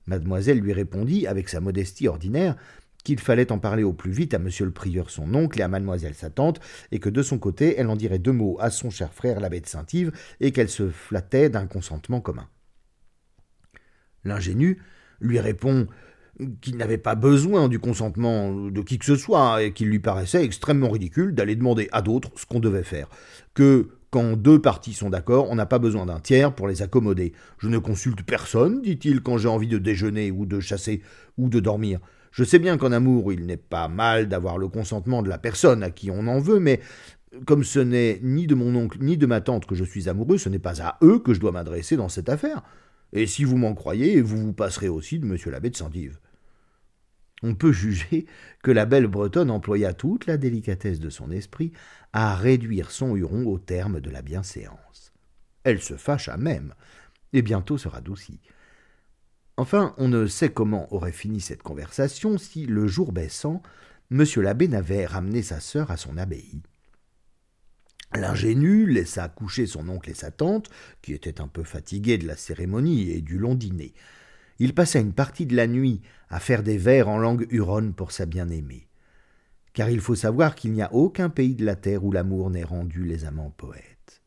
Mademoiselle 0.05 0.59
lui 0.59 0.73
répondit, 0.73 1.27
avec 1.27 1.49
sa 1.49 1.59
modestie 1.59 2.07
ordinaire, 2.07 2.55
qu'il 3.03 3.19
fallait 3.19 3.51
en 3.51 3.59
parler 3.59 3.83
au 3.83 3.93
plus 3.93 4.11
vite 4.11 4.33
à 4.33 4.39
monsieur 4.39 4.65
le 4.65 4.71
prieur 4.71 5.09
son 5.09 5.33
oncle 5.33 5.59
et 5.59 5.63
à 5.63 5.67
mademoiselle 5.67 6.13
sa 6.13 6.29
tante, 6.29 6.59
et 6.91 6.99
que 6.99 7.09
de 7.09 7.23
son 7.23 7.39
côté 7.39 7.75
elle 7.77 7.87
en 7.87 7.95
dirait 7.95 8.19
deux 8.19 8.31
mots 8.31 8.57
à 8.59 8.69
son 8.69 8.89
cher 8.89 9.13
frère 9.13 9.39
l'abbé 9.39 9.61
de 9.61 9.67
Saint-Yves, 9.67 10.11
et 10.39 10.51
qu'elle 10.51 10.69
se 10.69 10.89
flattait 10.89 11.49
d'un 11.49 11.65
consentement 11.65 12.21
commun. 12.21 12.47
L'ingénu 14.25 14.79
lui 15.21 15.39
répond 15.39 15.87
qu'il 16.61 16.77
n'avait 16.77 16.97
pas 16.97 17.15
besoin 17.15 17.67
du 17.67 17.79
consentement 17.79 18.53
de 18.53 18.81
qui 18.81 18.97
que 18.97 19.05
ce 19.05 19.15
soit, 19.15 19.61
et 19.63 19.73
qu'il 19.73 19.89
lui 19.89 19.99
paraissait 19.99 20.43
extrêmement 20.43 20.89
ridicule 20.89 21.33
d'aller 21.33 21.55
demander 21.55 21.89
à 21.91 22.01
d'autres 22.01 22.31
ce 22.35 22.45
qu'on 22.45 22.59
devait 22.59 22.83
faire, 22.83 23.09
que 23.53 23.89
quand 24.09 24.37
deux 24.37 24.59
parties 24.59 24.93
sont 24.93 25.09
d'accord, 25.09 25.49
on 25.49 25.55
n'a 25.55 25.65
pas 25.65 25.79
besoin 25.79 26.05
d'un 26.05 26.19
tiers 26.19 26.53
pour 26.53 26.67
les 26.67 26.81
accommoder. 26.81 27.33
Je 27.59 27.67
ne 27.67 27.77
consulte 27.77 28.23
personne, 28.23 28.81
dit-il, 28.81 29.21
quand 29.21 29.37
j'ai 29.37 29.49
envie 29.49 29.67
de 29.67 29.77
déjeuner 29.77 30.31
ou 30.31 30.45
de 30.45 30.59
chasser 30.59 31.01
ou 31.37 31.49
de 31.49 31.59
dormir. 31.59 31.99
Je 32.31 32.43
sais 32.43 32.59
bien 32.59 32.77
qu'en 32.77 32.91
amour, 32.91 33.31
il 33.33 33.45
n'est 33.45 33.57
pas 33.57 33.87
mal 33.87 34.27
d'avoir 34.27 34.57
le 34.57 34.67
consentement 34.67 35.21
de 35.21 35.29
la 35.29 35.37
personne 35.37 35.83
à 35.83 35.91
qui 35.91 36.09
on 36.09 36.27
en 36.27 36.39
veut, 36.39 36.59
mais 36.59 36.79
comme 37.45 37.63
ce 37.63 37.79
n'est 37.79 38.19
ni 38.23 38.47
de 38.47 38.55
mon 38.55 38.75
oncle 38.75 38.97
ni 39.01 39.17
de 39.17 39.25
ma 39.27 39.41
tante 39.41 39.67
que 39.67 39.75
je 39.75 39.83
suis 39.83 40.09
amoureux, 40.09 40.37
ce 40.37 40.49
n'est 40.49 40.57
pas 40.57 40.81
à 40.81 40.97
eux 41.03 41.19
que 41.19 41.33
je 41.33 41.39
dois 41.39 41.51
m'adresser 41.51 41.95
dans 41.95 42.09
cette 42.09 42.29
affaire. 42.29 42.63
Et 43.13 43.25
si 43.27 43.43
vous 43.43 43.57
m'en 43.57 43.73
croyez, 43.73 44.21
vous 44.21 44.37
vous 44.37 44.53
passerez 44.53 44.89
aussi 44.89 45.19
de 45.19 45.25
monsieur 45.25 45.51
l'abbé 45.51 45.69
de 45.69 45.75
Saint-Yves. 45.75 46.19
On 47.41 47.55
peut 47.55 47.71
juger 47.71 48.25
que 48.63 48.71
la 48.71 48.85
belle 48.85 49.07
Bretonne 49.07 49.51
employa 49.51 49.93
toute 49.93 50.25
la 50.25 50.37
délicatesse 50.37 50.99
de 50.99 51.09
son 51.09 51.31
esprit 51.31 51.71
à 52.13 52.35
réduire 52.35 52.91
son 52.91 53.15
Huron 53.15 53.45
au 53.45 53.59
terme 53.59 54.01
de 54.01 54.09
la 54.09 54.21
bienséance. 54.21 55.13
Elle 55.63 55.81
se 55.81 55.95
fâcha 55.95 56.37
même, 56.37 56.73
et 57.33 57.41
bientôt 57.41 57.77
se 57.77 57.87
radoucit. 57.87 58.41
Enfin, 59.57 59.93
on 59.97 60.07
ne 60.07 60.25
sait 60.25 60.49
comment 60.49 60.93
aurait 60.93 61.11
fini 61.11 61.41
cette 61.41 61.63
conversation 61.63 62.37
si, 62.37 62.65
le 62.65 62.87
jour 62.87 63.11
baissant, 63.11 63.61
M. 64.11 64.23
l'abbé 64.37 64.67
n'avait 64.67 65.05
ramené 65.05 65.41
sa 65.41 65.59
sœur 65.59 65.91
à 65.91 65.97
son 65.97 66.17
abbaye. 66.17 66.61
L'ingénu 68.15 68.87
laissa 68.87 69.29
coucher 69.29 69.67
son 69.67 69.87
oncle 69.87 70.09
et 70.09 70.15
sa 70.15 70.31
tante, 70.31 70.69
qui 71.01 71.13
étaient 71.13 71.41
un 71.41 71.47
peu 71.47 71.63
fatigués 71.63 72.17
de 72.17 72.27
la 72.27 72.35
cérémonie 72.35 73.11
et 73.11 73.21
du 73.21 73.37
long 73.37 73.55
dîner. 73.55 73.93
Il 74.57 74.73
passa 74.73 74.99
une 74.99 75.13
partie 75.13 75.45
de 75.45 75.55
la 75.55 75.67
nuit 75.67 76.01
à 76.29 76.39
faire 76.39 76.63
des 76.63 76.77
vers 76.77 77.07
en 77.07 77.17
langue 77.17 77.47
huronne 77.49 77.93
pour 77.93 78.11
sa 78.11 78.25
bien-aimée. 78.25 78.87
Car 79.73 79.89
il 79.89 80.01
faut 80.01 80.15
savoir 80.15 80.55
qu'il 80.55 80.73
n'y 80.73 80.81
a 80.81 80.93
aucun 80.93 81.29
pays 81.29 81.55
de 81.55 81.65
la 81.65 81.75
terre 81.75 82.03
où 82.03 82.11
l'amour 82.11 82.49
n'ait 82.49 82.63
rendu 82.63 83.05
les 83.05 83.25
amants 83.25 83.51
poètes. 83.51 84.23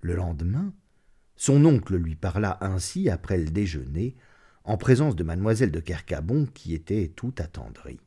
Le 0.00 0.14
lendemain, 0.16 0.74
son 1.36 1.64
oncle 1.64 1.96
lui 1.96 2.14
parla 2.14 2.58
ainsi 2.60 3.08
après 3.08 3.38
le 3.38 3.50
déjeuner, 3.50 4.16
en 4.64 4.76
présence 4.76 5.16
de 5.16 5.24
mademoiselle 5.24 5.70
de 5.70 5.80
Kercabon 5.80 6.46
qui 6.52 6.74
était 6.74 7.08
tout 7.08 7.34
attendrie. 7.38 8.00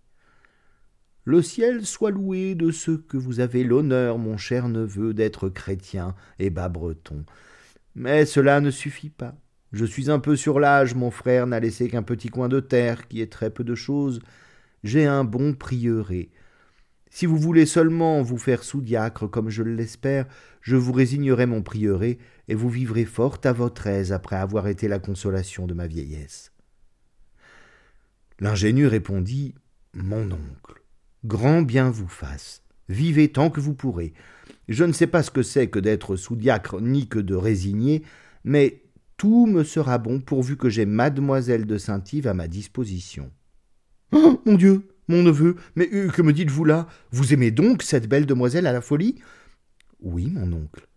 Le 1.27 1.41
ciel 1.41 1.85
soit 1.85 2.11
loué 2.11 2.55
de 2.55 2.71
ce 2.71 2.91
que 2.91 3.17
vous 3.17 3.41
avez 3.41 3.65
l'honneur, 3.65 4.17
mon 4.17 4.37
cher 4.37 4.69
neveu, 4.69 5.13
d'être 5.13 5.49
chrétien 5.49 6.15
et 6.39 6.49
bas 6.49 6.69
breton. 6.69 7.25
Mais 7.95 8.25
cela 8.25 8.61
ne 8.61 8.71
suffit 8.71 9.09
pas. 9.09 9.35
Je 9.73 9.83
suis 9.83 10.09
un 10.09 10.19
peu 10.19 10.37
sur 10.37 10.57
l'âge, 10.57 10.95
mon 10.95 11.11
frère 11.11 11.45
n'a 11.45 11.59
laissé 11.59 11.89
qu'un 11.89 12.01
petit 12.01 12.29
coin 12.29 12.47
de 12.47 12.61
terre, 12.61 13.09
qui 13.09 13.19
est 13.19 13.29
très 13.29 13.49
peu 13.49 13.65
de 13.65 13.75
chose. 13.75 14.21
J'ai 14.85 15.05
un 15.05 15.25
bon 15.25 15.53
prieuré. 15.53 16.31
Si 17.09 17.25
vous 17.25 17.37
voulez 17.37 17.65
seulement 17.65 18.21
vous 18.21 18.37
faire 18.37 18.63
sous-diacre, 18.63 19.29
comme 19.29 19.49
je 19.49 19.63
l'espère, 19.63 20.27
je 20.61 20.77
vous 20.77 20.93
résignerai 20.93 21.45
mon 21.45 21.61
prieuré, 21.61 22.19
et 22.47 22.55
vous 22.55 22.69
vivrez 22.69 23.03
fort 23.03 23.39
à 23.43 23.51
votre 23.51 23.87
aise 23.87 24.13
après 24.13 24.37
avoir 24.37 24.69
été 24.69 24.87
la 24.87 24.99
consolation 24.99 25.67
de 25.67 25.73
ma 25.73 25.87
vieillesse. 25.87 26.53
L'ingénu 28.39 28.87
répondit 28.87 29.55
Mon 29.93 30.31
oncle, 30.31 30.76
grand 31.27 31.61
bien 31.61 31.89
vous 31.89 32.07
fasse. 32.07 32.63
Vivez 32.89 33.31
tant 33.31 33.49
que 33.49 33.59
vous 33.59 33.73
pourrez. 33.73 34.13
Je 34.69 34.83
ne 34.83 34.93
sais 34.93 35.07
pas 35.07 35.23
ce 35.23 35.31
que 35.31 35.43
c'est 35.43 35.67
que 35.67 35.79
d'être 35.79 36.15
sous-diacre, 36.15 36.81
ni 36.81 37.07
que 37.07 37.19
de 37.19 37.35
résigner, 37.35 38.03
mais 38.43 38.81
tout 39.17 39.45
me 39.45 39.63
sera 39.63 39.97
bon 39.97 40.19
pourvu 40.19 40.57
que 40.57 40.69
j'ai 40.69 40.85
mademoiselle 40.85 41.65
de 41.65 41.77
Saint-Yves 41.77 42.27
à 42.27 42.33
ma 42.33 42.47
disposition. 42.47 43.31
Oh, 44.13 44.41
mon 44.45 44.55
Dieu, 44.55 44.87
mon 45.07 45.23
neveu, 45.23 45.55
mais 45.75 45.89
euh, 45.93 46.09
que 46.09 46.21
me 46.21 46.33
dites-vous 46.33 46.65
là? 46.65 46.87
Vous 47.11 47.33
aimez 47.33 47.51
donc 47.51 47.83
cette 47.83 48.07
belle 48.07 48.25
demoiselle 48.25 48.67
à 48.67 48.73
la 48.73 48.81
folie? 48.81 49.15
Oui, 49.99 50.29
mon 50.31 50.51
oncle. 50.53 50.87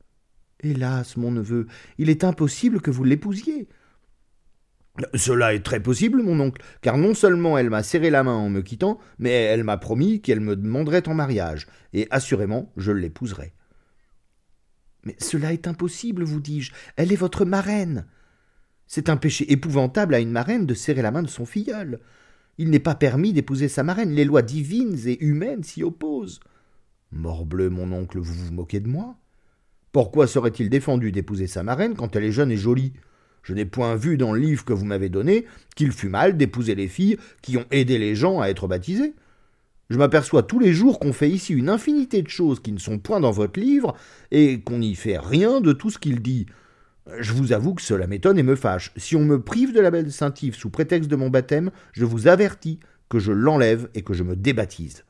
Hélas, 0.63 1.17
mon 1.17 1.31
neveu, 1.31 1.67
il 1.99 2.11
est 2.11 2.23
impossible 2.23 2.81
que 2.81 2.91
vous 2.91 3.05
l'épousiez. 3.05 3.69
Cela 5.15 5.55
est 5.55 5.65
très 5.65 5.81
possible, 5.81 6.23
mon 6.23 6.41
oncle, 6.41 6.63
car 6.83 6.99
non 6.99 7.15
seulement 7.15 7.59
elle 7.59 7.71
m'a 7.71 7.83
serré 7.83 8.11
la 8.11 8.23
main 8.23 8.35
en 8.35 8.49
me 8.49 8.61
quittant, 8.61 8.99
mais 9.19 9.31
elle 9.31 9.65
m'a 9.65 9.77
promis 9.77 10.21
qu'elle 10.21 10.41
me 10.41 10.57
demanderait 10.57 11.09
en 11.09 11.15
mariage, 11.15 11.67
et 11.93 12.09
assurément 12.11 12.73
je 12.77 12.93
l'épouserai. 12.93 13.53
Mais 15.05 15.17
cela 15.19 15.53
est 15.53 15.67
impossible, 15.67 16.25
vous 16.25 16.41
dis-je, 16.41 16.73
elle 16.97 17.13
est 17.13 17.17
votre 17.17 17.45
marraine. 17.45 18.07
C'est 18.87 19.09
un 19.09 19.17
péché 19.17 19.51
épouvantable 19.53 20.15
à 20.15 20.21
une 20.21 20.33
marraine 20.33 20.67
de 20.67 20.75
serrer 20.75 21.03
la 21.03 21.11
main 21.11 21.23
de 21.23 21.29
son 21.29 21.47
filleul. 21.47 22.01
Il 22.59 22.71
n'est 22.71 22.81
pas 22.81 22.95
permis 22.95 23.33
d'épouser 23.33 23.69
sa 23.69 23.83
marraine, 23.83 24.11
les 24.11 24.25
lois 24.25 24.43
divines 24.43 24.99
et 25.07 25.25
humaines 25.25 25.63
s'y 25.63 25.83
opposent. 25.83 26.41
Morbleu, 27.13 27.71
mon 27.71 27.93
oncle, 27.93 28.19
vous 28.19 28.35
vous 28.35 28.53
moquez 28.53 28.81
de 28.81 28.89
moi 28.89 29.17
pourquoi 29.93 30.29
serait-il 30.29 30.71
défendu 30.71 31.11
d'épouser 31.11 31.49
sa 31.49 31.65
marraine 31.65 31.95
quand 31.95 32.15
elle 32.15 32.25
est 32.25 32.33
jeune 32.33 32.53
et 32.53 32.57
jolie? 32.57 32.93
Je 33.43 33.55
n'ai 33.55 33.65
point 33.65 33.97
vu 33.97 34.17
dans 34.17 34.33
le 34.33 34.41
livre 34.41 34.65
que 34.65 34.73
vous 34.73 34.85
m'avez 34.85 35.09
donné 35.09 35.47
qu'il 35.77 35.93
fût 35.93 36.09
mal 36.09 36.37
d'épouser 36.37 36.75
les 36.75 36.89
filles 36.89 37.19
qui 37.43 37.57
ont 37.57 37.67
aidé 37.71 37.99
les 37.99 38.15
gens 38.15 38.41
à 38.41 38.49
être 38.49 38.69
baptisés. 38.69 39.15
Je 39.91 39.99
m'aperçois 39.99 40.45
tous 40.45 40.61
les 40.61 40.73
jours 40.73 41.01
qu'on 41.01 41.13
fait 41.13 41.29
ici 41.29 41.53
une 41.53 41.69
infinité 41.69 42.23
de 42.23 42.29
choses 42.29 42.61
qui 42.61 42.71
ne 42.71 42.79
sont 42.79 42.99
point 42.99 43.19
dans 43.19 43.33
votre 43.33 43.59
livre, 43.59 43.97
et 44.31 44.61
qu'on 44.61 44.79
n'y 44.79 44.95
fait 44.95 45.19
rien 45.19 45.61
de 45.61 45.73
tout 45.73 45.91
ce 45.91 45.99
qu'il 45.99 46.23
dit. 46.23 46.47
Je 47.19 47.33
vous 47.33 47.53
avoue 47.53 47.75
que 47.75 47.83
cela 47.83 48.07
m'étonne 48.07 48.39
et 48.39 48.45
me 48.45 48.55
fâche. 48.55 48.93
Si 48.97 49.17
on 49.17 49.25
me 49.25 49.43
prive 49.43 49.73
de 49.73 49.81
la 49.81 49.91
belle 49.91 50.13
Saint-Yves 50.13 50.55
sous 50.55 50.71
prétexte 50.71 51.11
de 51.11 51.17
mon 51.17 51.29
baptême, 51.29 51.73
je 51.93 52.05
vous 52.05 52.29
avertis 52.29 52.79
que 53.09 53.19
je 53.19 53.33
l'enlève 53.33 53.89
et 53.95 54.03
que 54.03 54.15
je 54.15 54.23
me 54.23 54.37
débaptise. 54.37 55.05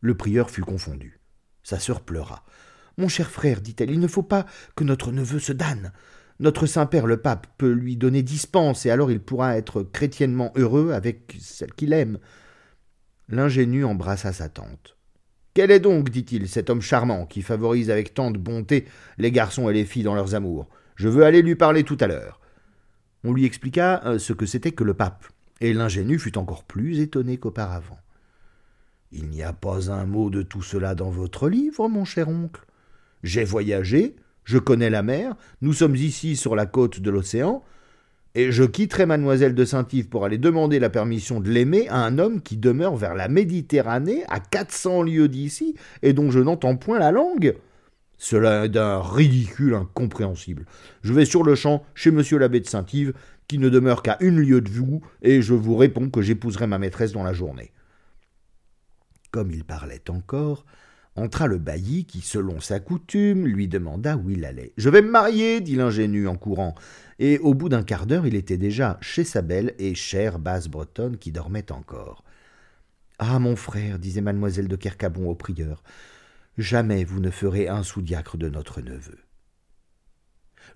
Le 0.00 0.16
prieur 0.16 0.50
fut 0.50 0.62
confondu. 0.62 1.20
Sa 1.62 1.78
sœur 1.78 2.00
pleura. 2.00 2.44
Mon 2.98 3.06
cher 3.06 3.30
frère, 3.30 3.60
dit-elle, 3.60 3.92
il 3.92 4.00
ne 4.00 4.08
faut 4.08 4.24
pas 4.24 4.44
que 4.74 4.82
notre 4.82 5.12
neveu 5.12 5.38
se 5.38 5.52
damne. 5.52 5.92
Notre 6.42 6.66
Saint-Père 6.66 7.06
le 7.06 7.18
pape 7.18 7.46
peut 7.56 7.70
lui 7.70 7.96
donner 7.96 8.24
dispense, 8.24 8.84
et 8.84 8.90
alors 8.90 9.12
il 9.12 9.20
pourra 9.20 9.56
être 9.56 9.84
chrétiennement 9.84 10.52
heureux 10.56 10.90
avec 10.90 11.36
celle 11.38 11.72
qu'il 11.72 11.92
aime. 11.92 12.18
L'ingénu 13.28 13.84
embrassa 13.84 14.32
sa 14.32 14.48
tante. 14.48 14.96
Quel 15.54 15.70
est 15.70 15.78
donc, 15.78 16.10
dit-il, 16.10 16.48
cet 16.48 16.68
homme 16.68 16.80
charmant 16.80 17.26
qui 17.26 17.42
favorise 17.42 17.90
avec 17.90 18.12
tant 18.12 18.32
de 18.32 18.38
bonté 18.38 18.86
les 19.18 19.30
garçons 19.30 19.70
et 19.70 19.72
les 19.72 19.84
filles 19.84 20.02
dans 20.02 20.16
leurs 20.16 20.34
amours? 20.34 20.68
Je 20.96 21.08
veux 21.08 21.24
aller 21.24 21.42
lui 21.42 21.54
parler 21.54 21.84
tout 21.84 21.98
à 22.00 22.08
l'heure. 22.08 22.40
On 23.22 23.32
lui 23.32 23.44
expliqua 23.44 24.04
euh, 24.04 24.18
ce 24.18 24.32
que 24.32 24.44
c'était 24.44 24.72
que 24.72 24.82
le 24.82 24.94
pape, 24.94 25.24
et 25.60 25.72
l'ingénu 25.72 26.18
fut 26.18 26.38
encore 26.38 26.64
plus 26.64 26.98
étonné 26.98 27.36
qu'auparavant. 27.36 28.00
Il 29.12 29.28
n'y 29.28 29.44
a 29.44 29.52
pas 29.52 29.92
un 29.92 30.06
mot 30.06 30.28
de 30.28 30.42
tout 30.42 30.62
cela 30.62 30.96
dans 30.96 31.10
votre 31.10 31.48
livre, 31.48 31.88
mon 31.88 32.04
cher 32.04 32.28
oncle. 32.28 32.66
J'ai 33.22 33.44
voyagé, 33.44 34.16
je 34.44 34.58
connais 34.58 34.90
la 34.90 35.02
mer, 35.02 35.34
nous 35.60 35.72
sommes 35.72 35.96
ici 35.96 36.36
sur 36.36 36.56
la 36.56 36.66
côte 36.66 37.00
de 37.00 37.10
l'océan, 37.10 37.62
et 38.34 38.50
je 38.50 38.64
quitterai 38.64 39.04
mademoiselle 39.04 39.54
de 39.54 39.64
Saint-Yves 39.64 40.08
pour 40.08 40.24
aller 40.24 40.38
demander 40.38 40.78
la 40.78 40.88
permission 40.88 41.40
de 41.40 41.50
l'aimer 41.50 41.86
à 41.88 41.98
un 41.98 42.18
homme 42.18 42.40
qui 42.40 42.56
demeure 42.56 42.96
vers 42.96 43.14
la 43.14 43.28
Méditerranée, 43.28 44.24
à 44.28 44.40
quatre 44.40 44.72
cents 44.72 45.02
lieues 45.02 45.28
d'ici, 45.28 45.74
et 46.02 46.14
dont 46.14 46.30
je 46.30 46.40
n'entends 46.40 46.76
point 46.76 46.98
la 46.98 47.12
langue. 47.12 47.56
Cela 48.16 48.64
est 48.64 48.68
d'un 48.70 49.02
ridicule 49.02 49.74
incompréhensible. 49.74 50.64
Je 51.02 51.12
vais 51.12 51.24
sur 51.24 51.42
le 51.42 51.54
champ 51.54 51.84
chez 51.94 52.10
monsieur 52.10 52.38
l'abbé 52.38 52.60
de 52.60 52.66
Saint-Yves, 52.66 53.12
qui 53.48 53.58
ne 53.58 53.68
demeure 53.68 54.02
qu'à 54.02 54.16
une 54.20 54.40
lieue 54.40 54.62
de 54.62 54.70
vous, 54.70 55.02
et 55.20 55.42
je 55.42 55.52
vous 55.52 55.76
réponds 55.76 56.08
que 56.08 56.22
j'épouserai 56.22 56.66
ma 56.66 56.78
maîtresse 56.78 57.12
dans 57.12 57.24
la 57.24 57.34
journée. 57.34 57.72
Comme 59.30 59.50
il 59.50 59.64
parlait 59.64 60.08
encore, 60.08 60.64
entra 61.16 61.46
le 61.46 61.58
bailli 61.58 62.04
qui, 62.04 62.20
selon 62.20 62.60
sa 62.60 62.80
coutume, 62.80 63.46
lui 63.46 63.68
demanda 63.68 64.16
où 64.16 64.30
il 64.30 64.44
allait. 64.44 64.72
Je 64.76 64.88
vais 64.88 65.02
me 65.02 65.10
marier, 65.10 65.60
dit 65.60 65.76
l'ingénu 65.76 66.26
en 66.26 66.36
courant, 66.36 66.74
et 67.18 67.38
au 67.38 67.54
bout 67.54 67.68
d'un 67.68 67.82
quart 67.82 68.06
d'heure 68.06 68.26
il 68.26 68.34
était 68.34 68.56
déjà 68.56 68.98
chez 69.00 69.24
sa 69.24 69.42
belle 69.42 69.74
et 69.78 69.94
chère 69.94 70.38
basse 70.38 70.68
bretonne 70.68 71.18
qui 71.18 71.32
dormait 71.32 71.70
encore. 71.72 72.24
Ah, 73.18 73.38
mon 73.38 73.56
frère, 73.56 73.98
disait 73.98 74.20
mademoiselle 74.20 74.68
de 74.68 74.76
Kercabon 74.76 75.28
au 75.28 75.34
prieur, 75.34 75.82
jamais 76.58 77.04
vous 77.04 77.20
ne 77.20 77.30
ferez 77.30 77.68
un 77.68 77.82
sous-diacre 77.82 78.36
de 78.36 78.48
notre 78.48 78.80
neveu. 78.80 79.18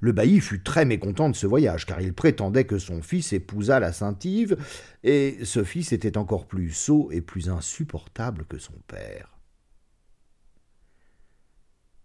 Le 0.00 0.12
bailli 0.12 0.40
fut 0.40 0.62
très 0.62 0.84
mécontent 0.84 1.30
de 1.30 1.36
ce 1.36 1.46
voyage, 1.46 1.86
car 1.86 2.00
il 2.00 2.12
prétendait 2.12 2.64
que 2.64 2.78
son 2.78 3.00
fils 3.02 3.32
épousât 3.32 3.80
la 3.80 3.92
Saint-Yves, 3.92 4.58
et 5.02 5.38
ce 5.42 5.64
fils 5.64 5.92
était 5.92 6.18
encore 6.18 6.46
plus 6.46 6.70
sot 6.70 7.08
et 7.12 7.22
plus 7.22 7.48
insupportable 7.48 8.44
que 8.44 8.58
son 8.58 8.74
père. 8.86 9.35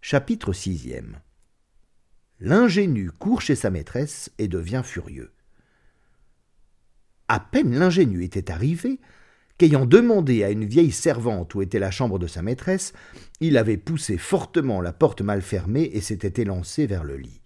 Chapitre 0.04 0.52
sixième. 0.52 1.20
L'ingénu 2.40 3.12
court 3.12 3.40
chez 3.40 3.54
sa 3.54 3.70
maîtresse 3.70 4.32
et 4.36 4.48
devient 4.48 4.82
furieux. 4.84 5.30
À 7.28 7.38
peine 7.38 7.78
l'ingénu 7.78 8.24
était 8.24 8.50
arrivé, 8.50 8.98
qu'ayant 9.58 9.86
demandé 9.86 10.42
à 10.42 10.50
une 10.50 10.64
vieille 10.64 10.90
servante 10.90 11.54
où 11.54 11.62
était 11.62 11.78
la 11.78 11.92
chambre 11.92 12.18
de 12.18 12.26
sa 12.26 12.42
maîtresse, 12.42 12.94
il 13.38 13.56
avait 13.56 13.76
poussé 13.76 14.18
fortement 14.18 14.80
la 14.80 14.92
porte 14.92 15.20
mal 15.20 15.40
fermée 15.40 15.88
et 15.92 16.00
s'était 16.00 16.42
élancé 16.42 16.88
vers 16.88 17.04
le 17.04 17.16
lit. 17.16 17.40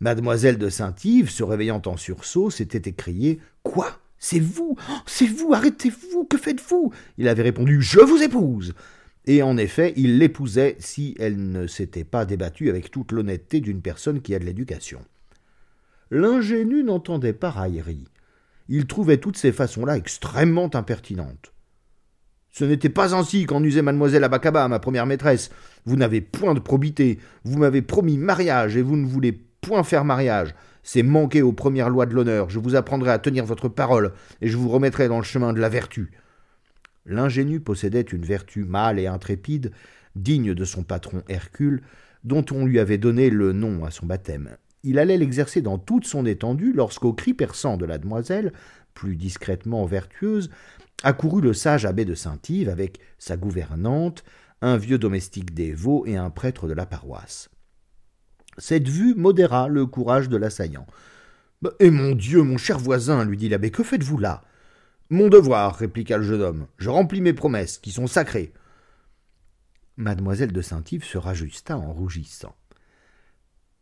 Mademoiselle 0.00 0.56
de 0.56 0.70
Saint-Yves, 0.70 1.28
se 1.28 1.42
réveillant 1.42 1.82
en 1.84 1.98
sursaut, 1.98 2.48
s'était 2.48 2.88
écriée 2.88 3.40
Quoi? 3.62 4.00
C'est 4.18 4.40
vous? 4.40 4.78
C'est 5.04 5.26
vous! 5.26 5.52
Arrêtez-vous! 5.52 6.24
Que 6.24 6.38
faites-vous? 6.38 6.94
Il 7.18 7.28
avait 7.28 7.42
répondu 7.42 7.82
Je 7.82 8.00
vous 8.00 8.22
épouse 8.22 8.72
Et 9.26 9.42
en 9.42 9.56
effet, 9.56 9.92
il 9.96 10.18
l'épousait 10.18 10.76
si 10.78 11.14
elle 11.18 11.50
ne 11.50 11.66
s'était 11.66 12.04
pas 12.04 12.24
débattue 12.24 12.70
avec 12.70 12.90
toute 12.90 13.12
l'honnêteté 13.12 13.60
d'une 13.60 13.80
personne 13.80 14.20
qui 14.20 14.34
a 14.34 14.38
de 14.38 14.44
l'éducation. 14.44 15.00
L'ingénu 16.10 16.82
n'entendait 16.82 17.32
pas 17.32 17.50
raillerie. 17.50 18.08
Il 18.68 18.86
trouvait 18.86 19.18
toutes 19.18 19.36
ces 19.36 19.52
façons-là 19.52 19.96
extrêmement 19.96 20.74
impertinentes. 20.74 21.52
Ce 22.50 22.64
n'était 22.64 22.90
pas 22.90 23.14
ainsi 23.14 23.46
qu'en 23.46 23.62
usait 23.62 23.80
mademoiselle 23.80 24.24
Abakaba, 24.24 24.68
ma 24.68 24.78
première 24.78 25.06
maîtresse. 25.06 25.50
Vous 25.86 25.96
n'avez 25.96 26.20
point 26.20 26.52
de 26.52 26.60
probité, 26.60 27.18
vous 27.44 27.58
m'avez 27.58 27.80
promis 27.80 28.18
mariage 28.18 28.76
et 28.76 28.82
vous 28.82 28.96
ne 28.96 29.06
voulez 29.06 29.32
point 29.32 29.84
faire 29.84 30.04
mariage. 30.04 30.54
C'est 30.82 31.02
manquer 31.02 31.40
aux 31.42 31.52
premières 31.52 31.88
lois 31.88 32.06
de 32.06 32.14
l'honneur. 32.14 32.50
Je 32.50 32.58
vous 32.58 32.74
apprendrai 32.74 33.10
à 33.10 33.18
tenir 33.18 33.46
votre 33.46 33.68
parole, 33.68 34.12
et 34.40 34.48
je 34.48 34.56
vous 34.56 34.68
remettrai 34.68 35.08
dans 35.08 35.18
le 35.18 35.24
chemin 35.24 35.52
de 35.52 35.60
la 35.60 35.68
vertu. 35.68 36.10
L'ingénu 37.06 37.60
possédait 37.60 38.00
une 38.00 38.24
vertu 38.24 38.64
mâle 38.64 38.98
et 38.98 39.06
intrépide, 39.06 39.72
digne 40.14 40.54
de 40.54 40.64
son 40.64 40.82
patron 40.82 41.22
Hercule, 41.28 41.82
dont 42.24 42.44
on 42.52 42.64
lui 42.64 42.78
avait 42.78 42.98
donné 42.98 43.30
le 43.30 43.52
nom 43.52 43.84
à 43.84 43.90
son 43.90 44.06
baptême. 44.06 44.56
Il 44.84 44.98
allait 44.98 45.18
l'exercer 45.18 45.62
dans 45.62 45.78
toute 45.78 46.06
son 46.06 46.26
étendue 46.26 46.72
lorsqu'au 46.72 47.12
cri 47.12 47.34
perçant 47.34 47.76
de 47.76 47.84
la 47.84 47.98
demoiselle, 47.98 48.52
plus 48.94 49.16
discrètement 49.16 49.84
vertueuse, 49.84 50.50
accourut 51.02 51.40
le 51.40 51.52
sage 51.52 51.84
abbé 51.84 52.04
de 52.04 52.14
Saint-Yves 52.14 52.68
avec 52.68 52.98
sa 53.18 53.36
gouvernante, 53.36 54.24
un 54.60 54.76
vieux 54.76 54.98
domestique 54.98 55.54
des 55.54 55.72
Vaux 55.72 56.04
et 56.06 56.16
un 56.16 56.30
prêtre 56.30 56.68
de 56.68 56.72
la 56.72 56.86
paroisse. 56.86 57.50
Cette 58.58 58.88
vue 58.88 59.14
modéra 59.14 59.68
le 59.68 59.86
courage 59.86 60.28
de 60.28 60.36
l'assaillant. 60.36 60.86
Eh 61.80 61.90
mon 61.90 62.14
Dieu, 62.14 62.42
mon 62.42 62.58
cher 62.58 62.78
voisin, 62.78 63.24
lui 63.24 63.36
dit 63.36 63.48
l'abbé, 63.48 63.70
que 63.70 63.82
faites-vous 63.82 64.18
là? 64.18 64.42
Mon 65.12 65.28
devoir, 65.28 65.76
répliqua 65.76 66.16
le 66.16 66.22
jeune 66.22 66.40
homme. 66.40 66.66
Je 66.78 66.88
remplis 66.88 67.20
mes 67.20 67.34
promesses, 67.34 67.76
qui 67.76 67.92
sont 67.92 68.06
sacrées. 68.06 68.54
Mademoiselle 69.98 70.52
de 70.52 70.62
Saint-Yves 70.62 71.04
se 71.04 71.18
rajusta 71.18 71.76
en 71.76 71.92
rougissant. 71.92 72.56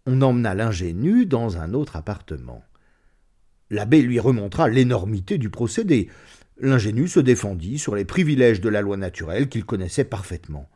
On 0.07 0.22
emmena 0.22 0.57
l'ingénu 0.57 1.26
dans 1.26 1.57
un 1.57 1.72
autre 1.72 1.95
appartement. 1.95 2.64
L'abbé 3.70 4.03
lui 4.03 4.18
remontra 4.18 4.68
l'énormité 4.68 5.39
du 5.39 5.51
procédé. 5.51 6.11
L'ingénu 6.59 7.07
se 7.07 7.20
défendit 7.20 7.78
sur 7.78 7.95
les 7.95 8.05
privilèges 8.05 8.61
de 8.61 8.68
la 8.68 8.81
loi 8.81 8.97
naturelle 8.97 9.49
qu'il 9.49 9.64
connaissait 9.64 10.03
parfaitement. 10.03 10.68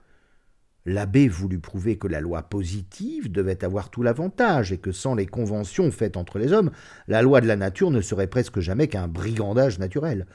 L'abbé 0.87 1.27
voulut 1.27 1.59
prouver 1.59 1.99
que 1.99 2.07
la 2.07 2.21
loi 2.21 2.43
positive 2.43 3.33
devait 3.33 3.65
avoir 3.65 3.91
tout 3.91 4.05
l'avantage 4.05 4.71
et 4.71 4.79
que 4.79 4.93
sans 4.93 5.17
les 5.17 5.27
conventions 5.27 5.91
faites 5.91 6.17
entre 6.17 6.39
les 6.39 6.53
hommes, 6.53 6.71
la 7.09 7.23
loi 7.23 7.41
de 7.41 7.49
la 7.49 7.57
nature 7.57 7.91
ne 7.91 8.03
serait 8.03 8.29
presque 8.29 8.61
jamais 8.61 8.87
qu'un 8.87 9.09
brigandage 9.09 9.81
naturel. 9.81 10.27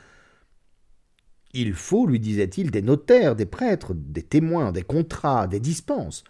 Il 1.54 1.74
faut, 1.74 2.06
lui 2.06 2.20
disait-il, 2.20 2.70
des 2.70 2.82
notaires, 2.82 3.36
des 3.36 3.46
prêtres, 3.46 3.94
des 3.96 4.22
témoins, 4.22 4.72
des 4.72 4.84
contrats, 4.84 5.48
des 5.48 5.60
dispenses. 5.60 6.24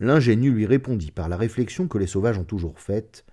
L'ingénu 0.00 0.50
lui 0.50 0.66
répondit 0.66 1.10
par 1.10 1.28
la 1.28 1.36
réflexion 1.36 1.86
que 1.86 1.98
les 1.98 2.06
sauvages 2.06 2.38
ont 2.38 2.44
toujours 2.44 2.80
faite. 2.80 3.24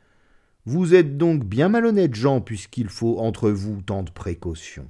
Vous 0.65 0.93
êtes 0.95 1.17
donc 1.17 1.45
bien 1.45 1.69
malhonnêtes 1.69 2.15
gens, 2.15 2.41
puisqu'il 2.41 2.89
faut 2.89 3.19
entre 3.19 3.49
vous 3.49 3.81
tant 3.81 4.03
de 4.03 4.11
précautions. 4.11 4.89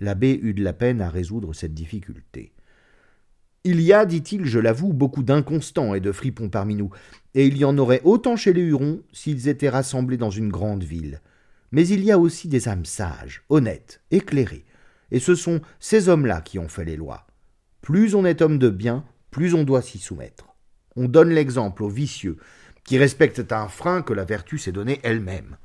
L'abbé 0.00 0.38
eut 0.42 0.54
de 0.54 0.62
la 0.62 0.72
peine 0.72 1.00
à 1.00 1.08
résoudre 1.08 1.52
cette 1.52 1.74
difficulté. 1.74 2.52
Il 3.64 3.80
y 3.80 3.92
a, 3.92 4.06
dit-il, 4.06 4.44
je 4.44 4.60
l'avoue, 4.60 4.92
beaucoup 4.92 5.24
d'inconstants 5.24 5.94
et 5.94 6.00
de 6.00 6.12
fripons 6.12 6.48
parmi 6.48 6.76
nous, 6.76 6.90
et 7.34 7.46
il 7.46 7.56
y 7.58 7.64
en 7.64 7.76
aurait 7.76 8.00
autant 8.04 8.36
chez 8.36 8.52
les 8.52 8.62
Hurons 8.62 9.02
s'ils 9.12 9.48
étaient 9.48 9.68
rassemblés 9.68 10.16
dans 10.16 10.30
une 10.30 10.48
grande 10.48 10.84
ville. 10.84 11.20
Mais 11.72 11.86
il 11.86 12.04
y 12.04 12.10
a 12.10 12.18
aussi 12.18 12.48
des 12.48 12.68
âmes 12.68 12.84
sages, 12.84 13.42
honnêtes, 13.48 14.02
éclairées, 14.10 14.64
et 15.10 15.20
ce 15.20 15.34
sont 15.34 15.60
ces 15.80 16.08
hommes-là 16.08 16.40
qui 16.40 16.58
ont 16.58 16.68
fait 16.68 16.84
les 16.84 16.96
lois. 16.96 17.26
Plus 17.82 18.14
on 18.14 18.24
est 18.24 18.42
homme 18.42 18.58
de 18.58 18.70
bien, 18.70 19.04
plus 19.30 19.54
on 19.54 19.64
doit 19.64 19.82
s'y 19.82 19.98
soumettre. 19.98 20.46
On 20.96 21.08
donne 21.08 21.30
l'exemple 21.30 21.82
aux 21.82 21.88
vicieux, 21.88 22.38
qui 22.84 22.98
respectent 22.98 23.52
un 23.52 23.68
frein 23.68 24.02
que 24.02 24.14
la 24.14 24.24
vertu 24.24 24.58
s'est 24.58 24.72
donné 24.72 25.00
elle-même. 25.02 25.58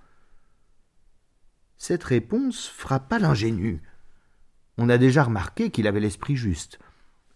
Cette 1.77 2.03
réponse 2.03 2.67
frappa 2.67 3.19
l'ingénu. 3.19 3.81
On 4.77 4.89
a 4.89 4.97
déjà 4.97 5.23
remarqué 5.23 5.69
qu'il 5.69 5.87
avait 5.87 5.99
l'esprit 5.99 6.35
juste. 6.35 6.79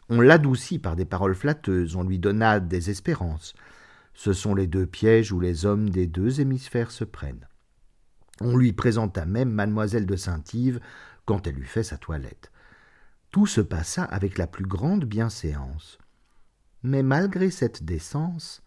On 0.09 0.21
l'adoucit 0.21 0.79
par 0.79 0.95
des 0.95 1.05
paroles 1.05 1.35
flatteuses, 1.35 1.95
on 1.95 2.03
lui 2.03 2.19
donna 2.19 2.59
des 2.59 2.89
espérances. 2.89 3.55
Ce 4.13 4.33
sont 4.33 4.55
les 4.55 4.67
deux 4.67 4.85
pièges 4.85 5.31
où 5.31 5.39
les 5.39 5.65
hommes 5.65 5.89
des 5.89 6.07
deux 6.07 6.39
hémisphères 6.39 6.91
se 6.91 7.03
prennent. 7.03 7.47
On 8.41 8.55
lui 8.55 8.73
présenta 8.73 9.25
même 9.25 9.49
mademoiselle 9.49 10.05
de 10.05 10.15
Saint-Yves 10.15 10.79
quand 11.25 11.47
elle 11.47 11.59
eut 11.59 11.65
fait 11.65 11.83
sa 11.83 11.97
toilette. 11.97 12.51
Tout 13.31 13.47
se 13.47 13.61
passa 13.61 14.03
avec 14.03 14.37
la 14.37 14.47
plus 14.47 14.65
grande 14.65 15.05
bienséance. 15.05 15.97
Mais 16.83 17.03
malgré 17.03 17.49
cette 17.49 17.83
décence, 17.83 18.63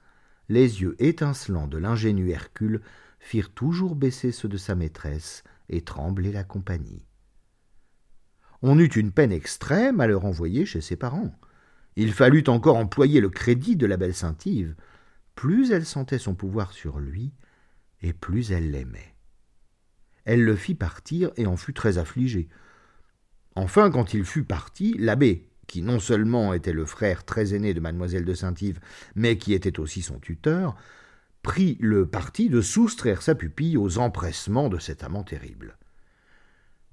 les 0.48 0.82
yeux 0.82 0.96
étincelants 0.98 1.68
de 1.68 1.78
l'ingénu 1.78 2.30
Hercule 2.30 2.82
firent 3.20 3.52
toujours 3.52 3.94
baisser 3.94 4.32
ceux 4.32 4.48
de 4.48 4.56
sa 4.56 4.74
maîtresse 4.74 5.44
et 5.68 5.82
trembler 5.82 6.32
la 6.32 6.44
compagnie. 6.44 7.04
On 8.62 8.78
eut 8.78 8.86
une 8.86 9.12
peine 9.12 9.32
extrême 9.32 10.00
à 10.00 10.06
le 10.06 10.16
renvoyer 10.16 10.66
chez 10.66 10.80
ses 10.80 10.96
parents. 10.96 11.32
Il 11.96 12.12
fallut 12.12 12.44
encore 12.48 12.76
employer 12.76 13.20
le 13.20 13.30
crédit 13.30 13.76
de 13.76 13.86
la 13.86 13.96
belle 13.96 14.14
Saint-Yves. 14.14 14.74
Plus 15.34 15.70
elle 15.70 15.86
sentait 15.86 16.18
son 16.18 16.34
pouvoir 16.34 16.72
sur 16.72 16.98
lui, 16.98 17.32
et 18.02 18.12
plus 18.12 18.52
elle 18.52 18.70
l'aimait. 18.70 19.14
Elle 20.30 20.44
le 20.44 20.54
fit 20.54 20.74
partir 20.74 21.32
et 21.36 21.46
en 21.46 21.56
fut 21.56 21.74
très 21.74 21.98
affligée. 21.98 22.48
Enfin, 23.56 23.90
quand 23.90 24.14
il 24.14 24.24
fut 24.24 24.44
parti, 24.44 24.94
l'abbé, 24.96 25.48
qui 25.66 25.82
non 25.82 25.98
seulement 25.98 26.54
était 26.54 26.72
le 26.72 26.84
frère 26.84 27.24
très 27.24 27.54
aîné 27.54 27.74
de 27.74 27.80
mademoiselle 27.80 28.24
de 28.24 28.34
Saint-Yves, 28.34 28.80
mais 29.16 29.38
qui 29.38 29.54
était 29.54 29.80
aussi 29.80 30.02
son 30.02 30.20
tuteur, 30.20 30.76
prit 31.42 31.76
le 31.80 32.06
parti 32.06 32.48
de 32.48 32.60
soustraire 32.60 33.22
sa 33.22 33.34
pupille 33.34 33.76
aux 33.76 33.98
empressements 33.98 34.68
de 34.68 34.78
cet 34.78 35.02
amant 35.02 35.24
terrible 35.24 35.76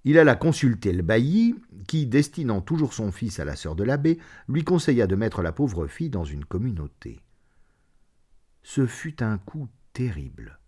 il 0.07 0.17
alla 0.17 0.35
consulter 0.35 0.93
le 0.93 1.03
bailli, 1.03 1.53
qui, 1.85 2.05
destinant 2.05 2.61
toujours 2.61 2.93
son 2.93 3.11
fils 3.11 3.41
à 3.41 3.45
la 3.45 3.57
sœur 3.57 3.75
de 3.75 3.83
l'abbé, 3.83 4.19
lui 4.47 4.63
conseilla 4.63 5.05
de 5.05 5.17
mettre 5.17 5.41
la 5.41 5.51
pauvre 5.51 5.85
fille 5.87 6.09
dans 6.09 6.23
une 6.23 6.45
communauté. 6.45 7.19
Ce 8.63 8.85
fut 8.85 9.21
un 9.21 9.37
coup 9.37 9.67
terrible. 9.91 10.59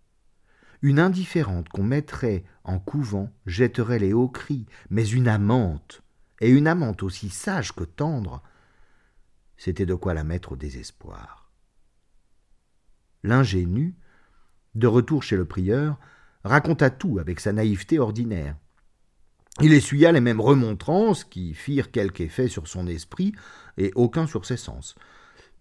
Une 0.82 0.98
indifférente 0.98 1.68
qu'on 1.68 1.82
mettrait 1.82 2.44
en 2.64 2.78
couvent 2.78 3.30
jetterait 3.46 3.98
les 3.98 4.12
hauts 4.12 4.28
cris, 4.28 4.66
mais 4.88 5.06
une 5.06 5.28
amante, 5.28 6.02
et 6.40 6.48
une 6.48 6.66
amante 6.66 7.02
aussi 7.02 7.28
sage 7.28 7.72
que 7.72 7.84
tendre, 7.84 8.42
c'était 9.56 9.86
de 9.86 9.94
quoi 9.94 10.14
la 10.14 10.24
mettre 10.24 10.52
au 10.52 10.56
désespoir. 10.56 11.50
L'ingénu, 13.22 13.94
de 14.74 14.86
retour 14.86 15.22
chez 15.22 15.36
le 15.36 15.44
prieur, 15.44 15.98
raconta 16.44 16.88
tout 16.88 17.18
avec 17.18 17.40
sa 17.40 17.52
naïveté 17.52 17.98
ordinaire. 17.98 18.56
Il 19.60 19.74
essuya 19.74 20.12
les 20.12 20.22
mêmes 20.22 20.40
remontrances 20.40 21.24
qui 21.24 21.52
firent 21.52 21.90
quelque 21.90 22.22
effet 22.22 22.48
sur 22.48 22.66
son 22.66 22.86
esprit 22.86 23.32
et 23.76 23.92
aucun 23.94 24.26
sur 24.26 24.46
ses 24.46 24.56
sens. 24.56 24.94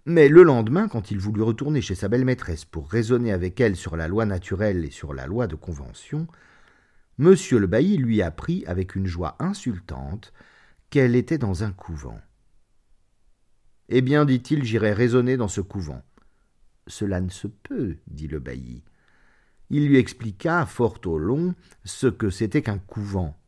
Mais 0.05 0.29
le 0.29 0.43
lendemain, 0.43 0.87
quand 0.87 1.11
il 1.11 1.19
voulut 1.19 1.41
retourner 1.41 1.81
chez 1.81 1.95
sa 1.95 2.07
belle 2.07 2.25
maîtresse 2.25 2.65
pour 2.65 2.89
raisonner 2.89 3.31
avec 3.31 3.59
elle 3.59 3.75
sur 3.75 3.97
la 3.97 4.07
loi 4.07 4.25
naturelle 4.25 4.85
et 4.85 4.91
sur 4.91 5.13
la 5.13 5.27
loi 5.27 5.47
de 5.47 5.55
convention, 5.55 6.27
monsieur 7.17 7.59
le 7.59 7.67
bailli 7.67 7.97
lui 7.97 8.21
apprit 8.21 8.63
avec 8.65 8.95
une 8.95 9.07
joie 9.07 9.35
insultante 9.39 10.33
qu'elle 10.89 11.15
était 11.15 11.37
dans 11.37 11.63
un 11.63 11.71
couvent. 11.71 12.19
Eh 13.89 14.01
bien, 14.01 14.25
dit-il, 14.25 14.63
j'irai 14.63 14.93
raisonner 14.93 15.35
dans 15.35 15.47
ce 15.47 15.61
couvent. 15.61 16.03
Cela 16.87 17.21
ne 17.21 17.29
se 17.29 17.47
peut, 17.47 17.97
dit 18.07 18.27
le 18.27 18.39
bailli. 18.39 18.83
Il 19.69 19.87
lui 19.87 19.97
expliqua, 19.97 20.65
fort 20.65 20.99
au 21.05 21.17
long, 21.17 21.53
ce 21.83 22.07
que 22.07 22.29
c'était 22.29 22.61
qu'un 22.61 22.79
couvent. 22.79 23.38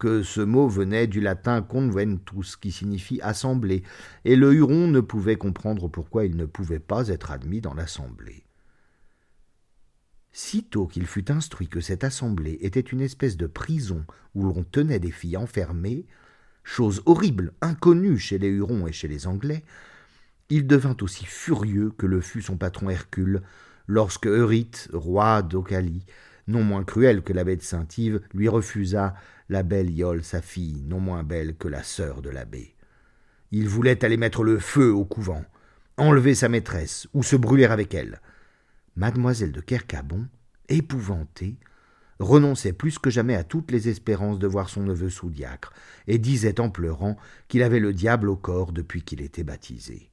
Que 0.00 0.22
ce 0.22 0.40
mot 0.40 0.66
venait 0.66 1.06
du 1.06 1.20
latin 1.20 1.60
conventus, 1.60 2.56
qui 2.56 2.72
signifie 2.72 3.20
assemblée, 3.20 3.82
et 4.24 4.34
le 4.34 4.54
Huron 4.54 4.88
ne 4.88 5.00
pouvait 5.00 5.36
comprendre 5.36 5.88
pourquoi 5.88 6.24
il 6.24 6.36
ne 6.36 6.46
pouvait 6.46 6.78
pas 6.78 7.08
être 7.08 7.30
admis 7.30 7.60
dans 7.60 7.74
l'assemblée. 7.74 8.44
Sitôt 10.32 10.86
qu'il 10.86 11.06
fut 11.06 11.30
instruit 11.30 11.68
que 11.68 11.82
cette 11.82 12.02
assemblée 12.02 12.56
était 12.62 12.80
une 12.80 13.02
espèce 13.02 13.36
de 13.36 13.46
prison 13.46 14.06
où 14.34 14.44
l'on 14.44 14.64
tenait 14.64 15.00
des 15.00 15.10
filles 15.10 15.36
enfermées, 15.36 16.06
chose 16.64 17.02
horrible, 17.04 17.52
inconnue 17.60 18.16
chez 18.16 18.38
les 18.38 18.48
Hurons 18.48 18.86
et 18.86 18.92
chez 18.92 19.06
les 19.06 19.26
Anglais, 19.26 19.64
il 20.48 20.66
devint 20.66 20.96
aussi 21.02 21.26
furieux 21.26 21.90
que 21.90 22.06
le 22.06 22.22
fut 22.22 22.40
son 22.40 22.56
patron 22.56 22.88
Hercule, 22.88 23.42
lorsque 23.86 24.26
Euryte, 24.26 24.88
roi 24.94 25.42
d'Ocalie, 25.42 26.06
non 26.46 26.62
moins 26.62 26.84
cruel 26.84 27.22
que 27.22 27.32
l'abbé 27.32 27.56
de 27.56 27.62
Saint-Yves, 27.62 28.20
lui 28.34 28.48
refusa 28.48 29.14
la 29.48 29.62
belle 29.62 29.90
Iole, 29.90 30.24
sa 30.24 30.40
fille, 30.40 30.82
non 30.86 31.00
moins 31.00 31.24
belle 31.24 31.56
que 31.56 31.68
la 31.68 31.82
sœur 31.82 32.22
de 32.22 32.30
l'abbé. 32.30 32.74
Il 33.50 33.68
voulait 33.68 34.04
aller 34.04 34.16
mettre 34.16 34.44
le 34.44 34.58
feu 34.58 34.92
au 34.92 35.04
couvent, 35.04 35.44
enlever 35.96 36.34
sa 36.34 36.48
maîtresse, 36.48 37.08
ou 37.14 37.22
se 37.22 37.36
brûler 37.36 37.64
avec 37.64 37.94
elle. 37.94 38.20
Mademoiselle 38.96 39.52
de 39.52 39.60
Kercabon, 39.60 40.28
épouvantée, 40.68 41.56
renonçait 42.20 42.72
plus 42.72 42.98
que 42.98 43.10
jamais 43.10 43.34
à 43.34 43.44
toutes 43.44 43.70
les 43.70 43.88
espérances 43.88 44.38
de 44.38 44.46
voir 44.46 44.68
son 44.68 44.82
neveu 44.82 45.10
sous-diacre, 45.10 45.72
et 46.06 46.18
disait 46.18 46.60
en 46.60 46.70
pleurant 46.70 47.16
qu'il 47.48 47.62
avait 47.62 47.80
le 47.80 47.92
diable 47.92 48.28
au 48.28 48.36
corps 48.36 48.72
depuis 48.72 49.02
qu'il 49.02 49.20
était 49.20 49.44
baptisé. 49.44 50.10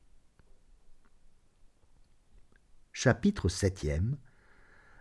Chapitre 2.92 3.50
septième 3.50 4.18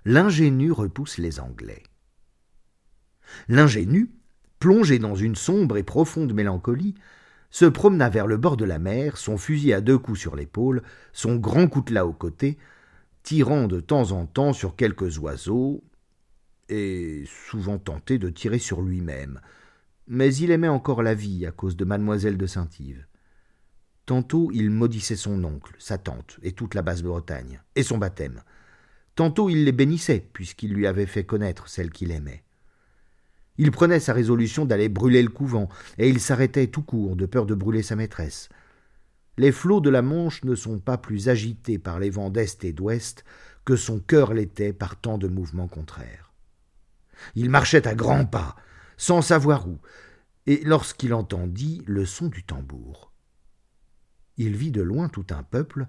L'ingénu 0.08 0.70
repousse 0.70 1.18
les 1.18 1.40
Anglais. 1.40 1.82
L'ingénu, 3.48 4.12
plongé 4.60 5.00
dans 5.00 5.16
une 5.16 5.34
sombre 5.34 5.78
et 5.78 5.82
profonde 5.82 6.32
mélancolie, 6.32 6.94
se 7.50 7.64
promena 7.64 8.08
vers 8.08 8.28
le 8.28 8.36
bord 8.36 8.56
de 8.56 8.64
la 8.64 8.78
mer, 8.78 9.16
son 9.16 9.36
fusil 9.36 9.72
à 9.72 9.80
deux 9.80 9.98
coups 9.98 10.20
sur 10.20 10.36
l'épaule, 10.36 10.84
son 11.12 11.34
grand 11.34 11.66
coutelas 11.66 12.06
au 12.06 12.12
côté, 12.12 12.56
tirant 13.24 13.66
de 13.66 13.80
temps 13.80 14.12
en 14.12 14.26
temps 14.26 14.52
sur 14.52 14.76
quelques 14.76 15.18
oiseaux, 15.18 15.82
et 16.68 17.24
souvent 17.26 17.78
tenté 17.78 18.18
de 18.18 18.30
tirer 18.30 18.60
sur 18.60 18.82
lui-même. 18.82 19.40
Mais 20.06 20.32
il 20.36 20.52
aimait 20.52 20.68
encore 20.68 21.02
la 21.02 21.14
vie 21.14 21.46
à 21.46 21.50
cause 21.50 21.76
de 21.76 21.84
mademoiselle 21.84 22.36
de 22.36 22.46
Saint-Yves. 22.46 23.08
Tantôt 24.04 24.52
il 24.52 24.70
maudissait 24.70 25.16
son 25.16 25.42
oncle, 25.42 25.74
sa 25.80 25.98
tante 25.98 26.38
et 26.44 26.52
toute 26.52 26.74
la 26.74 26.82
Basse-Bretagne, 26.82 27.60
et 27.74 27.82
son 27.82 27.98
baptême. 27.98 28.44
Tantôt 29.16 29.48
il 29.48 29.64
les 29.64 29.72
bénissait, 29.72 30.28
puisqu'il 30.32 30.72
lui 30.72 30.86
avait 30.86 31.06
fait 31.06 31.24
connaître 31.24 31.68
celle 31.68 31.90
qu'il 31.90 32.12
aimait. 32.12 32.44
Il 33.58 33.70
prenait 33.70 34.00
sa 34.00 34.12
résolution 34.12 34.66
d'aller 34.66 34.90
brûler 34.90 35.22
le 35.22 35.30
couvent, 35.30 35.68
et 35.96 36.08
il 36.08 36.20
s'arrêtait 36.20 36.66
tout 36.66 36.82
court 36.82 37.16
de 37.16 37.24
peur 37.24 37.46
de 37.46 37.54
brûler 37.54 37.82
sa 37.82 37.96
maîtresse. 37.96 38.50
Les 39.38 39.52
flots 39.52 39.80
de 39.80 39.90
la 39.90 40.02
Manche 40.02 40.44
ne 40.44 40.54
sont 40.54 40.78
pas 40.78 40.98
plus 40.98 41.30
agités 41.30 41.78
par 41.78 41.98
les 41.98 42.10
vents 42.10 42.30
d'est 42.30 42.62
et 42.64 42.72
d'ouest 42.72 43.24
que 43.64 43.76
son 43.76 44.00
cœur 44.00 44.34
l'était 44.34 44.74
par 44.74 44.96
tant 44.96 45.18
de 45.18 45.28
mouvements 45.28 45.68
contraires. 45.68 46.32
Il 47.34 47.48
marchait 47.48 47.88
à 47.88 47.94
grands 47.94 48.26
pas, 48.26 48.56
sans 48.98 49.22
savoir 49.22 49.66
où, 49.66 49.78
et 50.46 50.60
lorsqu'il 50.64 51.14
entendit 51.14 51.82
le 51.86 52.04
son 52.04 52.28
du 52.28 52.44
tambour. 52.44 53.12
Il 54.36 54.56
vit 54.56 54.70
de 54.70 54.82
loin 54.82 55.08
tout 55.08 55.26
un 55.30 55.42
peuple, 55.42 55.86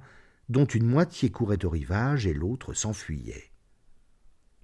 dont 0.50 0.66
une 0.66 0.86
moitié 0.86 1.30
courait 1.30 1.66
au 1.66 1.70
rivage 1.70 2.26
et 2.26 2.34
l'autre 2.34 2.74
s'enfuyait. 2.74 3.52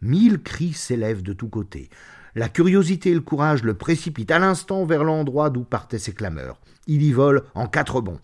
Mille 0.01 0.41
cris 0.41 0.73
s'élèvent 0.73 1.23
de 1.23 1.33
tous 1.33 1.49
côtés. 1.49 1.89
La 2.35 2.49
curiosité 2.49 3.11
et 3.11 3.15
le 3.15 3.21
courage 3.21 3.63
le 3.63 3.75
précipitent 3.75 4.31
à 4.31 4.39
l'instant 4.39 4.85
vers 4.85 5.03
l'endroit 5.03 5.49
d'où 5.49 5.63
partaient 5.63 5.99
ces 5.99 6.13
clameurs. 6.13 6.59
Il 6.87 7.03
y 7.03 7.11
vole 7.11 7.43
en 7.53 7.67
quatre 7.67 8.01
bonds. 8.01 8.19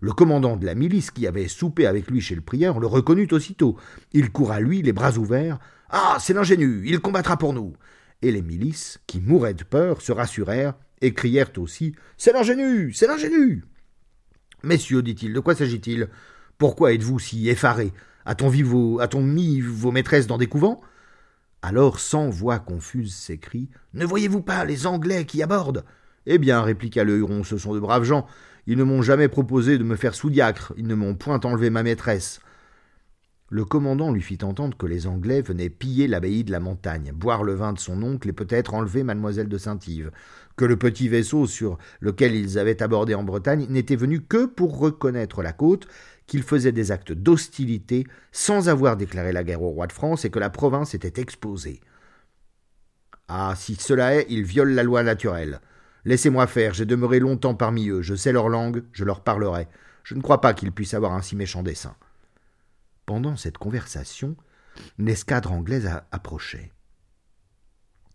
Le 0.00 0.12
commandant 0.12 0.56
de 0.56 0.66
la 0.66 0.74
milice 0.74 1.10
qui 1.10 1.26
avait 1.26 1.48
soupé 1.48 1.86
avec 1.86 2.10
lui 2.10 2.20
chez 2.20 2.34
le 2.34 2.42
prieur 2.42 2.80
le 2.80 2.86
reconnut 2.86 3.28
aussitôt. 3.32 3.76
Il 4.12 4.30
court 4.30 4.52
à 4.52 4.60
lui, 4.60 4.82
les 4.82 4.92
bras 4.92 5.16
ouverts. 5.16 5.58
Ah. 5.88 6.18
C'est 6.20 6.34
l'ingénu. 6.34 6.82
Il 6.86 7.00
combattra 7.00 7.36
pour 7.38 7.54
nous. 7.54 7.74
Et 8.20 8.30
les 8.30 8.42
milices, 8.42 8.98
qui 9.06 9.20
mouraient 9.20 9.54
de 9.54 9.64
peur, 9.64 10.02
se 10.02 10.12
rassurèrent 10.12 10.74
et 11.00 11.14
crièrent 11.14 11.52
aussi. 11.58 11.94
C'est 12.16 12.32
l'ingénu. 12.32 12.92
C'est 12.92 13.06
l'ingénu. 13.06 13.64
Messieurs, 14.62 15.02
dit 15.02 15.16
il, 15.22 15.32
de 15.32 15.40
quoi 15.40 15.54
s'agit-il? 15.54 16.08
Pourquoi 16.58 16.94
êtes-vous 16.94 17.18
si 17.18 17.48
effarés? 17.50 17.92
A-t-on 18.24 18.50
mis 18.50 19.60
vos 19.60 19.90
maîtresses 19.92 20.26
dans 20.26 20.38
des 20.38 20.46
couvents? 20.46 20.80
Alors, 21.60 22.00
sans 22.00 22.30
voix 22.30 22.58
confuse, 22.58 23.14
s'écrie 23.14 23.68
Ne 23.92 24.06
voyez-vous 24.06 24.40
pas 24.40 24.64
les 24.64 24.86
Anglais 24.86 25.26
qui 25.26 25.42
abordent? 25.42 25.84
Eh 26.24 26.38
bien, 26.38 26.62
répliqua 26.62 27.04
le 27.04 27.18
Huron, 27.18 27.44
ce 27.44 27.58
sont 27.58 27.74
de 27.74 27.80
braves 27.80 28.04
gens. 28.04 28.26
Ils 28.66 28.78
ne 28.78 28.84
m'ont 28.84 29.02
jamais 29.02 29.28
proposé 29.28 29.76
de 29.76 29.84
me 29.84 29.96
faire 29.96 30.14
sous-diacre, 30.14 30.72
ils 30.76 30.86
ne 30.86 30.94
m'ont 30.94 31.14
point 31.14 31.40
enlevé 31.44 31.70
ma 31.70 31.82
maîtresse. 31.82 32.40
Le 33.48 33.64
commandant 33.64 34.10
lui 34.10 34.22
fit 34.22 34.38
entendre 34.42 34.76
que 34.76 34.86
les 34.86 35.06
Anglais 35.06 35.40
venaient 35.40 35.68
piller 35.68 36.08
l'abbaye 36.08 36.42
de 36.42 36.50
la 36.50 36.58
montagne, 36.58 37.12
boire 37.14 37.44
le 37.44 37.54
vin 37.54 37.72
de 37.72 37.78
son 37.78 38.02
oncle 38.02 38.28
et 38.28 38.32
peut-être 38.32 38.74
enlever 38.74 39.04
mademoiselle 39.04 39.48
de 39.48 39.58
Saint-Yves, 39.58 40.10
que 40.56 40.64
le 40.64 40.76
petit 40.76 41.08
vaisseau 41.08 41.46
sur 41.46 41.78
lequel 42.00 42.34
ils 42.34 42.58
avaient 42.58 42.82
abordé 42.82 43.14
en 43.14 43.22
Bretagne 43.22 43.66
n'était 43.70 43.94
venu 43.94 44.20
que 44.20 44.46
pour 44.46 44.80
reconnaître 44.80 45.44
la 45.44 45.52
côte, 45.52 45.86
qu'ils 46.26 46.42
faisaient 46.42 46.72
des 46.72 46.90
actes 46.90 47.12
d'hostilité 47.12 48.06
sans 48.32 48.68
avoir 48.68 48.96
déclaré 48.96 49.32
la 49.32 49.44
guerre 49.44 49.62
au 49.62 49.70
roi 49.70 49.86
de 49.86 49.92
France 49.92 50.24
et 50.24 50.30
que 50.30 50.38
la 50.38 50.50
province 50.50 50.94
était 50.94 51.20
exposée. 51.20 51.80
Ah, 53.28 53.54
si 53.56 53.74
cela 53.76 54.16
est, 54.16 54.26
ils 54.28 54.44
violent 54.44 54.74
la 54.74 54.82
loi 54.82 55.02
naturelle. 55.02 55.60
Laissez-moi 56.04 56.46
faire, 56.46 56.74
j'ai 56.74 56.84
demeuré 56.84 57.18
longtemps 57.18 57.54
parmi 57.54 57.88
eux, 57.88 58.02
je 58.02 58.14
sais 58.14 58.32
leur 58.32 58.48
langue, 58.48 58.84
je 58.92 59.04
leur 59.04 59.22
parlerai. 59.22 59.66
Je 60.04 60.14
ne 60.14 60.22
crois 60.22 60.40
pas 60.40 60.54
qu'ils 60.54 60.70
puissent 60.70 60.94
avoir 60.94 61.12
un 61.12 61.22
si 61.22 61.34
méchant 61.34 61.64
dessein. 61.64 61.96
Pendant 63.06 63.34
cette 63.36 63.58
conversation, 63.58 64.36
une 64.98 65.08
escadre 65.08 65.52
anglaise 65.52 65.90
approchait. 66.12 66.70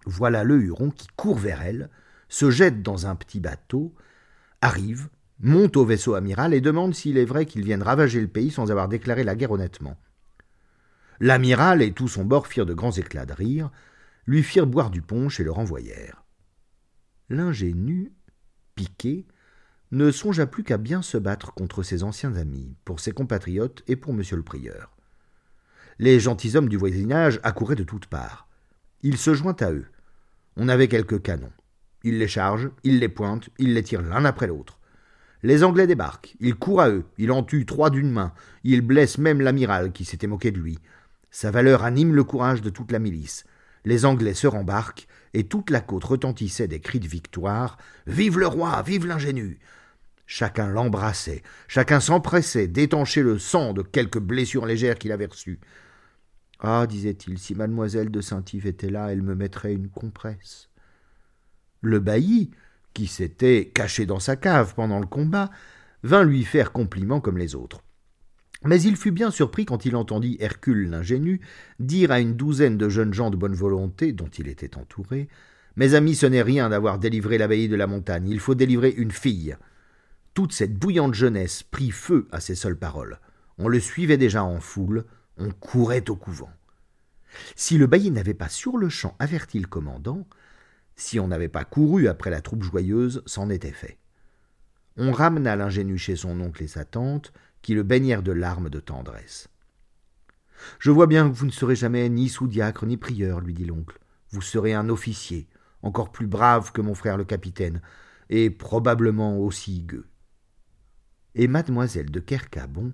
Voilà 0.06 0.44
le 0.44 0.56
Huron 0.62 0.90
qui 0.90 1.08
court 1.16 1.38
vers 1.38 1.62
elle, 1.62 1.90
se 2.30 2.50
jette 2.50 2.82
dans 2.82 3.08
un 3.08 3.16
petit 3.16 3.42
bateau, 3.42 3.94
arrive, 4.62 5.10
monte 5.42 5.78
au 5.78 5.86
vaisseau 5.86 6.14
amiral 6.16 6.54
et 6.54 6.62
demande 6.62 6.96
s'il 6.96 7.18
est 7.18 7.26
vrai 7.26 7.46
qu'ils 7.46 7.64
viennent 7.64 7.84
ravager 7.84 8.22
le 8.22 8.28
pays 8.28 8.52
sans 8.52 8.72
avoir 8.72 8.88
déclaré 8.88 9.24
la 9.24 9.36
guerre 9.36 9.52
honnêtement. 9.52 9.98
L'amiral 11.20 11.82
et 11.82 11.94
tout 11.94 12.08
son 12.08 12.26
bord 12.26 12.48
firent 12.48 12.66
de 12.66 12.74
grands 12.74 12.92
éclats 12.92 13.26
de 13.26 13.34
rire, 13.34 13.70
lui 14.26 14.44
firent 14.44 14.68
boire 14.68 14.90
du 14.90 15.02
punch 15.02 15.40
et 15.40 15.44
le 15.44 15.52
renvoyèrent 15.52 16.22
l'ingénu, 17.32 18.12
piqué, 18.76 19.26
ne 19.92 20.12
songea 20.12 20.46
plus 20.46 20.64
qu'à 20.64 20.78
bien 20.78 21.02
se 21.02 21.18
battre 21.18 21.54
contre 21.54 21.84
ses 21.84 22.04
anciens 22.04 22.36
amis, 22.36 22.76
pour 22.86 23.00
ses 23.00 23.12
compatriotes 23.12 23.84
et 23.88 23.96
pour 23.96 24.14
monsieur 24.14 24.38
le 24.38 24.44
prieur. 24.44 24.96
Les 26.00 26.20
gentilshommes 26.20 26.70
du 26.70 26.78
voisinage 26.78 27.40
accouraient 27.44 27.76
de 27.76 27.84
toutes 27.84 28.06
parts. 28.06 28.48
Il 29.02 29.18
se 29.18 29.34
joint 29.34 29.56
à 29.60 29.72
eux. 29.72 29.88
On 30.56 30.70
avait 30.70 30.88
quelques 30.88 31.22
canons. 31.22 31.52
Il 32.04 32.20
les 32.20 32.28
charge, 32.28 32.70
il 32.84 33.00
les 33.00 33.10
pointe, 33.10 33.50
il 33.58 33.74
les 33.74 33.84
tire 33.84 34.02
l'un 34.02 34.26
après 34.26 34.48
l'autre. 34.48 34.80
Les 35.44 35.64
Anglais 35.64 35.88
débarquent, 35.88 36.36
il 36.40 36.56
court 36.56 36.82
à 36.82 36.90
eux, 36.90 37.06
il 37.18 37.32
en 37.32 37.44
tue 37.44 37.66
trois 37.66 37.90
d'une 37.90 38.12
main, 38.12 38.34
il 38.64 38.82
blesse 38.82 39.18
même 39.18 39.42
l'amiral 39.42 39.92
qui 39.92 40.06
s'était 40.06 40.28
moqué 40.28 40.52
de 40.52 40.60
lui. 40.60 40.78
Sa 41.32 41.50
valeur 41.50 41.84
anime 41.84 42.14
le 42.14 42.24
courage 42.24 42.62
de 42.62 42.70
toute 42.70 42.92
la 42.92 43.00
milice. 43.00 43.46
Les 43.84 44.06
Anglais 44.06 44.36
se 44.36 44.48
rembarquent, 44.48 45.08
et 45.34 45.46
toute 45.46 45.70
la 45.70 45.82
côte 45.82 46.04
retentissait 46.04 46.68
des 46.68 46.80
cris 46.80 47.00
de 47.00 47.08
victoire. 47.08 47.78
Vive 48.06 48.38
le 48.38 48.48
roi, 48.48 48.82
vive 48.84 49.08
l'ingénu. 49.08 49.60
Chacun 50.28 50.68
l'embrassait, 50.68 51.42
chacun 51.68 52.00
s'empressait 52.00 52.68
d'étancher 52.68 53.24
le 53.24 53.40
sang 53.40 53.74
de 53.74 53.82
quelque 53.82 54.20
blessure 54.20 54.66
légère 54.66 54.98
qu'il 54.98 55.12
avait 55.12 55.26
reçue. 55.26 55.60
Ah, 56.60 56.86
disait-il, 56.88 57.40
si 57.40 57.56
mademoiselle 57.56 58.12
de 58.12 58.22
Saint-Yves 58.22 58.68
était 58.68 58.92
là, 58.92 59.12
elle 59.12 59.24
me 59.24 59.36
mettrait 59.36 59.74
une 59.74 59.90
compresse. 59.90 60.70
Le 61.82 62.00
bailli, 62.00 62.52
qui 62.94 63.08
s'était 63.08 63.72
caché 63.74 64.06
dans 64.06 64.20
sa 64.20 64.36
cave 64.36 64.74
pendant 64.76 65.00
le 65.00 65.06
combat, 65.06 65.50
vint 66.04 66.24
lui 66.24 66.44
faire 66.44 66.72
compliment 66.72 67.22
comme 67.22 67.38
les 67.38 67.56
autres. 67.56 67.82
Mais 68.64 68.82
il 68.82 68.96
fut 68.96 69.12
bien 69.12 69.32
surpris 69.32 69.66
quand 69.66 69.86
il 69.86 69.96
entendit 69.96 70.38
Hercule 70.40 70.90
l'ingénu 70.90 71.42
dire 71.80 72.12
à 72.12 72.20
une 72.20 72.36
douzaine 72.36 72.78
de 72.78 72.90
jeunes 72.90 73.14
gens 73.14 73.32
de 73.32 73.38
bonne 73.38 73.56
volonté, 73.56 74.12
dont 74.12 74.30
il 74.38 74.48
était 74.48 74.78
entouré 74.78 75.30
Mes 75.76 75.96
amis, 75.96 76.16
ce 76.16 76.28
n'est 76.28 76.44
rien 76.44 76.70
d'avoir 76.70 77.00
délivré 77.00 77.38
l'abbaye 77.38 77.68
de 77.68 77.76
la 77.76 77.88
montagne, 77.88 78.30
il 78.30 78.40
faut 78.40 78.56
délivrer 78.56 78.94
une 78.96 79.12
fille. 79.12 79.56
Toute 80.34 80.54
cette 80.54 80.76
bouillante 80.76 81.16
jeunesse 81.16 81.64
prit 81.64 81.92
feu 81.92 82.28
à 82.32 82.40
ces 82.40 82.56
seules 82.56 82.78
paroles. 82.78 83.20
On 83.58 83.68
le 83.68 83.80
suivait 83.80 84.18
déjà 84.18 84.44
en 84.44 84.60
foule, 84.60 85.06
on 85.38 85.52
courait 85.52 86.10
au 86.10 86.16
couvent. 86.16 86.52
Si 87.56 87.78
le 87.78 87.88
bailli 87.88 88.12
n'avait 88.12 88.34
pas 88.34 88.50
sur 88.50 88.78
le 88.78 88.90
champ 88.90 89.16
averti 89.20 89.60
le 89.60 89.68
commandant, 89.68 90.28
si 91.02 91.20
on 91.20 91.28
n'avait 91.28 91.50
pas 91.50 91.66
couru 91.66 92.08
après 92.08 92.30
la 92.30 92.42
troupe 92.42 92.62
joyeuse, 92.62 93.24
c'en 93.26 93.50
était 93.50 93.72
fait. 93.72 93.98
on 94.98 95.12
ramena 95.12 95.56
l'ingénu 95.56 95.98
chez 95.98 96.16
son 96.16 96.40
oncle 96.40 96.62
et 96.62 96.68
sa 96.68 96.86
tante, 96.86 97.34
qui 97.64 97.74
le 97.74 97.82
baignèrent 97.82 98.22
de 98.22 98.32
larmes 98.32 98.70
de 98.70 98.80
tendresse. 98.80 99.50
Je 100.78 100.92
vois 100.92 101.08
bien 101.08 101.28
que 101.28 101.36
vous 101.36 101.48
ne 101.48 101.52
serez 101.52 101.76
jamais 101.76 102.08
ni 102.08 102.30
sous-diacre 102.30 102.86
ni 102.86 102.98
prieur, 102.98 103.42
lui 103.42 103.56
dit 103.56 103.66
l'oncle. 103.66 103.98
Vous 104.30 104.44
serez 104.44 104.76
un 104.76 104.90
officier, 104.90 105.48
encore 105.82 106.12
plus 106.12 106.28
brave 106.28 106.72
que 106.72 106.82
mon 106.82 106.94
frère 106.94 107.18
le 107.18 107.26
capitaine, 107.26 107.82
et 108.30 108.52
probablement 108.52 109.40
aussi 109.40 109.82
gueux. 109.82 110.08
Et 111.34 111.48
mademoiselle 111.48 112.12
de 112.12 112.20
Kercabon 112.20 112.94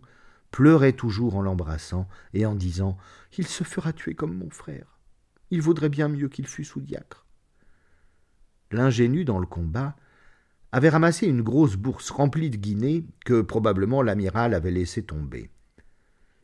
pleurait 0.51 0.93
toujours 0.93 1.35
en 1.35 1.41
l'embrassant 1.41 2.07
et 2.33 2.45
en 2.45 2.55
disant 2.55 2.97
Il 3.37 3.47
se 3.47 3.65
fera 3.65 3.91
tuer 3.91 4.15
comme 4.15 4.37
mon 4.37 4.49
frère. 4.49 4.97
Il 5.51 5.61
vaudrait 5.61 5.89
bien 5.89 6.07
mieux 6.07 6.29
qu'il 6.29 6.47
fût 6.47 6.63
sous-diacre. 6.63 7.26
L'ingénu 8.71 9.25
dans 9.25 9.39
le 9.39 9.45
combat 9.45 9.95
avait 10.71 10.89
ramassé 10.89 11.27
une 11.27 11.41
grosse 11.41 11.75
bourse 11.75 12.09
remplie 12.09 12.49
de 12.49 12.57
guinées 12.57 13.05
que 13.25 13.41
probablement 13.41 14.01
l'amiral 14.01 14.53
avait 14.53 14.71
laissé 14.71 15.03
tomber. 15.03 15.49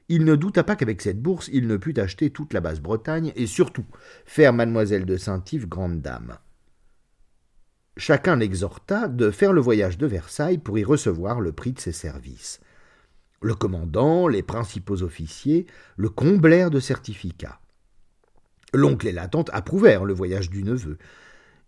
Il 0.10 0.26
ne 0.26 0.36
douta 0.36 0.64
pas 0.64 0.76
qu'avec 0.76 1.02
cette 1.02 1.22
bourse 1.22 1.50
il 1.52 1.68
ne 1.68 1.78
pût 1.78 2.00
acheter 2.00 2.30
toute 2.30 2.54
la 2.54 2.62
Basse-Bretagne 2.62 3.32
et 3.36 3.48
surtout 3.48 3.86
faire 4.26 4.54
mademoiselle 4.54 5.06
de 5.06 5.18
Saint-Yves 5.18 5.68
grande 5.68 6.02
dame. 6.02 6.38
Chacun 7.96 8.36
l'exhorta 8.36 9.08
de 9.08 9.30
faire 9.30 9.54
le 9.54 9.62
voyage 9.62 9.98
de 9.98 10.08
Versailles 10.08 10.58
pour 10.58 10.78
y 10.80 10.84
recevoir 10.84 11.40
le 11.40 11.52
prix 11.52 11.74
de 11.74 11.80
ses 11.80 11.92
services. 11.92 12.60
Le 13.42 13.54
commandant, 13.54 14.28
les 14.28 14.42
principaux 14.42 15.04
officiers 15.04 15.68
le 15.98 16.10
comblèrent 16.10 16.72
de 16.72 16.80
certificats. 16.80 17.60
L'oncle 18.74 19.08
et 19.08 19.12
la 19.12 19.28
tante 19.28 19.52
approuvèrent 19.54 20.06
le 20.06 20.14
voyage 20.14 20.50
du 20.50 20.64
neveu. 20.64 20.98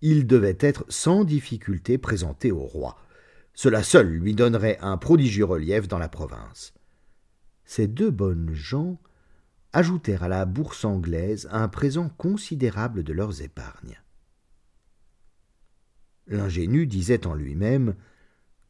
Il 0.07 0.27
devait 0.27 0.57
être 0.59 0.85
sans 0.87 1.23
difficulté 1.23 1.97
présenté 1.97 2.51
au 2.51 2.59
roi. 2.59 2.95
Cela 3.55 3.81
seul 3.81 4.07
lui 4.07 4.35
donnerait 4.35 4.77
un 4.79 4.97
prodigieux 4.97 5.45
relief 5.45 5.87
dans 5.87 5.97
la 5.97 6.09
province. 6.09 6.75
Ces 7.63 7.87
deux 7.87 8.11
bonnes 8.11 8.53
gens 8.53 9.01
ajoutèrent 9.73 10.21
à 10.21 10.27
la 10.27 10.45
bourse 10.45 10.85
anglaise 10.85 11.49
un 11.51 11.67
présent 11.67 12.09
considérable 12.09 13.01
de 13.01 13.13
leurs 13.13 13.41
épargnes. 13.41 13.99
L'ingénu 16.27 16.85
disait 16.85 17.25
en 17.25 17.33
lui-même 17.33 17.95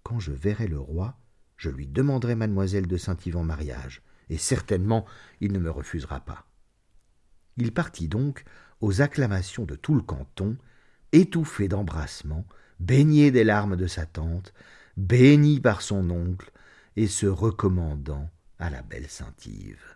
Quand 0.03 0.21
je 0.21 0.31
verrai 0.31 0.69
le 0.69 0.79
roi, 0.79 1.17
je 1.57 1.69
lui 1.69 1.85
demanderai 1.85 2.35
mademoiselle 2.35 2.87
de 2.87 2.95
Saint-Yves 2.95 3.35
en 3.35 3.43
mariage, 3.43 4.03
et 4.29 4.37
certainement 4.37 5.05
il 5.41 5.51
ne 5.51 5.59
me 5.59 5.69
refusera 5.69 6.21
pas. 6.21 6.47
Il 7.57 7.73
partit 7.73 8.07
donc 8.07 8.45
aux 8.79 9.01
acclamations 9.01 9.65
de 9.65 9.75
tout 9.75 9.95
le 9.95 10.01
canton, 10.01 10.55
étouffé 11.15 11.67
d'embrassements, 11.67 12.45
baigné 12.79 13.31
des 13.31 13.43
larmes 13.43 13.75
de 13.75 13.87
sa 13.87 14.05
tante, 14.05 14.53
béni 14.97 15.59
par 15.59 15.81
son 15.81 16.09
oncle, 16.09 16.51
et 16.97 17.07
se 17.07 17.25
recommandant 17.25 18.29
à 18.59 18.69
la 18.69 18.81
belle 18.81 19.09
Saint-Yves. 19.09 19.94